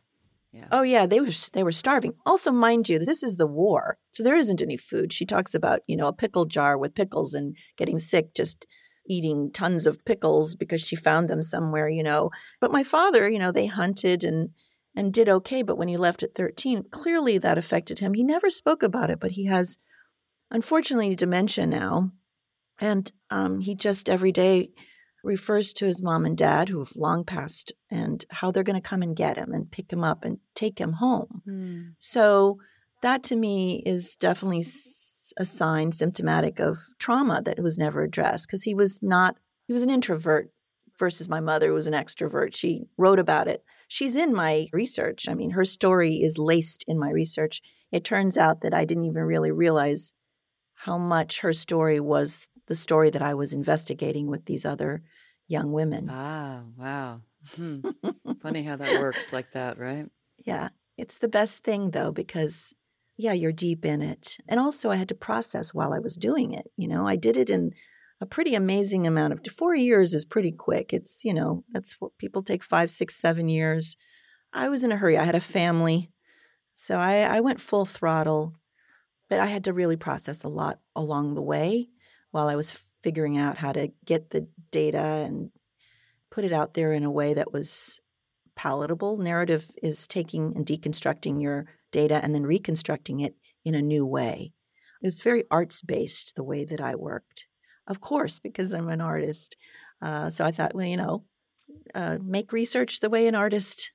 Yeah. 0.51 0.67
Oh 0.69 0.81
yeah, 0.81 1.05
they 1.05 1.21
were 1.21 1.29
they 1.53 1.63
were 1.63 1.71
starving. 1.71 2.15
Also, 2.25 2.51
mind 2.51 2.89
you, 2.89 2.99
this 2.99 3.23
is 3.23 3.37
the 3.37 3.47
war, 3.47 3.97
so 4.11 4.21
there 4.21 4.35
isn't 4.35 4.61
any 4.61 4.75
food. 4.75 5.13
She 5.13 5.25
talks 5.25 5.55
about 5.55 5.79
you 5.87 5.95
know 5.95 6.07
a 6.07 6.13
pickle 6.13 6.43
jar 6.43 6.77
with 6.77 6.95
pickles 6.95 7.33
and 7.33 7.55
getting 7.77 7.99
sick 7.99 8.35
just 8.35 8.67
eating 9.07 9.49
tons 9.49 9.87
of 9.87 10.03
pickles 10.03 10.55
because 10.55 10.81
she 10.81 10.97
found 10.97 11.29
them 11.29 11.41
somewhere, 11.41 11.87
you 11.87 12.03
know. 12.03 12.31
But 12.59 12.73
my 12.73 12.83
father, 12.83 13.29
you 13.29 13.39
know, 13.39 13.53
they 13.53 13.67
hunted 13.67 14.25
and 14.25 14.49
and 14.95 15.13
did 15.13 15.29
okay. 15.29 15.61
But 15.61 15.77
when 15.77 15.87
he 15.87 15.97
left 15.97 16.23
at 16.23 16.35
13, 16.35 16.85
clearly 16.91 17.37
that 17.37 17.57
affected 17.57 17.99
him. 17.99 18.13
He 18.13 18.23
never 18.23 18.49
spoke 18.49 18.83
about 18.83 19.09
it, 19.09 19.19
but 19.19 19.31
he 19.31 19.45
has, 19.45 19.77
unfortunately, 20.51 21.15
dementia 21.15 21.65
now. 21.65 22.11
And 22.79 23.11
um, 23.29 23.61
he 23.61 23.75
just 23.75 24.09
every 24.09 24.31
day 24.31 24.69
refers 25.23 25.71
to 25.73 25.85
his 25.85 26.01
mom 26.01 26.25
and 26.25 26.37
dad 26.37 26.69
who 26.69 26.79
have 26.79 26.95
long 26.95 27.23
passed 27.23 27.71
and 27.89 28.25
how 28.29 28.51
they're 28.51 28.63
going 28.63 28.79
to 28.79 28.87
come 28.87 29.01
and 29.01 29.15
get 29.15 29.37
him 29.37 29.53
and 29.53 29.71
pick 29.71 29.91
him 29.91 30.03
up 30.03 30.25
and 30.25 30.39
take 30.53 30.79
him 30.79 30.93
home. 30.93 31.41
Mm. 31.47 31.93
So 31.97 32.57
that 33.01 33.23
to 33.23 33.35
me 33.35 33.81
is 33.85 34.15
definitely 34.17 34.65
a 35.37 35.45
sign 35.45 35.91
symptomatic 35.91 36.59
of 36.59 36.77
trauma 36.99 37.41
that 37.43 37.61
was 37.63 37.77
never 37.77 38.03
addressed 38.03 38.47
because 38.47 38.63
he 38.63 38.75
was 38.75 39.01
not, 39.01 39.37
he 39.65 39.73
was 39.73 39.83
an 39.83 39.89
introvert 39.89 40.51
versus 40.99 41.29
my 41.29 41.39
mother 41.39 41.67
who 41.67 41.73
was 41.73 41.87
an 41.87 41.93
extrovert. 41.93 42.53
She 42.55 42.83
wrote 42.97 43.19
about 43.19 43.47
it 43.47 43.63
she's 43.93 44.15
in 44.15 44.33
my 44.33 44.67
research. 44.73 45.29
I 45.29 45.35
mean, 45.35 45.51
her 45.51 45.63
story 45.63 46.15
is 46.15 46.39
laced 46.39 46.83
in 46.87 46.97
my 46.97 47.11
research. 47.11 47.61
It 47.91 48.03
turns 48.03 48.39
out 48.39 48.61
that 48.61 48.73
I 48.73 48.85
didn't 48.85 49.05
even 49.05 49.21
really 49.21 49.51
realize 49.51 50.13
how 50.73 50.97
much 50.97 51.41
her 51.41 51.53
story 51.53 51.99
was 51.99 52.49
the 52.65 52.73
story 52.73 53.11
that 53.11 53.21
I 53.21 53.35
was 53.35 53.53
investigating 53.53 54.25
with 54.27 54.45
these 54.45 54.65
other 54.65 55.03
young 55.47 55.73
women. 55.73 56.09
Ah, 56.11 56.61
wow. 56.75 57.21
Hmm. 57.55 57.81
Funny 58.41 58.63
how 58.63 58.77
that 58.77 58.99
works 58.99 59.31
like 59.31 59.51
that, 59.51 59.77
right? 59.77 60.07
Yeah. 60.43 60.69
It's 60.97 61.19
the 61.19 61.27
best 61.27 61.63
thing 61.63 61.91
though, 61.91 62.11
because 62.11 62.73
yeah, 63.15 63.33
you're 63.33 63.51
deep 63.51 63.85
in 63.85 64.01
it. 64.01 64.37
And 64.47 64.59
also 64.59 64.89
I 64.89 64.95
had 64.95 65.09
to 65.09 65.15
process 65.15 65.71
while 65.71 65.93
I 65.93 65.99
was 65.99 66.17
doing 66.17 66.51
it. 66.51 66.71
You 66.77 66.87
know, 66.87 67.05
I 67.07 67.15
did 67.15 67.37
it 67.37 67.51
in 67.51 67.73
a 68.21 68.25
pretty 68.25 68.55
amazing 68.55 69.05
amount 69.05 69.33
of 69.33 69.53
four 69.53 69.75
years 69.75 70.13
is 70.13 70.25
pretty 70.25 70.51
quick. 70.51 70.93
It's, 70.93 71.25
you 71.25 71.33
know, 71.33 71.63
that's 71.71 71.99
what 71.99 72.17
people 72.17 72.41
take 72.41 72.63
five, 72.63 72.89
six, 72.89 73.15
seven 73.15 73.47
years. 73.47 73.95
I 74.53 74.69
was 74.69 74.83
in 74.83 74.91
a 74.91 74.97
hurry. 74.97 75.17
I 75.17 75.23
had 75.23 75.35
a 75.35 75.41
family. 75.41 76.11
So 76.75 76.97
I, 76.97 77.21
I 77.21 77.39
went 77.39 77.61
full 77.61 77.85
throttle, 77.85 78.55
but 79.29 79.39
I 79.39 79.47
had 79.47 79.63
to 79.65 79.73
really 79.73 79.97
process 79.97 80.43
a 80.43 80.49
lot 80.49 80.79
along 80.95 81.35
the 81.35 81.41
way 81.41 81.89
while 82.31 82.47
I 82.47 82.55
was 82.55 82.71
figuring 83.01 83.37
out 83.37 83.57
how 83.57 83.71
to 83.73 83.91
get 84.05 84.29
the 84.29 84.47
data 84.71 85.25
and 85.25 85.51
put 86.31 86.45
it 86.45 86.53
out 86.53 86.73
there 86.73 86.93
in 86.93 87.03
a 87.03 87.11
way 87.11 87.33
that 87.33 87.51
was 87.51 87.99
palatable. 88.55 89.17
Narrative 89.17 89.69
is 89.81 90.07
taking 90.07 90.55
and 90.55 90.65
deconstructing 90.65 91.41
your 91.41 91.65
data 91.91 92.19
and 92.23 92.33
then 92.33 92.43
reconstructing 92.43 93.19
it 93.19 93.35
in 93.65 93.75
a 93.75 93.81
new 93.81 94.05
way. 94.05 94.53
It's 95.01 95.21
very 95.21 95.43
arts 95.51 95.81
based 95.81 96.35
the 96.35 96.43
way 96.43 96.63
that 96.65 96.79
I 96.79 96.95
worked, 96.95 97.47
of 97.87 98.01
course, 98.01 98.39
because 98.39 98.73
I'm 98.73 98.89
an 98.89 99.01
artist. 99.01 99.55
Uh, 100.01 100.29
so 100.29 100.43
I 100.43 100.51
thought, 100.51 100.75
well, 100.75 100.85
you 100.85 100.97
know, 100.97 101.23
uh, 101.95 102.17
make 102.21 102.51
research 102.51 102.99
the 102.99 103.09
way 103.09 103.27
an 103.27 103.35
artist 103.35 103.91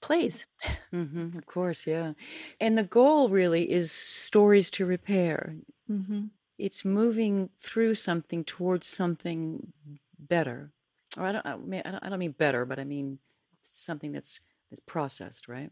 plays. 0.00 0.46
Mm-hmm, 0.92 1.36
of 1.36 1.46
course, 1.46 1.86
yeah. 1.86 2.12
And 2.60 2.76
the 2.78 2.84
goal 2.84 3.28
really 3.28 3.70
is 3.70 3.90
stories 3.92 4.70
to 4.70 4.86
repair. 4.86 5.56
Mm-hmm. 5.90 6.26
It's 6.58 6.84
moving 6.84 7.50
through 7.60 7.94
something 7.94 8.44
towards 8.44 8.86
something 8.86 9.72
better. 10.18 10.72
Or 11.16 11.26
I 11.26 11.32
don't, 11.32 11.46
I 11.46 11.56
mean, 11.56 11.82
I 11.84 12.08
don't 12.08 12.18
mean 12.18 12.32
better, 12.32 12.64
but 12.64 12.78
I 12.78 12.84
mean 12.84 13.18
something 13.60 14.12
that's, 14.12 14.40
that's 14.70 14.82
processed, 14.86 15.48
right? 15.48 15.70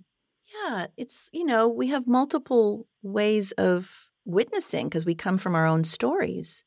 Yeah, 0.64 0.86
it's, 0.96 1.28
you 1.32 1.44
know, 1.44 1.68
we 1.68 1.88
have 1.88 2.06
multiple 2.06 2.86
ways 3.02 3.52
of 3.52 4.10
witnessing 4.24 4.88
because 4.88 5.04
we 5.04 5.14
come 5.14 5.38
from 5.38 5.54
our 5.54 5.66
own 5.66 5.82
stories. 5.84 6.64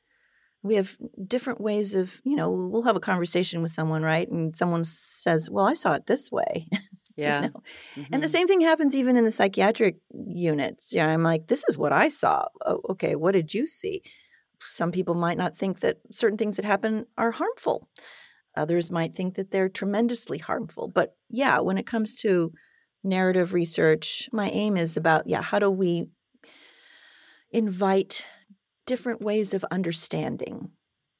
We 0.61 0.75
have 0.75 0.97
different 1.25 1.61
ways 1.61 1.95
of, 1.95 2.21
you 2.23 2.35
know, 2.35 2.49
we'll 2.49 2.83
have 2.83 2.95
a 2.97 3.01
conversation 3.01 3.61
with 3.61 3.71
someone, 3.71 4.03
right? 4.03 4.29
And 4.29 4.55
someone 4.55 4.83
says, 4.85 5.49
Well, 5.49 5.65
I 5.65 5.73
saw 5.73 5.93
it 5.93 6.07
this 6.07 6.31
way. 6.31 6.67
Yeah. 7.19 7.41
you 7.41 7.47
know? 7.47 7.63
Mm-hmm. 7.97 8.13
And 8.13 8.23
the 8.23 8.29
same 8.29 8.47
thing 8.47 8.61
happens 8.61 8.95
even 8.95 9.17
in 9.17 9.25
the 9.25 9.31
psychiatric 9.31 9.97
units. 10.13 10.93
Yeah, 10.95 11.09
I'm 11.09 11.21
like, 11.21 11.47
this 11.47 11.65
is 11.67 11.77
what 11.77 11.91
I 11.91 12.07
saw. 12.07 12.45
Oh, 12.65 12.79
okay, 12.91 13.15
what 13.17 13.33
did 13.33 13.53
you 13.53 13.67
see? 13.67 14.01
Some 14.61 14.93
people 14.93 15.15
might 15.15 15.37
not 15.37 15.57
think 15.57 15.81
that 15.81 15.97
certain 16.13 16.37
things 16.37 16.55
that 16.55 16.63
happen 16.63 17.07
are 17.17 17.31
harmful. 17.31 17.89
Others 18.55 18.89
might 18.89 19.15
think 19.15 19.35
that 19.35 19.51
they're 19.51 19.67
tremendously 19.67 20.37
harmful. 20.37 20.87
But 20.87 21.17
yeah, 21.29 21.59
when 21.59 21.77
it 21.77 21.85
comes 21.85 22.15
to 22.21 22.53
narrative 23.03 23.53
research, 23.53 24.29
my 24.31 24.49
aim 24.49 24.77
is 24.77 24.95
about, 24.95 25.27
yeah, 25.27 25.41
how 25.41 25.59
do 25.59 25.69
we 25.69 26.07
invite 27.51 28.25
different 28.89 29.21
ways 29.21 29.53
of 29.53 29.63
understanding, 29.69 30.71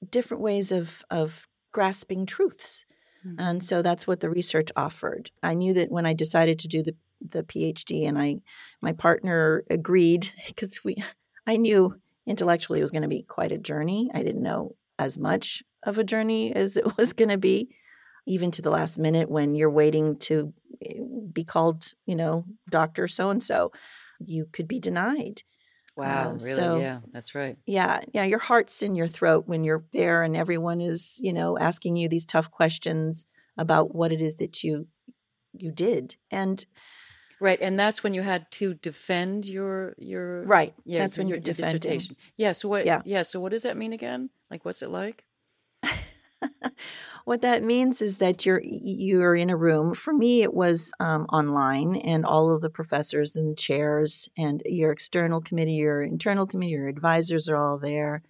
different 0.09 0.41
ways 0.41 0.71
of, 0.71 1.05
of 1.11 1.47
grasping 1.71 2.25
truths. 2.25 2.83
Mm-hmm. 3.23 3.39
And 3.39 3.63
so 3.63 3.83
that's 3.83 4.07
what 4.07 4.21
the 4.21 4.29
research 4.31 4.69
offered. 4.75 5.29
I 5.43 5.53
knew 5.53 5.75
that 5.75 5.91
when 5.91 6.07
I 6.07 6.13
decided 6.13 6.57
to 6.59 6.67
do 6.67 6.81
the 6.81 6.95
the 7.21 7.43
PhD 7.43 8.07
and 8.07 8.17
I 8.17 8.37
my 8.81 8.93
partner 8.93 9.65
agreed 9.69 10.31
because 10.47 10.83
we 10.83 11.03
I 11.45 11.57
knew 11.57 11.99
intellectually 12.25 12.79
it 12.79 12.81
was 12.81 12.91
going 12.91 13.03
to 13.03 13.09
be 13.09 13.23
quite 13.23 13.51
a 13.51 13.57
journey. 13.57 14.09
I 14.13 14.23
didn't 14.23 14.41
know 14.41 14.75
as 14.97 15.15
much 15.17 15.61
of 15.83 15.99
a 15.99 16.03
journey 16.03 16.55
as 16.55 16.75
it 16.75 16.97
was 16.97 17.13
going 17.13 17.29
to 17.29 17.37
be 17.37 17.69
even 18.25 18.49
to 18.51 18.63
the 18.63 18.71
last 18.71 18.97
minute 18.97 19.29
when 19.29 19.53
you're 19.53 19.69
waiting 19.69 20.17
to 20.17 20.53
eh, 20.83 20.99
be 21.31 21.43
called, 21.43 21.93
you 22.07 22.15
know, 22.15 22.45
doctor 22.69 23.07
so 23.07 23.29
and 23.29 23.43
so, 23.43 23.71
you 24.19 24.47
could 24.51 24.67
be 24.67 24.79
denied. 24.79 25.43
Wow, 25.99 26.29
Um, 26.29 26.33
really? 26.37 26.53
so- 26.53 26.79
yeah, 26.79 26.99
that's 27.11 27.35
right. 27.35 27.57
Yeah, 27.65 27.99
yeah, 28.13 28.23
your 28.23 28.39
heart's 28.39 28.81
in 28.81 28.95
your 28.95 29.07
throat 29.07 29.43
when 29.47 29.63
you're 29.63 29.83
there 29.91 30.23
and 30.23 30.35
everyone 30.37 30.79
is, 30.81 31.19
you 31.21 31.33
know, 31.33 31.57
asking 31.57 31.97
you 31.97 32.07
these 32.07 32.25
tough 32.25 32.49
questions 32.49 33.25
about 33.57 33.93
what 33.93 34.11
it 34.11 34.21
is 34.21 34.35
that 34.37 34.63
you 34.63 34.87
you 35.53 35.71
did. 35.71 36.15
And 36.31 36.65
Right, 37.41 37.59
and 37.61 37.77
that's 37.79 38.03
when 38.03 38.13
you 38.13 38.21
had 38.21 38.49
to 38.51 38.73
defend 38.75 39.45
your 39.45 39.95
your 39.97 40.43
right, 40.43 40.73
yeah 40.85 40.99
that's 40.99 41.17
when 41.17 41.27
your, 41.27 41.37
you're 41.37 41.43
your 41.45 41.53
defending. 41.53 41.79
dissertation. 41.79 42.15
Yeah. 42.37 42.51
So 42.53 42.69
what? 42.69 42.85
Yeah. 42.85 43.01
Yeah. 43.05 43.23
So 43.23 43.39
what 43.39 43.51
does 43.51 43.63
that 43.63 43.77
mean 43.77 43.93
again? 43.93 44.29
Like, 44.51 44.63
what's 44.65 44.81
it 44.81 44.89
like? 44.89 45.25
what 47.25 47.41
that 47.41 47.63
means 47.63 48.01
is 48.01 48.17
that 48.17 48.45
you're 48.45 48.61
you're 48.63 49.35
in 49.35 49.49
a 49.49 49.57
room. 49.57 49.93
For 49.93 50.13
me, 50.13 50.41
it 50.41 50.53
was 50.53 50.91
um, 50.99 51.25
online, 51.25 51.95
and 51.95 52.25
all 52.25 52.51
of 52.51 52.61
the 52.61 52.69
professors 52.69 53.35
and 53.35 53.57
chairs, 53.57 54.29
and 54.37 54.61
your 54.65 54.91
external 54.91 55.41
committee, 55.41 55.73
your 55.73 56.01
internal 56.01 56.45
committee, 56.45 56.71
your 56.71 56.87
advisors 56.87 57.49
are 57.49 57.57
all 57.57 57.79
there. 57.79 58.23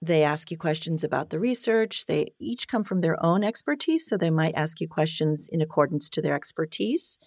They 0.00 0.22
ask 0.22 0.50
you 0.50 0.56
questions 0.56 1.02
about 1.02 1.30
the 1.30 1.40
research. 1.40 2.06
They 2.06 2.32
each 2.38 2.68
come 2.68 2.84
from 2.84 3.00
their 3.00 3.22
own 3.24 3.42
expertise, 3.42 4.06
so 4.06 4.16
they 4.16 4.30
might 4.30 4.54
ask 4.54 4.80
you 4.80 4.88
questions 4.88 5.48
in 5.48 5.60
accordance 5.60 6.08
to 6.10 6.22
their 6.22 6.34
expertise. 6.34 7.18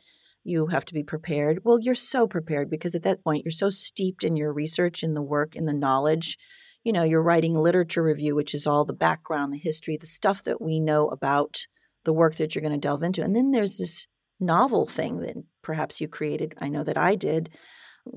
You 0.44 0.68
have 0.68 0.86
to 0.86 0.94
be 0.94 1.04
prepared. 1.04 1.60
Well, 1.64 1.80
you're 1.80 1.96
so 1.96 2.28
prepared 2.28 2.70
because 2.70 2.96
at 2.96 3.04
that 3.04 3.24
point, 3.24 3.44
you're 3.44 3.52
so 3.52 3.70
steeped 3.70 4.24
in 4.24 4.38
your 4.38 4.54
research, 4.54 5.04
in 5.04 5.14
the 5.14 5.22
work, 5.22 5.56
in 5.56 5.66
the 5.66 5.74
knowledge 5.74 6.38
you 6.84 6.94
know, 6.94 7.04
you're 7.04 7.22
writing 7.22 7.56
a 7.56 7.62
literature 7.62 8.04
review, 8.04 8.36
which 8.36 8.54
is 8.54 8.66
all 8.66 8.86
the 8.86 8.94
background, 8.94 9.54
the 9.54 9.58
history, 9.58 9.98
the 9.98 10.08
stuff 10.08 10.44
that 10.44 10.62
we 10.62 10.80
know 10.80 11.08
about 11.08 11.66
the 12.04 12.14
work 12.14 12.36
that 12.36 12.56
you're 12.56 12.64
going 12.64 12.74
to 12.74 12.80
delve 12.80 13.04
into. 13.04 13.22
And 13.22 13.36
then 13.36 13.52
there's 13.52 13.78
this 13.78 14.08
novel 14.40 14.88
thing 14.88 15.20
that 15.20 15.36
perhaps 15.62 16.02
you 16.02 16.08
created. 16.08 16.56
I 16.58 16.70
know 16.70 16.84
that 16.84 16.98
I 16.98 17.16
did. 17.16 17.50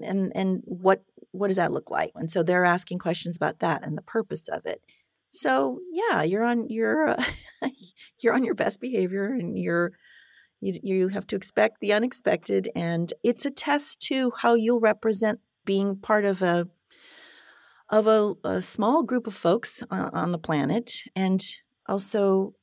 And 0.03 0.33
and 0.35 0.63
what 0.65 1.05
what 1.33 1.49
does 1.49 1.59
that 1.59 1.73
look 1.73 1.91
like? 1.91 2.13
And 2.15 2.31
so 2.31 2.43
they're 2.43 2.65
asking 2.65 3.01
questions 3.01 3.37
about 3.37 3.59
that 3.59 3.85
and 3.85 3.99
the 3.99 4.03
purpose 4.03 4.49
of 4.49 4.65
it. 4.65 4.81
So 5.31 5.81
yeah, 5.93 6.23
you're 6.23 6.45
on 6.45 6.69
you're 6.71 7.09
uh, 7.09 7.25
you're 8.21 8.35
on 8.35 8.45
your 8.45 8.55
best 8.55 8.81
behavior, 8.81 9.27
and 9.27 9.59
you're 9.59 9.93
you 10.61 10.79
you 10.83 11.09
have 11.09 11.27
to 11.27 11.37
expect 11.37 11.81
the 11.81 11.93
unexpected, 11.93 12.71
and 12.75 13.13
it's 13.23 13.45
a 13.45 13.51
test 13.51 14.01
to 14.03 14.33
how 14.41 14.55
you'll 14.55 14.81
represent 14.81 15.41
being 15.67 15.97
part 15.97 16.25
of 16.25 16.41
a 16.41 16.69
of 17.91 18.07
a, 18.07 18.35
a 18.45 18.61
small 18.61 19.03
group 19.03 19.27
of 19.27 19.35
folks 19.35 19.83
uh, 19.91 20.11
on 20.13 20.33
the 20.33 20.39
planet. 20.39 21.03
And 21.15 21.43
also, 21.87 22.55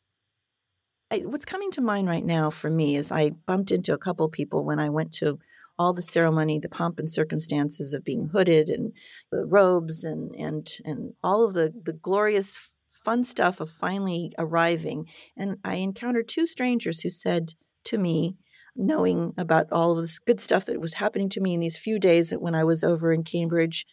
I, 1.11 1.19
what's 1.19 1.45
coming 1.45 1.71
to 1.71 1.81
mind 1.81 2.07
right 2.07 2.25
now 2.25 2.49
for 2.49 2.69
me 2.69 2.95
is 2.95 3.11
I 3.11 3.31
bumped 3.31 3.71
into 3.71 3.93
a 3.93 3.97
couple 3.97 4.27
people 4.29 4.65
when 4.65 4.79
I 4.79 4.89
went 4.89 5.13
to 5.13 5.39
all 5.77 5.93
the 5.93 6.01
ceremony, 6.01 6.59
the 6.59 6.69
pomp 6.69 6.99
and 6.99 7.09
circumstances 7.09 7.93
of 7.93 8.03
being 8.03 8.29
hooded 8.31 8.69
and 8.69 8.93
the 9.31 9.45
robes 9.45 10.03
and 10.03 10.31
and 10.35 10.69
and 10.85 11.13
all 11.23 11.45
of 11.45 11.53
the 11.53 11.73
the 11.83 11.93
glorious 11.93 12.71
fun 13.03 13.23
stuff 13.23 13.59
of 13.59 13.69
finally 13.69 14.31
arriving. 14.37 15.07
And 15.35 15.57
I 15.63 15.75
encountered 15.75 16.27
two 16.27 16.45
strangers 16.45 17.01
who 17.01 17.09
said 17.09 17.53
to 17.85 17.97
me, 17.97 18.37
knowing 18.75 19.33
about 19.37 19.67
all 19.71 19.91
of 19.91 19.97
this 20.03 20.19
good 20.19 20.39
stuff 20.39 20.65
that 20.65 20.79
was 20.79 20.95
happening 20.95 21.29
to 21.29 21.41
me 21.41 21.53
in 21.53 21.59
these 21.59 21.77
few 21.77 21.99
days 21.99 22.31
when 22.31 22.55
I 22.55 22.63
was 22.63 22.83
over 22.83 23.11
in 23.11 23.23
Cambridge, 23.23 23.85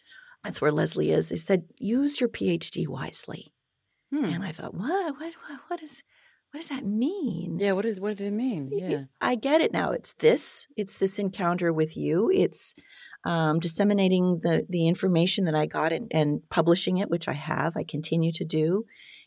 that's 0.43 0.61
where 0.61 0.71
Lesley 0.71 1.11
is. 1.11 1.29
They 1.29 1.35
said, 1.35 1.65
use 1.77 2.19
your 2.19 2.29
PhD 2.29 2.87
wisely. 2.87 3.53
Hmm. 4.11 4.25
And 4.25 4.43
I 4.43 4.51
thought, 4.51 4.73
what, 4.73 5.15
what, 5.19 5.33
what, 5.47 5.59
what 5.67 5.83
is, 5.83 6.03
what 6.51 6.61
does 6.61 6.69
that 6.69 6.85
mean? 6.85 7.57
Yeah. 7.59 7.73
What 7.73 7.85
is? 7.85 7.99
What 7.99 8.17
did 8.17 8.27
it 8.27 8.35
mean? 8.35 8.71
Yeah. 8.73 9.03
I 9.21 9.35
get 9.35 9.61
it 9.61 9.71
now. 9.71 9.91
It's 9.91 10.15
this. 10.15 10.67
It's 10.75 10.97
this 10.97 11.19
encounter 11.19 11.71
with 11.71 11.95
you. 11.95 12.31
It's 12.33 12.73
um, 13.23 13.59
disseminating 13.59 14.39
the 14.41 14.65
the 14.67 14.87
information 14.87 15.45
that 15.45 15.53
I 15.53 15.67
got 15.67 15.91
and, 15.91 16.07
and 16.11 16.41
publishing 16.49 16.97
it, 16.97 17.09
which 17.09 17.27
I 17.27 17.33
have. 17.33 17.73
I 17.75 17.83
continue 17.83 18.31
to 18.31 18.43
do. 18.43 18.85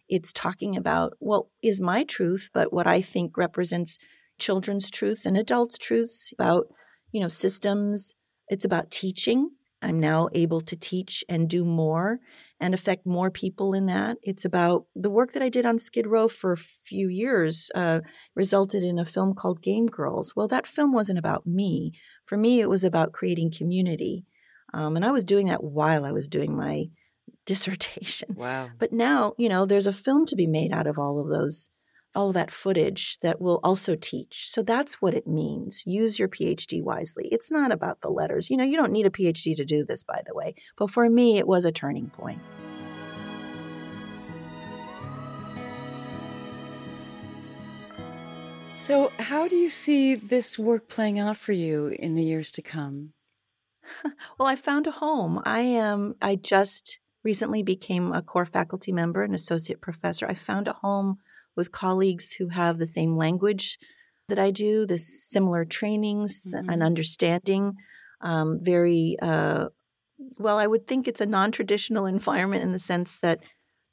It's 0.09 0.33
talking 0.33 0.77
about 0.77 1.13
what 1.21 1.47
is 1.63 1.81
my 1.81 2.03
truth, 2.03 2.51
but 2.53 2.73
what 2.73 2.89
I 2.89 3.01
think 3.01 3.37
represents 3.37 3.99
children's 4.39 4.91
truths 4.91 5.25
and 5.25 5.37
adults' 5.37 5.79
truths 5.79 6.33
about 6.33 6.67
you 7.13 7.21
know 7.21 7.29
systems. 7.29 8.17
It's 8.49 8.65
about 8.65 8.91
teaching. 8.91 9.51
I'm 9.83 10.01
now 10.01 10.29
able 10.33 10.61
to 10.63 10.77
teach 10.77 11.25
and 11.29 11.49
do 11.49 11.65
more 11.65 12.21
and 12.61 12.73
affect 12.73 13.05
more 13.05 13.31
people 13.31 13.75
in 13.75 13.87
that. 13.87 14.19
It's 14.23 14.45
about 14.45 14.87
the 14.95 15.11
work 15.11 15.33
that 15.33 15.43
I 15.43 15.49
did 15.49 15.67
on 15.67 15.79
Skid 15.79 16.07
Row 16.07 16.29
for 16.29 16.53
a 16.53 16.57
few 16.57 17.09
years. 17.09 17.71
Uh, 17.75 18.01
resulted 18.37 18.85
in 18.85 18.99
a 18.99 19.05
film 19.05 19.35
called 19.35 19.63
Game 19.63 19.87
Girls. 19.87 20.35
Well, 20.37 20.47
that 20.49 20.67
film 20.67 20.93
wasn't 20.93 21.19
about 21.19 21.47
me. 21.47 21.93
For 22.25 22.37
me, 22.37 22.61
it 22.61 22.69
was 22.69 22.85
about 22.85 23.13
creating 23.13 23.51
community. 23.51 24.25
Um, 24.73 24.95
and 24.95 25.05
I 25.05 25.11
was 25.11 25.25
doing 25.25 25.49
that 25.49 25.65
while 25.65 26.05
I 26.05 26.13
was 26.13 26.29
doing 26.29 26.57
my 26.57 26.85
dissertation. 27.47 28.37
Wow. 28.37 28.71
But 28.79 28.93
now, 28.93 29.33
you 29.37 29.49
know, 29.49 29.67
there's 29.67 29.89
a 29.89 29.93
film 29.93 30.25
to 30.27 30.37
be 30.37 30.47
made 30.47 30.73
out 30.73 30.87
of 30.87 30.99
all 30.99 31.19
of 31.19 31.29
those, 31.29 31.69
all 32.15 32.33
that 32.33 32.51
footage 32.51 33.19
that 33.21 33.41
will 33.41 33.61
also 33.65 33.97
teach. 33.97 34.49
So 34.49 34.63
that's 34.63 35.01
what 35.01 35.15
it 35.15 35.27
means. 35.27 35.85
Use 35.87 36.19
your 36.19 36.29
PhD 36.29 36.83
wisely. 36.83 37.29
It's 37.33 37.51
not 37.51 37.73
about 37.73 38.01
the 38.01 38.11
letters. 38.11 38.51
You 38.51 38.57
know, 38.57 38.65
you 38.65 38.77
don't 38.77 38.93
need 38.93 39.07
a 39.07 39.11
PhD 39.11 39.57
to 39.57 39.65
do 39.65 39.85
this, 39.85 40.05
by 40.05 40.23
the 40.27 40.35
way. 40.35 40.55
But 40.77 40.91
for 40.91 41.09
me, 41.09 41.39
it 41.39 41.47
was 41.47 41.65
a 41.65 41.73
turning 41.73 42.11
point. 42.11 42.41
So, 48.73 49.13
how 49.19 49.49
do 49.49 49.57
you 49.57 49.69
see 49.69 50.15
this 50.15 50.59
work 50.59 50.89
playing 50.89 51.19
out 51.19 51.37
for 51.37 51.53
you 51.53 51.89
in 51.99 52.15
the 52.15 52.25
years 52.25 52.51
to 52.53 52.63
come? 52.63 53.13
well, 54.39 54.49
I 54.49 54.57
found 54.57 54.87
a 54.87 54.93
home. 54.93 55.41
I 55.45 55.61
am, 55.61 56.15
I 56.23 56.37
just 56.37 56.99
recently 57.23 57.63
became 57.63 58.13
a 58.13 58.23
core 58.23 58.47
faculty 58.47 58.91
member 58.91 59.23
and 59.23 59.35
associate 59.35 59.81
professor. 59.81 60.27
I 60.27 60.35
found 60.35 60.69
a 60.69 60.73
home 60.73 61.19
with 61.57 61.73
colleagues 61.73 62.33
who 62.35 62.49
have 62.49 62.79
the 62.79 62.87
same 62.87 63.17
language 63.17 63.79
that 64.29 64.39
I 64.39 64.51
do, 64.51 64.87
the 64.87 64.99
similar 64.99 65.65
trainings 65.65 66.55
mm-hmm. 66.55 66.71
and 66.71 66.83
understanding. 66.83 67.75
Um, 68.21 68.61
very 68.63 69.17
uh, 69.21 69.69
well. 70.39 70.59
I 70.59 70.67
would 70.67 70.87
think 70.87 71.07
it's 71.07 71.21
a 71.21 71.27
non-traditional 71.27 72.07
environment 72.17 72.63
in 72.63 72.73
the 72.73 72.79
sense 72.79 73.17
that 73.19 73.41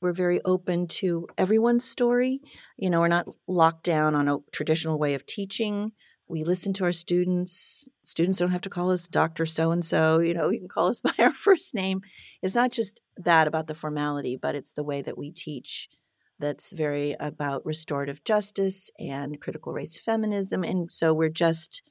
we're 0.02 0.14
very 0.14 0.40
open 0.46 0.88
to 0.88 1.28
everyone's 1.38 1.84
story. 1.84 2.40
You 2.78 2.90
know, 2.90 3.02
we're 3.02 3.10
not 3.10 3.28
locked 3.48 3.84
down 3.84 4.16
on 4.16 4.30
a 4.30 4.38
traditional 4.52 4.98
way 4.98 5.14
of 5.14 5.26
teaching. 5.26 5.92
We 6.28 6.44
listen 6.44 6.74
to 6.74 6.84
our 6.84 6.92
students. 6.92 7.90
Students 8.04 8.38
don't 8.38 8.52
have 8.52 8.62
to 8.62 8.70
call 8.70 8.92
us 8.92 9.08
Dr. 9.08 9.46
So 9.46 9.72
and 9.72 9.84
so. 9.84 10.20
You 10.20 10.36
know, 10.36 10.50
you 10.50 10.60
can 10.60 10.70
call 10.70 10.88
us 10.88 11.02
by 11.10 11.14
our 11.20 11.34
first 11.34 11.74
name. 11.74 12.02
It's 12.42 12.56
not 12.56 12.72
just 12.72 13.02
that 13.18 13.48
about 13.48 13.68
the 13.68 13.76
formality, 13.76 14.38
but 14.38 14.56
it's 14.56 14.72
the 14.72 14.84
way 14.84 15.02
that 15.02 15.18
we 15.18 15.32
teach 15.32 15.90
that's 16.40 16.72
very 16.72 17.16
about 17.20 17.66
restorative 17.66 18.24
justice 18.24 18.90
and 18.98 19.40
critical 19.42 19.74
race 19.74 19.98
feminism. 19.98 20.64
And 20.64 20.92
so 20.92 21.14
we're 21.14 21.30
just, 21.30 21.82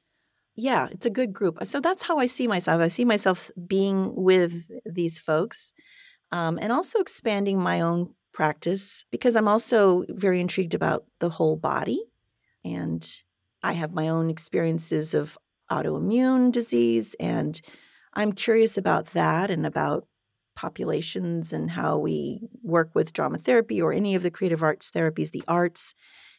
yeah, 0.57 0.89
it's 0.91 1.07
a 1.07 1.11
good 1.11 1.33
group. 1.33 1.59
So 1.65 1.81
that's 1.81 2.03
how 2.03 2.19
I 2.19 2.27
see 2.27 2.49
myself. 2.49 2.81
I 2.81 2.89
see 2.89 3.05
myself 3.05 3.51
being 3.67 4.15
with 4.15 4.71
these 4.85 5.19
folks 5.19 5.73
um, 6.33 6.59
and 6.61 6.73
also 6.73 6.99
expanding 6.99 7.61
my 7.61 7.81
own 7.81 8.15
practice 8.33 9.05
because 9.11 9.37
I'm 9.37 9.49
also 9.49 10.05
very 10.09 10.41
intrigued 10.41 10.75
about 10.75 11.05
the 11.21 11.31
whole 11.31 11.57
body. 11.57 12.03
And 12.65 13.07
I 13.63 13.73
have 13.73 13.93
my 13.93 14.09
own 14.09 14.31
experiences 14.31 15.15
of 15.15 15.37
autoimmune 15.71 16.53
disease, 16.53 17.15
and 17.21 17.61
I'm 18.15 18.33
curious 18.33 18.77
about 18.77 19.07
that 19.09 19.51
and 19.51 19.67
about 19.67 20.07
populations 20.59 21.53
and 21.53 21.71
how 21.71 21.97
we 21.97 22.41
work 22.65 22.91
with 22.93 23.13
drama 23.13 23.39
therapy 23.39 23.81
or 23.81 23.93
any 23.93 24.17
of 24.17 24.25
the 24.25 24.31
creative 24.31 24.61
arts 24.61 24.91
therapies, 24.91 25.31
the 25.31 25.45
arts 25.47 25.95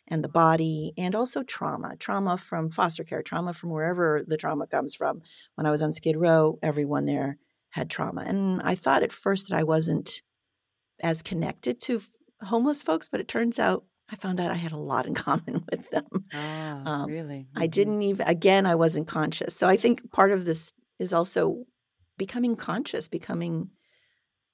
and 0.09 0.21
the 0.21 0.27
body, 0.27 0.91
and 0.97 1.15
also 1.15 1.41
trauma 1.41 1.95
trauma 1.95 2.35
from 2.35 2.69
foster 2.69 3.05
care, 3.05 3.23
trauma 3.23 3.53
from 3.53 3.69
wherever 3.69 4.21
the 4.27 4.35
trauma 4.35 4.67
comes 4.67 4.93
from. 4.93 5.21
When 5.55 5.65
I 5.65 5.71
was 5.71 5.81
on 5.81 5.93
Skid 5.93 6.17
Row, 6.17 6.59
everyone 6.61 7.05
there 7.05 7.37
had 7.69 7.89
trauma. 7.89 8.23
And 8.27 8.61
I 8.61 8.75
thought 8.75 9.03
at 9.03 9.13
first 9.13 9.47
that 9.47 9.55
I 9.55 9.63
wasn't 9.63 10.21
as 11.01 11.21
connected 11.21 11.79
to 11.83 11.95
f- 11.97 12.09
homeless 12.41 12.81
folks, 12.81 13.07
but 13.07 13.21
it 13.21 13.29
turns 13.29 13.57
out 13.57 13.85
I 14.11 14.17
found 14.17 14.41
out 14.41 14.51
I 14.51 14.55
had 14.55 14.73
a 14.73 14.77
lot 14.77 15.05
in 15.05 15.13
common 15.27 15.63
with 15.71 15.89
them. 15.91 16.25
Oh, 16.33 16.91
um, 16.91 17.05
really? 17.09 17.47
Mm-hmm. 17.47 17.63
I 17.63 17.67
didn't 17.67 18.03
even, 18.03 18.27
again, 18.27 18.65
I 18.65 18.75
wasn't 18.75 19.07
conscious. 19.07 19.55
So 19.55 19.65
I 19.65 19.77
think 19.77 20.11
part 20.11 20.33
of 20.33 20.43
this 20.43 20.73
is 20.97 21.13
also 21.13 21.63
becoming 22.17 22.57
conscious, 22.57 23.07
becoming, 23.07 23.69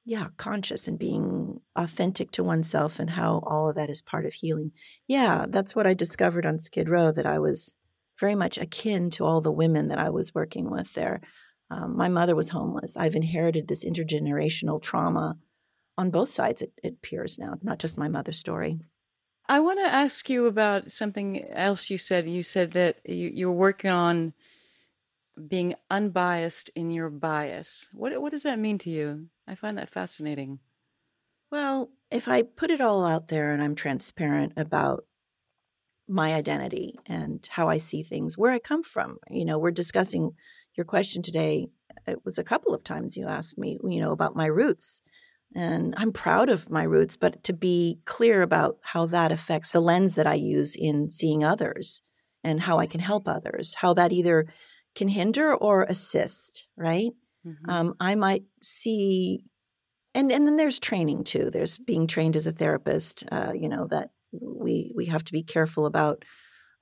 yeah, 0.06 0.28
conscious 0.38 0.88
and 0.88 0.99
being 0.99 1.62
authentic 1.76 2.30
to 2.32 2.43
oneself 2.43 2.99
and 2.99 3.12
how 3.12 3.41
all 3.45 3.68
of 3.68 3.76
that 3.76 3.89
is 3.89 4.03
part 4.03 4.26
of 4.26 4.34
healing. 4.34 4.72
Yeah, 5.08 5.45
that's 5.49 5.76
what 5.76 5.88
I 5.88 5.95
discovered 5.95 6.45
on 6.45 6.60
Skid 6.60 6.88
Row 6.88 7.12
that 7.12 7.26
I 7.26 7.39
was 7.39 7.76
very 8.20 8.36
much 8.36 8.60
akin 8.60 9.10
to 9.12 9.26
all 9.26 9.41
the 9.41 9.51
women 9.51 9.88
that 9.88 9.97
I 9.97 10.10
was 10.10 10.36
working 10.36 10.70
with 10.70 10.93
there. 10.93 11.22
Um, 11.72 11.97
my 11.97 12.08
mother 12.08 12.36
was 12.36 12.49
homeless. 12.49 12.95
I've 12.95 13.16
inherited 13.16 13.68
this 13.68 13.84
intergenerational 13.84 14.82
trauma 14.82 15.38
on 15.97 16.12
both 16.12 16.30
sides, 16.30 16.62
it, 16.62 16.72
it 16.84 16.93
appears 16.93 17.39
now, 17.39 17.56
not 17.62 17.80
just 17.80 17.97
my 17.97 18.08
mother's 18.08 18.38
story. 18.38 18.80
I 19.47 19.60
want 19.60 19.80
to 19.80 19.93
ask 19.93 20.30
you 20.30 20.45
about 20.45 20.91
something 20.91 21.43
else 21.51 21.89
you 21.89 21.97
said. 21.97 22.26
You 22.28 22.43
said 22.43 22.72
that 22.72 22.97
you, 23.06 23.30
you're 23.34 23.51
working 23.51 23.91
on 23.91 24.34
being 25.47 25.75
unbiased 25.89 26.69
in 26.75 26.91
your 26.91 27.09
bias. 27.09 27.88
What, 27.93 28.19
what 28.21 28.31
does 28.31 28.43
that 28.43 28.59
mean 28.59 28.77
to 28.79 28.89
you? 28.89 29.27
I 29.47 29.55
find 29.55 29.77
that 29.77 29.89
fascinating. 29.89 30.59
Well, 31.51 31.91
if 32.11 32.27
I 32.27 32.41
put 32.41 32.71
it 32.71 32.81
all 32.81 33.05
out 33.05 33.27
there 33.27 33.51
and 33.51 33.61
I'm 33.61 33.75
transparent 33.75 34.53
about 34.57 35.05
my 36.07 36.33
identity 36.33 36.95
and 37.05 37.47
how 37.51 37.67
I 37.69 37.77
see 37.77 38.03
things, 38.03 38.38
where 38.38 38.51
I 38.51 38.59
come 38.59 38.83
from, 38.83 39.17
you 39.29 39.45
know, 39.45 39.57
we're 39.57 39.71
discussing 39.71 40.31
your 40.75 40.86
question 40.86 41.21
today, 41.21 41.67
it 42.07 42.23
was 42.23 42.38
a 42.38 42.43
couple 42.43 42.73
of 42.73 42.83
times 42.83 43.17
you 43.17 43.27
asked 43.27 43.57
me, 43.57 43.77
you 43.83 43.99
know, 43.99 44.11
about 44.11 44.36
my 44.36 44.45
roots. 44.45 45.01
And 45.55 45.93
I'm 45.97 46.11
proud 46.11 46.49
of 46.49 46.69
my 46.69 46.83
roots, 46.83 47.15
but 47.15 47.43
to 47.45 47.53
be 47.53 47.99
clear 48.05 48.41
about 48.41 48.77
how 48.81 49.05
that 49.07 49.31
affects 49.31 49.71
the 49.71 49.79
lens 49.79 50.15
that 50.15 50.27
I 50.27 50.33
use 50.33 50.75
in 50.75 51.09
seeing 51.09 51.43
others 51.43 52.01
and 52.43 52.61
how 52.61 52.77
I 52.77 52.88
can 52.88 52.99
help 52.99 53.27
others, 53.27 53.75
how 53.75 53.93
that 53.93 54.11
either 54.11 54.47
can 54.96 55.10
hinder 55.10 55.54
or 55.54 55.84
assist, 55.84 56.70
right? 56.78 57.12
Mm-hmm. 57.46 57.70
Um, 57.70 57.96
I 58.00 58.16
might 58.16 58.43
see, 58.62 59.46
and, 60.14 60.32
and 60.32 60.48
then 60.48 60.56
there's 60.56 60.80
training 60.80 61.26
too. 61.26 61.50
There's 61.50 61.78
being 61.78 62.08
trained 62.08 62.36
as 62.36 62.48
a 62.48 62.52
therapist, 62.52 63.24
uh, 63.32 63.52
you 63.54 63.70
know, 63.70 63.88
that 63.88 64.12
we, 64.32 64.91
we 64.96 65.06
have 65.06 65.24
to 65.26 65.34
be 65.34 65.43
careful 65.43 65.86
about 65.86 66.26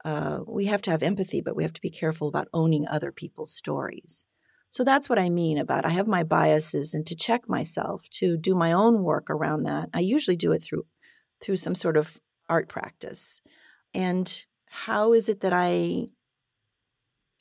uh, 0.06 0.40
we 0.46 0.66
have 0.66 0.82
to 0.82 0.92
have 0.92 1.02
empathy, 1.02 1.40
but 1.40 1.56
we 1.56 1.64
have 1.64 1.74
to 1.74 1.82
be 1.82 1.90
careful 1.90 2.28
about 2.28 2.50
owning 2.54 2.86
other 2.88 3.12
people's 3.12 3.54
stories. 3.54 4.26
So 4.70 4.84
that's 4.84 5.08
what 5.08 5.20
I 5.20 5.30
mean 5.30 5.58
about 5.58 5.86
I 5.86 5.90
have 5.90 6.08
my 6.08 6.24
biases 6.24 6.94
and 6.94 7.06
to 7.06 7.16
check 7.16 7.48
myself, 7.48 8.10
to 8.14 8.38
do 8.38 8.56
my 8.56 8.74
own 8.74 9.04
work 9.04 9.30
around 9.30 9.64
that. 9.64 9.90
I 9.94 10.00
usually 10.00 10.36
do 10.36 10.52
it 10.52 10.64
through 10.64 10.86
through 11.42 11.58
some 11.58 11.76
sort 11.76 11.96
of 11.96 12.20
art 12.50 12.68
practice. 12.70 13.42
And 13.94 14.44
how 14.68 15.14
is 15.14 15.30
it 15.30 15.42
that 15.42 15.54
I 15.54 16.08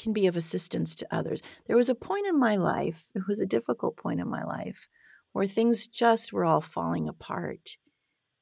can 0.02 0.12
be 0.12 0.26
of 0.26 0.36
assistance 0.36 0.94
to 0.96 1.06
others? 1.10 1.40
There 1.66 1.76
was 1.76 1.88
a 1.88 1.94
point 1.94 2.26
in 2.26 2.38
my 2.38 2.56
life, 2.56 3.10
it 3.14 3.22
was 3.28 3.40
a 3.40 3.46
difficult 3.46 3.96
point 3.96 4.20
in 4.20 4.28
my 4.28 4.44
life, 4.44 4.88
where 5.32 5.46
things 5.46 5.86
just 5.86 6.32
were 6.32 6.44
all 6.44 6.60
falling 6.60 7.08
apart. 7.08 7.76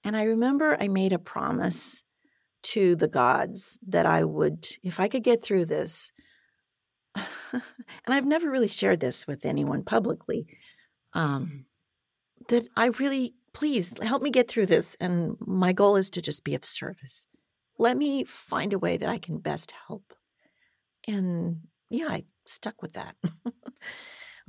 And 0.02 0.16
I 0.16 0.24
remember 0.24 0.76
I 0.80 0.88
made 0.88 1.12
a 1.12 1.18
promise 1.18 2.04
to 2.62 2.94
the 2.96 3.08
gods 3.08 3.78
that 3.86 4.06
I 4.06 4.24
would, 4.24 4.66
if 4.82 5.00
I 5.00 5.08
could 5.08 5.24
get 5.24 5.42
through 5.42 5.66
this, 5.66 6.12
and 7.14 7.62
I've 8.08 8.26
never 8.26 8.50
really 8.50 8.68
shared 8.68 9.00
this 9.00 9.26
with 9.26 9.44
anyone 9.44 9.82
publicly, 9.82 10.46
um, 11.12 11.66
that 12.48 12.68
I 12.76 12.86
really, 12.86 13.34
please 13.52 13.94
help 14.02 14.22
me 14.22 14.30
get 14.30 14.48
through 14.48 14.66
this. 14.66 14.96
And 15.00 15.36
my 15.40 15.72
goal 15.72 15.96
is 15.96 16.10
to 16.10 16.22
just 16.22 16.44
be 16.44 16.54
of 16.54 16.64
service. 16.64 17.28
Let 17.78 17.96
me 17.96 18.24
find 18.24 18.72
a 18.72 18.78
way 18.78 18.96
that 18.96 19.08
I 19.08 19.18
can 19.18 19.38
best 19.38 19.72
help. 19.88 20.14
And 21.08 21.62
yeah, 21.88 22.08
I 22.08 22.24
stuck 22.46 22.82
with 22.82 22.94
that. 22.94 23.16
Wow. 23.24 23.52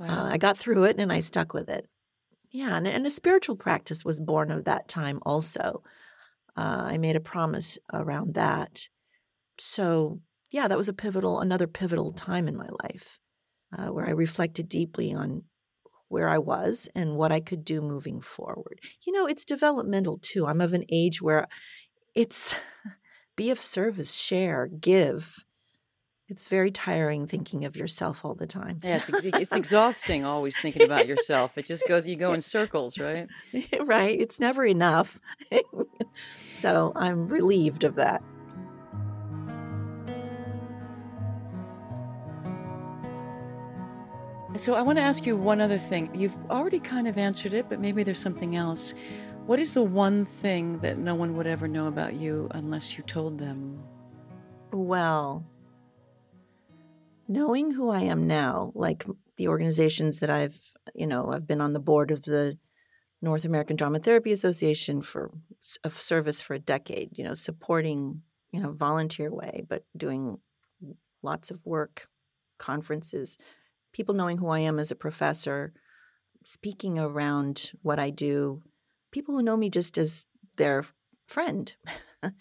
uh, 0.08 0.28
I 0.32 0.38
got 0.38 0.56
through 0.56 0.84
it 0.84 0.98
and 0.98 1.12
I 1.12 1.20
stuck 1.20 1.52
with 1.52 1.68
it. 1.68 1.88
Yeah, 2.50 2.76
and, 2.76 2.86
and 2.86 3.06
a 3.06 3.10
spiritual 3.10 3.56
practice 3.56 4.04
was 4.04 4.20
born 4.20 4.50
of 4.50 4.64
that 4.64 4.86
time 4.86 5.20
also 5.24 5.82
uh, 6.56 6.84
I 6.86 6.98
made 6.98 7.16
a 7.16 7.20
promise 7.20 7.78
around 7.92 8.34
that. 8.34 8.88
So, 9.58 10.20
yeah, 10.50 10.68
that 10.68 10.78
was 10.78 10.88
a 10.88 10.94
pivotal, 10.94 11.40
another 11.40 11.66
pivotal 11.66 12.12
time 12.12 12.46
in 12.46 12.56
my 12.56 12.68
life 12.82 13.18
uh, 13.76 13.88
where 13.88 14.06
I 14.06 14.10
reflected 14.10 14.68
deeply 14.68 15.12
on 15.14 15.44
where 16.08 16.28
I 16.28 16.38
was 16.38 16.90
and 16.94 17.16
what 17.16 17.32
I 17.32 17.40
could 17.40 17.64
do 17.64 17.80
moving 17.80 18.20
forward. 18.20 18.80
You 19.06 19.12
know, 19.14 19.26
it's 19.26 19.46
developmental 19.46 20.18
too. 20.20 20.46
I'm 20.46 20.60
of 20.60 20.74
an 20.74 20.84
age 20.90 21.22
where 21.22 21.48
it's 22.14 22.54
be 23.36 23.50
of 23.50 23.58
service, 23.58 24.14
share, 24.14 24.66
give 24.66 25.44
it's 26.32 26.48
very 26.48 26.70
tiring 26.70 27.26
thinking 27.26 27.66
of 27.66 27.76
yourself 27.76 28.24
all 28.24 28.34
the 28.34 28.46
time. 28.46 28.78
Yeah, 28.82 28.96
it's, 28.96 29.10
it's 29.10 29.52
exhausting 29.54 30.24
always 30.24 30.56
thinking 30.56 30.82
about 30.82 31.06
yourself. 31.06 31.58
It 31.58 31.66
just 31.66 31.86
goes, 31.86 32.06
you 32.06 32.16
go 32.16 32.32
in 32.32 32.40
circles, 32.40 32.98
right? 32.98 33.28
right. 33.82 34.18
It's 34.18 34.40
never 34.40 34.64
enough. 34.64 35.20
so 36.46 36.92
I'm 36.96 37.28
relieved 37.28 37.84
of 37.84 37.96
that. 37.96 38.22
So 44.56 44.74
I 44.74 44.80
want 44.80 44.96
to 44.96 45.02
ask 45.02 45.26
you 45.26 45.36
one 45.36 45.60
other 45.60 45.76
thing. 45.76 46.14
You've 46.14 46.36
already 46.48 46.80
kind 46.80 47.06
of 47.06 47.18
answered 47.18 47.52
it, 47.52 47.68
but 47.68 47.78
maybe 47.78 48.04
there's 48.04 48.18
something 48.18 48.56
else. 48.56 48.94
What 49.44 49.60
is 49.60 49.74
the 49.74 49.82
one 49.82 50.24
thing 50.24 50.78
that 50.78 50.96
no 50.96 51.14
one 51.14 51.36
would 51.36 51.46
ever 51.46 51.68
know 51.68 51.88
about 51.88 52.14
you 52.14 52.48
unless 52.52 52.96
you 52.96 53.04
told 53.04 53.38
them? 53.38 53.82
Well, 54.72 55.44
knowing 57.32 57.70
who 57.72 57.88
I 57.90 58.00
am 58.00 58.26
now, 58.26 58.72
like 58.74 59.04
the 59.38 59.48
organizations 59.48 60.20
that 60.20 60.30
I've, 60.30 60.58
you 60.94 61.06
know, 61.06 61.32
I've 61.32 61.46
been 61.46 61.60
on 61.60 61.72
the 61.72 61.80
board 61.80 62.10
of 62.10 62.24
the 62.24 62.58
North 63.22 63.44
American 63.44 63.76
Drama 63.76 64.00
Therapy 64.00 64.32
Association 64.32 65.00
for 65.00 65.30
a 65.82 65.90
service 65.90 66.40
for 66.40 66.54
a 66.54 66.58
decade, 66.58 67.16
you 67.16 67.24
know, 67.24 67.34
supporting, 67.34 68.22
you 68.52 68.60
know, 68.60 68.72
volunteer 68.72 69.32
way, 69.32 69.64
but 69.66 69.84
doing 69.96 70.38
lots 71.22 71.50
of 71.50 71.64
work, 71.64 72.06
conferences, 72.58 73.38
people 73.92 74.14
knowing 74.14 74.38
who 74.38 74.48
I 74.48 74.58
am 74.58 74.78
as 74.78 74.90
a 74.90 74.96
professor, 74.96 75.72
speaking 76.44 76.98
around 76.98 77.70
what 77.80 77.98
I 77.98 78.10
do, 78.10 78.62
people 79.10 79.34
who 79.34 79.42
know 79.42 79.56
me 79.56 79.70
just 79.70 79.96
as 79.96 80.26
their 80.56 80.84
friend. 81.26 81.74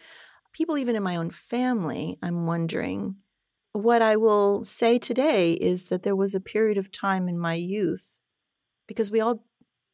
people, 0.54 0.78
even 0.78 0.96
in 0.96 1.04
my 1.04 1.16
own 1.16 1.30
family, 1.30 2.18
I'm 2.22 2.46
wondering 2.46 3.16
what 3.74 4.02
I 4.02 4.16
will 4.18 4.64
say 4.64 5.00
today 5.00 5.54
is 5.54 5.90
that 5.90 6.04
there 6.04 6.16
was 6.16 6.36
a 6.36 6.42
period 6.42 6.78
of 6.78 6.92
time 6.92 7.28
in 7.28 7.40
my 7.40 7.54
youth 7.54 8.20
because 8.88 9.10
we 9.10 9.22
all 9.22 9.46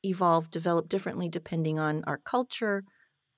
evolve, 0.04 0.50
develop 0.50 0.90
differently 0.90 1.30
depending 1.30 1.78
on 1.78 2.04
our 2.08 2.18
culture, 2.18 2.84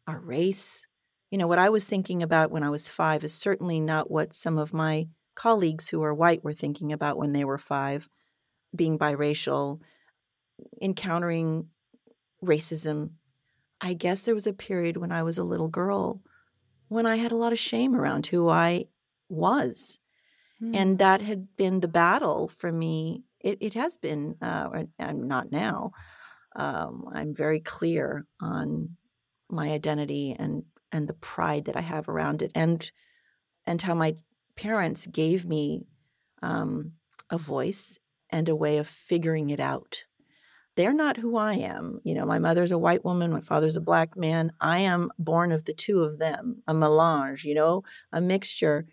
our 0.07 0.19
race. 0.19 0.87
You 1.29 1.37
know, 1.37 1.47
what 1.47 1.59
I 1.59 1.69
was 1.69 1.85
thinking 1.85 2.23
about 2.23 2.51
when 2.51 2.63
I 2.63 2.69
was 2.69 2.89
five 2.89 3.23
is 3.23 3.33
certainly 3.33 3.79
not 3.79 4.09
what 4.09 4.33
some 4.33 4.57
of 4.57 4.73
my 4.73 5.07
colleagues 5.35 5.89
who 5.89 6.01
are 6.01 6.13
white 6.13 6.43
were 6.43 6.53
thinking 6.53 6.91
about 6.91 7.17
when 7.17 7.33
they 7.33 7.43
were 7.43 7.57
five, 7.57 8.09
being 8.75 8.97
biracial, 8.97 9.79
encountering 10.81 11.67
racism. 12.43 13.11
I 13.81 13.93
guess 13.93 14.23
there 14.23 14.33
was 14.33 14.47
a 14.47 14.53
period 14.53 14.97
when 14.97 15.11
I 15.11 15.23
was 15.23 15.37
a 15.37 15.43
little 15.43 15.69
girl 15.69 16.21
when 16.87 17.05
I 17.05 17.17
had 17.17 17.31
a 17.31 17.37
lot 17.37 17.53
of 17.53 17.59
shame 17.59 17.95
around 17.95 18.27
who 18.27 18.49
I 18.49 18.85
was. 19.29 19.99
Mm. 20.61 20.75
And 20.75 20.99
that 20.99 21.21
had 21.21 21.55
been 21.57 21.79
the 21.79 21.87
battle 21.87 22.47
for 22.47 22.71
me. 22.71 23.23
It, 23.39 23.57
it 23.61 23.73
has 23.73 23.95
been, 23.95 24.35
uh, 24.41 24.83
and 24.97 25.27
not 25.27 25.51
now, 25.51 25.91
um, 26.55 27.05
I'm 27.13 27.33
very 27.33 27.59
clear 27.59 28.25
on 28.41 28.97
my 29.49 29.71
identity 29.71 30.35
and 30.37 30.63
and 30.91 31.07
the 31.07 31.13
pride 31.13 31.65
that 31.65 31.77
I 31.77 31.81
have 31.81 32.09
around 32.09 32.41
it, 32.41 32.51
and 32.55 32.91
and 33.65 33.81
how 33.81 33.93
my 33.93 34.15
parents 34.55 35.07
gave 35.07 35.45
me 35.45 35.85
um, 36.41 36.93
a 37.29 37.37
voice 37.37 37.99
and 38.29 38.49
a 38.49 38.55
way 38.55 38.77
of 38.77 38.87
figuring 38.87 39.49
it 39.49 39.59
out. 39.59 40.05
They're 40.75 40.93
not 40.93 41.17
who 41.17 41.37
I 41.37 41.55
am. 41.55 41.99
You 42.03 42.13
know, 42.15 42.25
my 42.25 42.39
mother's 42.39 42.71
a 42.71 42.77
white 42.77 43.03
woman, 43.03 43.31
my 43.31 43.41
father's 43.41 43.75
a 43.75 43.81
black 43.81 44.15
man. 44.15 44.51
I 44.59 44.79
am 44.79 45.11
born 45.19 45.51
of 45.51 45.65
the 45.65 45.73
two 45.73 46.03
of 46.03 46.19
them, 46.19 46.63
a 46.67 46.73
melange, 46.73 47.43
you 47.43 47.53
know, 47.53 47.83
a 48.11 48.21
mixture. 48.21 48.87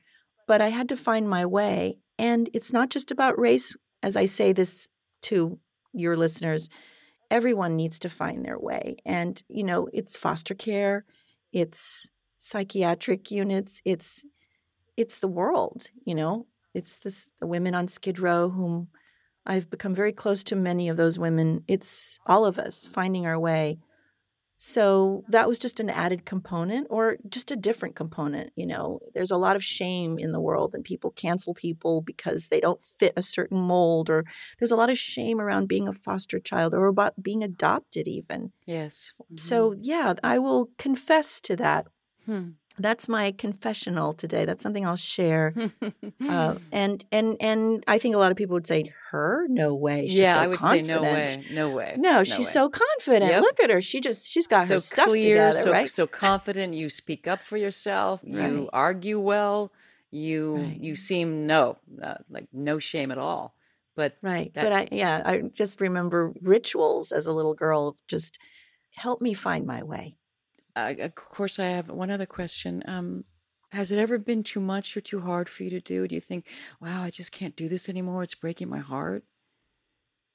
But 0.46 0.60
I 0.60 0.68
had 0.68 0.88
to 0.90 0.96
find 0.96 1.28
my 1.28 1.44
way. 1.44 1.98
And 2.18 2.48
it's 2.54 2.72
not 2.72 2.90
just 2.90 3.10
about 3.10 3.38
race, 3.38 3.76
as 4.02 4.16
I 4.16 4.26
say 4.26 4.52
this 4.52 4.88
to 5.22 5.58
your 5.92 6.16
listeners 6.16 6.68
everyone 7.30 7.76
needs 7.76 7.98
to 8.00 8.08
find 8.08 8.44
their 8.44 8.58
way. 8.58 8.96
And, 9.04 9.42
you 9.48 9.64
know, 9.64 9.88
it's 9.92 10.16
foster 10.16 10.54
care, 10.54 11.04
it's 11.52 12.10
psychiatric 12.38 13.30
units, 13.30 13.80
it's 13.84 14.26
it's 14.96 15.18
the 15.18 15.28
world, 15.28 15.90
you 16.04 16.14
know. 16.14 16.46
It's 16.74 16.98
this 16.98 17.30
the 17.40 17.46
women 17.46 17.74
on 17.74 17.88
Skid 17.88 18.18
Row 18.18 18.50
whom 18.50 18.88
I've 19.44 19.70
become 19.70 19.94
very 19.94 20.12
close 20.12 20.42
to 20.44 20.56
many 20.56 20.88
of 20.88 20.96
those 20.96 21.18
women. 21.18 21.64
It's 21.68 22.18
all 22.26 22.44
of 22.44 22.58
us 22.58 22.86
finding 22.86 23.26
our 23.26 23.38
way 23.38 23.78
so 24.58 25.24
that 25.28 25.48
was 25.48 25.58
just 25.58 25.80
an 25.80 25.90
added 25.90 26.24
component 26.24 26.86
or 26.90 27.18
just 27.28 27.50
a 27.50 27.56
different 27.56 27.94
component. 27.94 28.52
You 28.56 28.66
know, 28.66 29.00
there's 29.14 29.30
a 29.30 29.36
lot 29.36 29.56
of 29.56 29.64
shame 29.64 30.18
in 30.18 30.32
the 30.32 30.40
world 30.40 30.74
and 30.74 30.84
people 30.84 31.10
cancel 31.10 31.54
people 31.54 32.00
because 32.00 32.48
they 32.48 32.60
don't 32.60 32.80
fit 32.80 33.12
a 33.16 33.22
certain 33.22 33.58
mold, 33.58 34.08
or 34.08 34.24
there's 34.58 34.72
a 34.72 34.76
lot 34.76 34.90
of 34.90 34.98
shame 34.98 35.40
around 35.40 35.68
being 35.68 35.88
a 35.88 35.92
foster 35.92 36.38
child 36.38 36.74
or 36.74 36.86
about 36.86 37.22
being 37.22 37.42
adopted, 37.42 38.08
even. 38.08 38.52
Yes. 38.66 39.12
Mm-hmm. 39.22 39.36
So, 39.36 39.74
yeah, 39.78 40.14
I 40.22 40.38
will 40.38 40.70
confess 40.78 41.40
to 41.42 41.56
that. 41.56 41.86
Hmm 42.24 42.50
that's 42.78 43.08
my 43.08 43.32
confessional 43.32 44.12
today. 44.14 44.44
That's 44.44 44.62
something 44.62 44.84
I'll 44.84 44.96
share. 44.96 45.54
uh, 46.28 46.56
and 46.72 47.04
and 47.10 47.36
and 47.40 47.84
I 47.86 47.98
think 47.98 48.14
a 48.14 48.18
lot 48.18 48.30
of 48.30 48.36
people 48.36 48.54
would 48.54 48.66
say, 48.66 48.92
"Her? 49.10 49.46
No 49.48 49.74
way." 49.74 50.08
She's 50.08 50.18
yeah, 50.18 50.34
so 50.34 50.40
I 50.40 50.46
would 50.46 50.58
confident. 50.58 51.28
say, 51.28 51.54
"No 51.54 51.70
way, 51.70 51.70
no 51.70 51.76
way." 51.76 51.94
No, 51.96 52.12
no 52.12 52.24
she's 52.24 52.38
way. 52.38 52.44
so 52.44 52.68
confident. 52.68 53.30
Yep. 53.30 53.42
Look 53.42 53.60
at 53.60 53.70
her. 53.70 53.80
She 53.80 54.00
just 54.00 54.30
she's 54.30 54.46
got 54.46 54.66
so 54.66 54.74
her 54.74 54.80
stuff 54.80 55.08
clear, 55.08 55.50
together, 55.50 55.58
so, 55.58 55.72
right? 55.72 55.90
So 55.90 56.06
confident. 56.06 56.74
You 56.74 56.88
speak 56.88 57.26
up 57.26 57.40
for 57.40 57.56
yourself. 57.56 58.20
You 58.24 58.68
argue 58.72 59.18
well. 59.18 59.72
You 60.10 60.56
right. 60.56 60.80
you 60.80 60.96
seem 60.96 61.46
no 61.46 61.78
uh, 62.02 62.14
like 62.30 62.46
no 62.52 62.78
shame 62.78 63.10
at 63.10 63.18
all. 63.18 63.54
But 63.94 64.16
right. 64.22 64.52
That, 64.54 64.62
but 64.62 64.72
I 64.72 64.88
yeah 64.92 65.22
I 65.24 65.42
just 65.52 65.80
remember 65.80 66.32
rituals 66.42 67.12
as 67.12 67.26
a 67.26 67.32
little 67.32 67.54
girl. 67.54 67.96
Just 68.06 68.38
help 68.96 69.20
me 69.20 69.34
find 69.34 69.66
my 69.66 69.82
way. 69.82 70.16
Uh, 70.76 70.94
of 70.98 71.14
course, 71.14 71.58
I 71.58 71.68
have 71.68 71.88
one 71.88 72.10
other 72.10 72.26
question. 72.26 72.82
Um, 72.86 73.24
has 73.70 73.90
it 73.90 73.98
ever 73.98 74.18
been 74.18 74.42
too 74.42 74.60
much 74.60 74.96
or 74.96 75.00
too 75.00 75.20
hard 75.20 75.48
for 75.48 75.64
you 75.64 75.70
to 75.70 75.80
do? 75.80 76.06
Do 76.06 76.14
you 76.14 76.20
think, 76.20 76.46
wow, 76.80 77.02
I 77.02 77.10
just 77.10 77.32
can't 77.32 77.56
do 77.56 77.68
this 77.68 77.88
anymore? 77.88 78.22
It's 78.22 78.34
breaking 78.34 78.68
my 78.68 78.78
heart? 78.78 79.24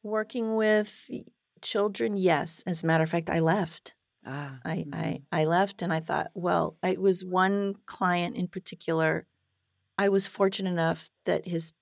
Working 0.04 0.56
with 0.56 1.10
children, 1.62 2.18
yes. 2.18 2.64
As 2.66 2.84
a 2.84 2.88
matter 2.88 3.04
of 3.04 3.10
fact, 3.10 3.30
I 3.30 3.40
left. 3.40 3.94
Ah, 4.26 4.60
I, 4.66 4.78
mm-hmm. 4.78 4.94
I, 4.94 5.22
I 5.32 5.46
left 5.46 5.82
and 5.82 5.94
I 5.94 6.00
thought, 6.00 6.32
well, 6.34 6.78
it 6.84 7.00
was 7.00 7.24
one 7.24 7.76
client 7.86 8.36
in 8.36 8.48
particular. 8.48 9.28
I 9.98 10.10
was 10.10 10.28
fortunate 10.28 10.72
enough 10.72 11.12
that 11.26 11.48
his 11.48 11.74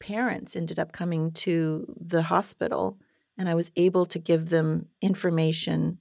parents 0.00 0.56
ended 0.56 0.78
up 0.78 0.92
coming 0.92 1.32
to 1.32 1.94
the 2.00 2.22
hospital 2.22 2.98
and 3.36 3.48
I 3.48 3.54
was 3.54 3.70
able 3.76 4.06
to 4.06 4.18
give 4.18 4.48
them 4.48 4.86
information. 5.00 6.00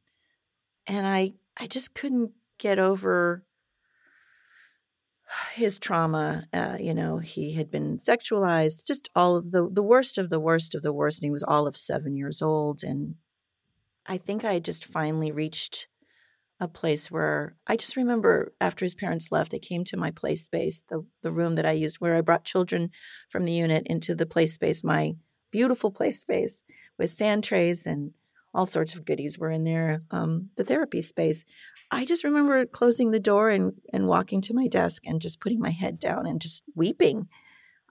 And 0.87 1.05
I, 1.05 1.33
I 1.59 1.67
just 1.67 1.93
couldn't 1.93 2.31
get 2.59 2.79
over 2.79 3.43
his 5.53 5.77
trauma, 5.77 6.47
uh, 6.53 6.77
you 6.79 6.93
know, 6.93 7.17
he 7.17 7.53
had 7.53 7.69
been 7.69 7.97
sexualized, 7.97 8.85
just 8.85 9.09
all 9.15 9.35
of 9.35 9.51
the 9.51 9.69
the 9.69 9.83
worst 9.83 10.17
of 10.17 10.29
the 10.29 10.39
worst 10.39 10.73
of 10.73 10.81
the 10.81 10.93
worst, 10.93 11.19
and 11.19 11.25
he 11.25 11.31
was 11.31 11.43
all 11.43 11.67
of 11.67 11.75
seven 11.75 12.15
years 12.15 12.41
old. 12.41 12.83
And 12.83 13.15
I 14.05 14.17
think 14.17 14.45
I 14.45 14.59
just 14.59 14.85
finally 14.85 15.31
reached 15.31 15.87
a 16.59 16.67
place 16.67 17.11
where 17.11 17.55
I 17.67 17.75
just 17.75 17.95
remember 17.95 18.53
after 18.59 18.85
his 18.85 18.95
parents 18.95 19.31
left, 19.31 19.53
I 19.53 19.59
came 19.59 19.83
to 19.85 19.97
my 19.97 20.11
play 20.11 20.35
space, 20.35 20.83
the 20.87 21.05
the 21.21 21.31
room 21.31 21.55
that 21.55 21.65
I 21.65 21.73
used 21.73 21.97
where 21.97 22.15
I 22.15 22.21
brought 22.21 22.45
children 22.45 22.91
from 23.29 23.45
the 23.45 23.53
unit 23.53 23.83
into 23.87 24.15
the 24.15 24.25
play 24.25 24.45
space, 24.45 24.83
my 24.83 25.15
beautiful 25.51 25.91
play 25.91 26.11
space 26.11 26.63
with 26.97 27.11
sand 27.11 27.43
trays 27.43 27.85
and 27.85 28.13
all 28.57 28.65
sorts 28.65 28.95
of 28.95 29.05
goodies 29.05 29.37
were 29.37 29.51
in 29.51 29.63
there. 29.63 30.01
Um, 30.09 30.49
the 30.57 30.63
therapy 30.63 31.03
space. 31.03 31.45
I 31.91 32.05
just 32.05 32.23
remember 32.23 32.65
closing 32.65 33.11
the 33.11 33.19
door 33.19 33.49
and, 33.49 33.73
and 33.93 34.07
walking 34.07 34.41
to 34.41 34.53
my 34.53 34.67
desk 34.67 35.03
and 35.05 35.21
just 35.21 35.39
putting 35.39 35.59
my 35.59 35.69
head 35.69 35.99
down 35.99 36.25
and 36.25 36.41
just 36.41 36.63
weeping. 36.75 37.27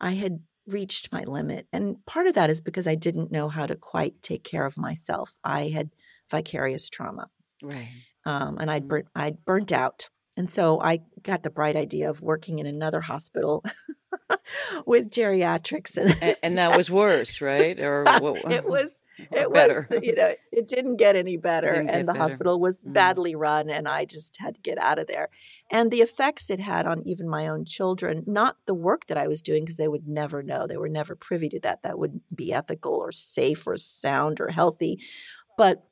I 0.01 0.15
had 0.15 0.41
reached 0.67 1.13
my 1.13 1.23
limit. 1.23 1.69
And 1.73 2.05
part 2.05 2.27
of 2.27 2.35
that 2.35 2.51
is 2.51 2.61
because 2.61 2.89
I 2.89 2.97
didn't 2.97 3.31
know 3.31 3.49
how 3.49 3.67
to 3.67 3.77
quite 3.77 4.21
take 4.23 4.43
care 4.43 4.67
of 4.67 4.77
myself. 4.77 5.39
I 5.45 5.69
had 5.69 5.91
vicarious 6.29 6.91
trauma. 6.91 7.29
Right. 7.63 7.89
Um, 8.25 8.59
and 8.59 8.69
I'd 8.69 8.83
mm-hmm. 8.83 8.89
burnt, 8.89 9.07
I'd 9.15 9.45
burnt 9.45 9.71
out. 9.71 10.11
And 10.37 10.51
so 10.51 10.81
I 10.83 11.01
got 11.23 11.43
the 11.43 11.51
bright 11.51 11.77
idea 11.77 12.11
of 12.11 12.21
working 12.21 12.59
in 12.59 12.67
another 12.67 13.01
hospital 13.01 13.65
with 14.87 15.11
geriatrics, 15.11 15.97
and, 15.97 16.37
and, 16.43 16.59
that 16.59 16.77
was 16.77 16.91
worse, 16.91 17.41
right? 17.41 17.79
Or 17.81 18.05
what, 18.19 18.53
it 18.53 18.65
was, 18.69 19.03
it 19.19 19.51
better. 19.51 19.87
was, 19.91 20.05
you 20.05 20.15
know, 20.15 20.35
it 20.53 20.69
didn't 20.69 20.97
get 20.97 21.17
any 21.17 21.39
better, 21.39 21.73
and 21.73 22.07
the 22.07 22.13
better. 22.13 22.19
hospital 22.19 22.61
was 22.61 22.83
mm. 22.83 22.93
badly 22.93 23.35
run, 23.35 23.71
and 23.71 23.89
I 23.89 24.05
just 24.05 24.37
had 24.39 24.57
to 24.57 24.61
get 24.61 24.77
out 24.79 24.99
of 24.99 25.07
there. 25.07 25.31
And 25.71 25.91
the 25.91 26.03
effects 26.03 26.51
it 26.51 26.61
had 26.61 26.87
on 26.87 27.03
even 27.07 27.29
my 27.29 27.49
own 27.49 27.65
children, 27.65 28.23
not 28.27 28.59
the 28.67 28.75
work 28.75 29.07
that 29.07 29.17
I 29.17 29.29
was 29.29 29.41
doing, 29.41 29.65
because 29.65 29.79
they 29.79 29.89
would 29.89 30.07
never 30.07 30.43
know, 30.43 30.67
they 30.67 30.77
were 30.77 30.89
never 30.89 31.17
privy 31.17 31.49
to 31.49 31.61
that. 31.61 31.83
That 31.83 31.99
wouldn't 31.99 32.37
be 32.37 32.53
ethical 32.53 32.95
or 32.95 33.11
safe 33.11 33.67
or 33.67 33.79
sound 33.79 34.39
or 34.41 34.49
healthy, 34.49 35.01
but 35.57 35.85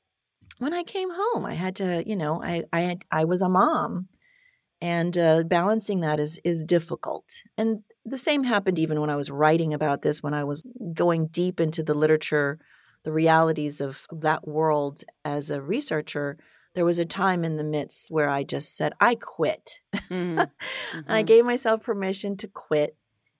when 0.59 0.74
I 0.74 0.82
came 0.82 1.09
home, 1.11 1.47
I 1.47 1.55
had 1.55 1.76
to, 1.76 2.05
you 2.07 2.14
know, 2.14 2.42
I 2.42 2.64
I 2.72 2.80
had, 2.80 3.05
I 3.11 3.24
was 3.24 3.40
a 3.40 3.49
mom 3.49 4.09
and 4.81 5.16
uh, 5.16 5.43
balancing 5.45 6.01
that 6.01 6.20
is 6.20 6.41
is 6.45 6.64
difficult. 6.64 7.43
And 7.57 7.83
the 8.05 8.18
same 8.18 8.45
happened 8.45 8.79
even 8.79 9.01
when 9.01 9.11
I 9.11 9.16
was 9.16 9.31
writing 9.31 9.72
about 9.72 10.03
this, 10.03 10.22
when 10.22 10.35
I 10.35 10.45
was 10.45 10.64
going 10.93 11.29
deep 11.29 11.61
into 11.61 11.83
the 11.83 11.95
literature, 11.95 12.59
the 13.05 13.12
realities 13.12 13.81
of 13.81 14.07
that 14.11 14.47
world 14.47 15.03
as 15.25 15.51
a 15.51 15.62
researcher. 15.62 16.37
There 16.75 16.85
was 16.85 16.99
a 16.99 17.05
time 17.05 17.45
in 17.45 17.57
the 17.57 17.64
midst 17.64 18.11
where 18.11 18.29
I 18.29 18.43
just 18.43 18.77
said, 18.77 18.95
I 19.01 19.14
quit. 19.14 19.83
Mm-hmm. 19.95 20.39
mm-hmm. 20.39 20.99
and 20.99 21.12
I 21.12 21.22
gave 21.22 21.45
myself 21.45 21.83
permission 21.83 22.37
to 22.39 22.49
quit. 22.49 22.97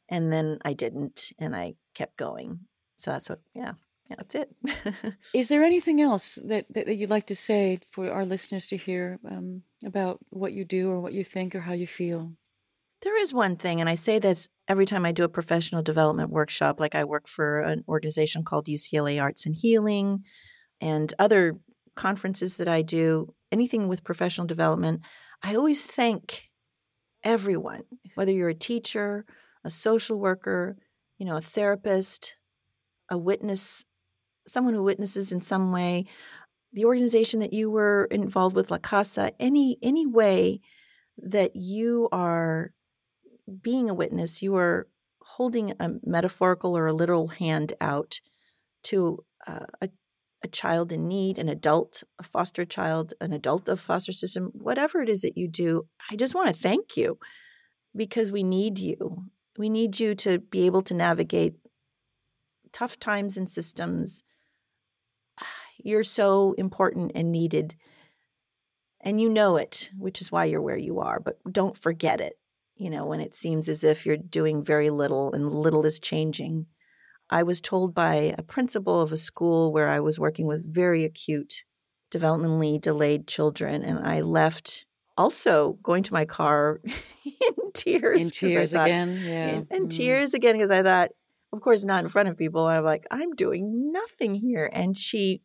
And 0.09 0.33
then 0.33 0.59
I 0.65 0.75
didn't, 0.75 1.33
and 1.39 1.57
I 1.57 1.75
kept 1.95 2.17
going. 2.17 2.61
So 2.97 3.11
that's 3.11 3.29
what, 3.29 3.41
yeah, 3.55 3.73
yeah, 4.09 4.17
that's 4.17 4.35
it. 4.35 4.55
Is 5.35 5.49
there 5.49 5.63
anything 5.63 6.01
else 6.01 6.39
that, 6.45 6.67
that, 6.71 6.87
that, 6.87 6.97
you'd 6.97 7.11
like 7.11 7.27
to 7.27 7.35
say 7.35 7.81
for 7.91 8.11
our 8.11 8.27
listeners 8.27 8.67
to 8.67 8.77
hear 8.77 9.19
um, 9.29 9.63
about 9.85 10.19
what 10.31 10.53
you 10.53 10.65
do 10.65 10.91
or 10.91 11.01
what 11.01 11.15
you 11.15 11.25
think 11.25 11.55
or 11.55 11.61
how 11.61 11.73
you 11.73 11.87
feel? 11.87 12.33
There 13.03 13.21
is 13.21 13.35
one 13.35 13.57
thing, 13.57 13.81
and 13.81 13.89
I 13.89 13.97
say 13.97 14.19
this 14.19 14.49
every 14.67 14.87
time 14.87 15.05
I 15.05 15.13
do 15.13 15.25
a 15.25 15.29
professional 15.29 15.83
development 15.83 16.31
workshop. 16.31 16.81
Like 16.81 16.95
I 16.95 17.05
work 17.05 17.29
for 17.29 17.61
an 17.61 17.85
organization 17.89 18.45
called 18.45 18.67
UCLA 18.67 19.21
Arts 19.21 19.47
and 19.47 19.55
Healing 19.55 20.25
and 20.81 21.13
other 21.19 21.57
conferences 21.95 22.57
that 22.57 22.69
I 22.69 22.83
do, 22.83 23.35
anything 23.53 23.89
with 23.89 24.05
professional 24.05 24.47
development. 24.47 25.03
I 25.43 25.55
always 25.55 25.85
thank 25.85 26.51
everyone, 27.23 27.83
whether 28.15 28.33
you're 28.33 28.49
a 28.49 28.55
teacher, 28.55 29.25
a 29.65 29.71
social 29.71 30.19
worker, 30.19 30.77
you 31.19 31.27
know, 31.27 31.37
a 31.37 31.43
therapist, 31.43 32.37
a 33.11 33.19
witness 33.19 33.85
someone 34.47 34.75
who 34.75 34.83
witnesses 34.83 35.33
in 35.33 35.41
some 35.41 35.73
way, 35.73 36.07
the 36.73 36.85
organization 36.85 37.41
that 37.41 37.53
you 37.53 37.71
were 37.71 38.07
involved 38.11 38.57
with, 38.57 38.71
La 38.71 38.79
Casa, 38.79 39.33
any 39.41 39.79
any 39.83 40.07
way 40.07 40.61
that 41.17 41.55
you 41.55 42.09
are 42.11 42.73
being 43.63 43.89
a 43.89 43.95
witness, 43.95 44.43
you 44.43 44.57
are 44.57 44.89
holding 45.23 45.73
a 45.81 45.95
metaphorical 46.05 46.77
or 46.77 46.87
a 46.87 46.93
literal 46.93 47.29
hand 47.29 47.73
out 47.81 48.21
to 48.83 49.25
uh, 49.47 49.67
a, 49.81 49.89
a 50.43 50.49
child 50.49 50.93
in 50.93 51.09
need, 51.09 51.39
an 51.39 51.49
adult, 51.49 52.03
a 52.19 52.23
foster 52.23 52.65
child, 52.65 53.15
an 53.21 53.33
adult 53.33 53.69
of 53.69 53.81
foster 53.81 54.13
system, 54.13 54.51
whatever 54.55 55.01
it 55.01 55.09
is 55.09 55.23
that 55.23 55.37
you 55.37 55.49
do, 55.49 55.87
I 56.11 56.17
just 56.17 56.35
want 56.35 56.49
to 56.49 56.61
thank 56.61 56.97
you 56.97 57.19
because 57.97 58.31
we 58.31 58.43
need 58.43 58.79
you. 58.79 59.25
We 59.57 59.69
need 59.69 60.01
you 60.01 60.15
to 60.17 60.39
be 60.39 60.67
able 60.67 60.83
to 60.83 60.95
navigate 60.95 61.55
tough 62.73 62.99
times 62.99 63.37
and 63.37 63.49
systems. 63.49 64.25
You're 65.85 66.03
so 66.03 66.55
important 66.57 67.13
and 67.15 67.31
needed. 67.31 67.77
And 69.01 69.21
you 69.21 69.29
know 69.29 69.57
it, 69.57 69.91
which 69.99 70.21
is 70.21 70.33
why 70.33 70.47
you're 70.47 70.63
where 70.63 70.79
you 70.79 70.99
are, 70.99 71.21
but 71.21 71.39
don't 71.51 71.77
forget 71.77 72.21
it. 72.21 72.39
You 72.75 72.89
know, 72.91 73.05
when 73.05 73.21
it 73.21 73.35
seems 73.35 73.69
as 73.69 73.85
if 73.85 74.07
you're 74.07 74.17
doing 74.17 74.65
very 74.65 74.91
little 74.91 75.33
and 75.33 75.49
little 75.49 75.85
is 75.87 76.01
changing. 76.01 76.67
I 77.31 77.43
was 77.43 77.61
told 77.61 77.95
by 77.95 78.35
a 78.37 78.43
principal 78.43 79.01
of 79.01 79.13
a 79.13 79.17
school 79.17 79.73
where 79.73 79.89
I 79.89 80.01
was 80.01 80.19
working 80.19 80.47
with 80.47 80.65
very 80.65 81.05
acute, 81.05 81.65
developmentally 82.11 82.81
delayed 82.81 83.27
children, 83.27 83.85
and 83.85 83.99
I 83.99 84.23
left 84.23 84.87
also 85.17 85.75
going 85.83 86.03
to 86.05 86.13
my 86.13 86.25
car 86.25 86.81
in 87.25 87.73
tears. 87.75 88.25
In 88.25 88.31
tears 88.31 88.73
thought, 88.73 88.89
again, 88.89 89.19
yeah. 89.23 89.49
In, 89.49 89.67
in 89.71 89.87
Mm. 89.87 89.91
tears 89.91 90.35
again, 90.35 90.55
because 90.57 90.71
I 90.71 90.83
thought, 90.83 91.11
of 91.53 91.61
course, 91.61 91.85
not 91.85 92.03
in 92.03 92.11
front 92.11 92.29
of 92.29 92.37
people. 92.37 92.65
I'm 92.67 92.85
like, 92.85 93.07
I'm 93.11 93.35
doing 93.35 93.93
nothing 93.93 94.35
here. 94.35 94.69
And 94.73 94.97
she 94.97 95.43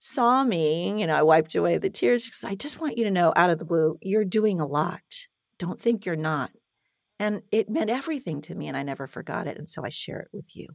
saw 0.00 0.42
me, 0.42 0.98
you 1.00 1.06
know, 1.06 1.14
I 1.14 1.22
wiped 1.22 1.54
away 1.54 1.78
the 1.78 1.90
tears. 1.90 2.28
Said, 2.34 2.50
I 2.50 2.54
just 2.56 2.80
want 2.80 2.98
you 2.98 3.04
to 3.04 3.10
know 3.10 3.32
out 3.36 3.50
of 3.50 3.58
the 3.58 3.64
blue, 3.64 3.98
you're 4.02 4.24
doing 4.24 4.58
a 4.58 4.66
lot. 4.66 5.28
Don't 5.58 5.80
think 5.80 6.04
you're 6.04 6.16
not. 6.16 6.50
And 7.18 7.42
it 7.52 7.68
meant 7.68 7.90
everything 7.90 8.40
to 8.42 8.54
me, 8.54 8.66
and 8.66 8.76
I 8.76 8.82
never 8.82 9.06
forgot 9.06 9.46
it. 9.46 9.58
And 9.58 9.68
so 9.68 9.84
I 9.84 9.90
share 9.90 10.20
it 10.20 10.28
with 10.32 10.56
you. 10.56 10.68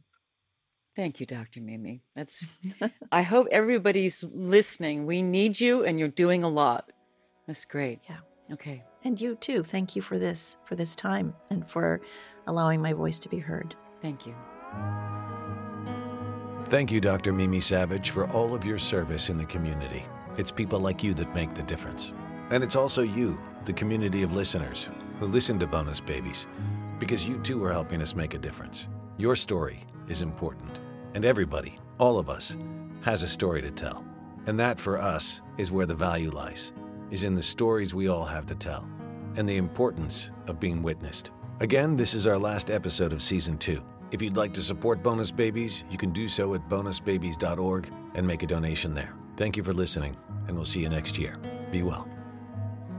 Thank 0.95 1.19
you, 1.19 1.25
Dr. 1.25 1.59
Mimi. 1.59 2.03
That's 2.15 2.45
I 3.11 3.23
hope 3.23 3.47
everybody's 3.51 4.23
listening. 4.23 5.05
We 5.05 5.21
need 5.21 5.59
you 5.59 5.83
and 5.83 5.99
you're 5.99 6.07
doing 6.07 6.43
a 6.43 6.47
lot. 6.47 6.91
That's 7.47 7.65
great. 7.65 7.99
Yeah. 8.07 8.19
Okay. 8.53 8.83
And 9.03 9.19
you 9.19 9.35
too. 9.35 9.63
Thank 9.63 9.95
you 9.95 10.01
for 10.01 10.17
this, 10.17 10.55
for 10.63 10.75
this 10.75 10.95
time, 10.95 11.33
and 11.49 11.67
for 11.67 11.99
allowing 12.47 12.81
my 12.81 12.93
voice 12.93 13.19
to 13.19 13.29
be 13.29 13.39
heard. 13.39 13.75
Thank 14.01 14.25
you. 14.25 14.35
Thank 16.67 16.91
you, 16.91 16.99
Dr. 16.99 17.31
Mimi 17.31 17.59
Savage, 17.59 18.09
for 18.09 18.27
all 18.31 18.55
of 18.55 18.65
your 18.65 18.79
service 18.79 19.29
in 19.29 19.37
the 19.37 19.45
community. 19.45 20.03
It's 20.35 20.49
people 20.49 20.79
like 20.79 21.03
you 21.03 21.13
that 21.13 21.35
make 21.35 21.53
the 21.53 21.61
difference. 21.61 22.11
And 22.49 22.63
it's 22.63 22.75
also 22.75 23.03
you, 23.03 23.37
the 23.65 23.73
community 23.73 24.23
of 24.23 24.35
listeners, 24.35 24.89
who 25.19 25.27
listen 25.27 25.59
to 25.59 25.67
Bonus 25.67 25.99
Babies, 25.99 26.47
because 26.97 27.29
you 27.29 27.37
too 27.37 27.63
are 27.63 27.71
helping 27.71 28.01
us 28.01 28.15
make 28.15 28.33
a 28.33 28.39
difference. 28.39 28.87
Your 29.17 29.35
story 29.35 29.85
is 30.07 30.23
important, 30.23 30.79
and 31.13 31.23
everybody, 31.23 31.77
all 31.99 32.17
of 32.17 32.31
us, 32.31 32.57
has 33.01 33.21
a 33.21 33.27
story 33.29 33.61
to 33.61 33.69
tell. 33.69 34.03
And 34.47 34.59
that, 34.59 34.79
for 34.79 34.97
us, 34.97 35.43
is 35.59 35.71
where 35.71 35.85
the 35.85 35.93
value 35.93 36.31
lies, 36.31 36.73
is 37.11 37.23
in 37.23 37.35
the 37.35 37.43
stories 37.43 37.93
we 37.93 38.07
all 38.07 38.25
have 38.25 38.47
to 38.47 38.55
tell, 38.55 38.89
and 39.35 39.47
the 39.47 39.57
importance 39.57 40.31
of 40.47 40.59
being 40.59 40.81
witnessed. 40.81 41.29
Again, 41.59 41.95
this 41.95 42.15
is 42.15 42.25
our 42.25 42.39
last 42.39 42.71
episode 42.71 43.13
of 43.13 43.21
season 43.21 43.59
two. 43.59 43.83
If 44.15 44.21
you'd 44.21 44.37
like 44.37 44.53
to 44.53 44.63
support 44.63 45.03
Bonus 45.03 45.29
Babies, 45.29 45.83
you 45.91 45.97
can 45.97 46.11
do 46.11 46.29
so 46.29 46.53
at 46.53 46.69
bonusbabies.org 46.69 47.91
and 48.13 48.25
make 48.25 48.43
a 48.43 48.47
donation 48.47 48.93
there. 48.93 49.13
Thank 49.35 49.57
you 49.57 49.63
for 49.63 49.73
listening, 49.73 50.15
and 50.47 50.55
we'll 50.55 50.63
see 50.63 50.79
you 50.79 50.87
next 50.87 51.17
year. 51.17 51.35
Be 51.69 51.83
well. 51.83 52.07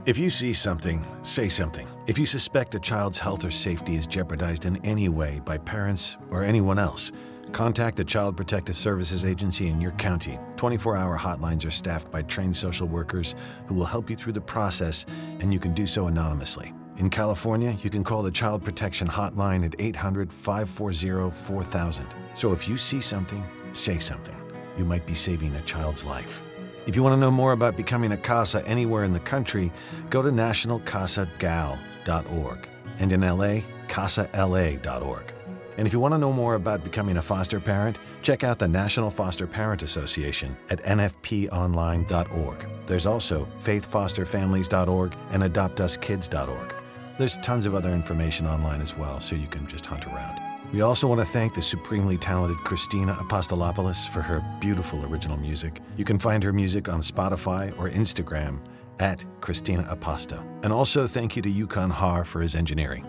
If 0.05 0.19
you 0.19 0.29
see 0.29 0.53
something, 0.53 1.03
say 1.23 1.49
something. 1.49 1.87
If 2.05 2.19
you 2.19 2.27
suspect 2.27 2.75
a 2.75 2.79
child's 2.79 3.17
health 3.17 3.43
or 3.43 3.49
safety 3.49 3.95
is 3.95 4.05
jeopardized 4.05 4.65
in 4.65 4.77
any 4.85 5.09
way 5.09 5.41
by 5.43 5.57
parents 5.57 6.19
or 6.29 6.43
anyone 6.43 6.77
else, 6.77 7.11
contact 7.51 7.97
the 7.97 8.05
Child 8.05 8.37
Protective 8.37 8.77
Services 8.77 9.25
Agency 9.25 9.69
in 9.69 9.81
your 9.81 9.93
county. 9.93 10.37
24 10.57 10.97
hour 10.97 11.17
hotlines 11.17 11.65
are 11.65 11.71
staffed 11.71 12.11
by 12.11 12.21
trained 12.21 12.55
social 12.55 12.87
workers 12.87 13.33
who 13.65 13.73
will 13.73 13.85
help 13.85 14.11
you 14.11 14.15
through 14.15 14.33
the 14.33 14.41
process, 14.41 15.03
and 15.39 15.51
you 15.51 15.59
can 15.59 15.73
do 15.73 15.87
so 15.87 16.05
anonymously. 16.05 16.73
In 16.97 17.09
California, 17.11 17.77
you 17.83 17.91
can 17.91 18.03
call 18.03 18.23
the 18.23 18.31
Child 18.31 18.63
Protection 18.63 19.07
Hotline 19.07 19.63
at 19.63 19.79
800 19.79 20.33
540 20.33 21.29
4000. 21.31 22.07
So 22.33 22.53
if 22.53 22.67
you 22.67 22.75
see 22.75 23.01
something, 23.01 23.43
say 23.71 23.99
something. 23.99 24.35
You 24.77 24.85
might 24.85 25.05
be 25.05 25.13
saving 25.13 25.53
a 25.55 25.61
child's 25.61 26.03
life. 26.03 26.41
If 26.87 26.95
you 26.95 27.03
want 27.03 27.13
to 27.13 27.19
know 27.19 27.29
more 27.29 27.51
about 27.51 27.77
becoming 27.77 28.13
a 28.13 28.17
CASA 28.17 28.67
anywhere 28.67 29.03
in 29.03 29.13
the 29.13 29.19
country, 29.19 29.71
go 30.09 30.23
to 30.23 30.29
nationalcasagal.org 30.29 32.69
and 32.99 33.13
in 33.13 33.21
LA, 33.21 33.61
casala.org. 33.87 35.33
And 35.77 35.85
if 35.85 35.93
you 35.93 35.99
want 35.99 36.15
to 36.15 36.17
know 36.17 36.33
more 36.33 36.55
about 36.55 36.83
becoming 36.83 37.17
a 37.17 37.21
foster 37.21 37.59
parent, 37.59 37.99
check 38.23 38.43
out 38.43 38.57
the 38.57 38.67
National 38.67 39.11
Foster 39.11 39.45
Parent 39.45 39.83
Association 39.83 40.57
at 40.71 40.81
nfponline.org. 40.81 42.67
There's 42.87 43.05
also 43.05 43.47
faithfosterfamilies.org 43.59 45.15
and 45.29 45.43
adoptuskids.org. 45.43 46.76
There's 47.17 47.37
tons 47.37 47.65
of 47.65 47.73
other 47.73 47.91
information 47.91 48.45
online 48.45 48.81
as 48.81 48.95
well, 48.95 49.19
so 49.19 49.35
you 49.35 49.47
can 49.47 49.67
just 49.67 49.85
hunt 49.85 50.05
around. 50.07 50.39
We 50.71 50.81
also 50.81 51.07
want 51.07 51.21
to 51.21 51.25
thank 51.25 51.53
the 51.53 51.61
supremely 51.61 52.17
talented 52.17 52.57
Christina 52.63 53.13
Apostolopoulos 53.13 54.07
for 54.09 54.21
her 54.21 54.43
beautiful 54.59 55.03
original 55.05 55.37
music. 55.37 55.81
You 55.95 56.05
can 56.05 56.19
find 56.19 56.43
her 56.43 56.51
music 56.51 56.89
on 56.89 57.01
Spotify 57.01 57.77
or 57.79 57.89
Instagram 57.89 58.59
at 58.99 59.23
Christina 59.41 59.83
Aposto. 59.83 60.43
And 60.63 60.73
also 60.73 61.07
thank 61.07 61.35
you 61.35 61.41
to 61.41 61.49
Yukon 61.49 61.89
Har 61.89 62.23
for 62.23 62.41
his 62.41 62.55
engineering. 62.55 63.05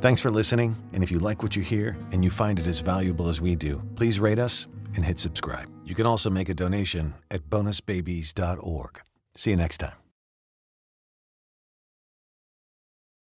Thanks 0.00 0.20
for 0.20 0.30
listening, 0.30 0.76
and 0.92 1.02
if 1.02 1.10
you 1.10 1.18
like 1.18 1.42
what 1.42 1.56
you 1.56 1.62
hear 1.62 1.96
and 2.12 2.22
you 2.22 2.30
find 2.30 2.58
it 2.58 2.66
as 2.66 2.80
valuable 2.80 3.28
as 3.28 3.40
we 3.40 3.56
do, 3.56 3.82
please 3.94 4.20
rate 4.20 4.38
us 4.38 4.66
and 4.94 5.04
hit 5.04 5.18
subscribe. 5.18 5.68
You 5.84 5.94
can 5.94 6.06
also 6.06 6.28
make 6.28 6.48
a 6.48 6.54
donation 6.54 7.14
at 7.30 7.48
bonusbabies.org. 7.48 9.00
See 9.36 9.50
you 9.50 9.56
next 9.56 9.78
time. 9.78 10.05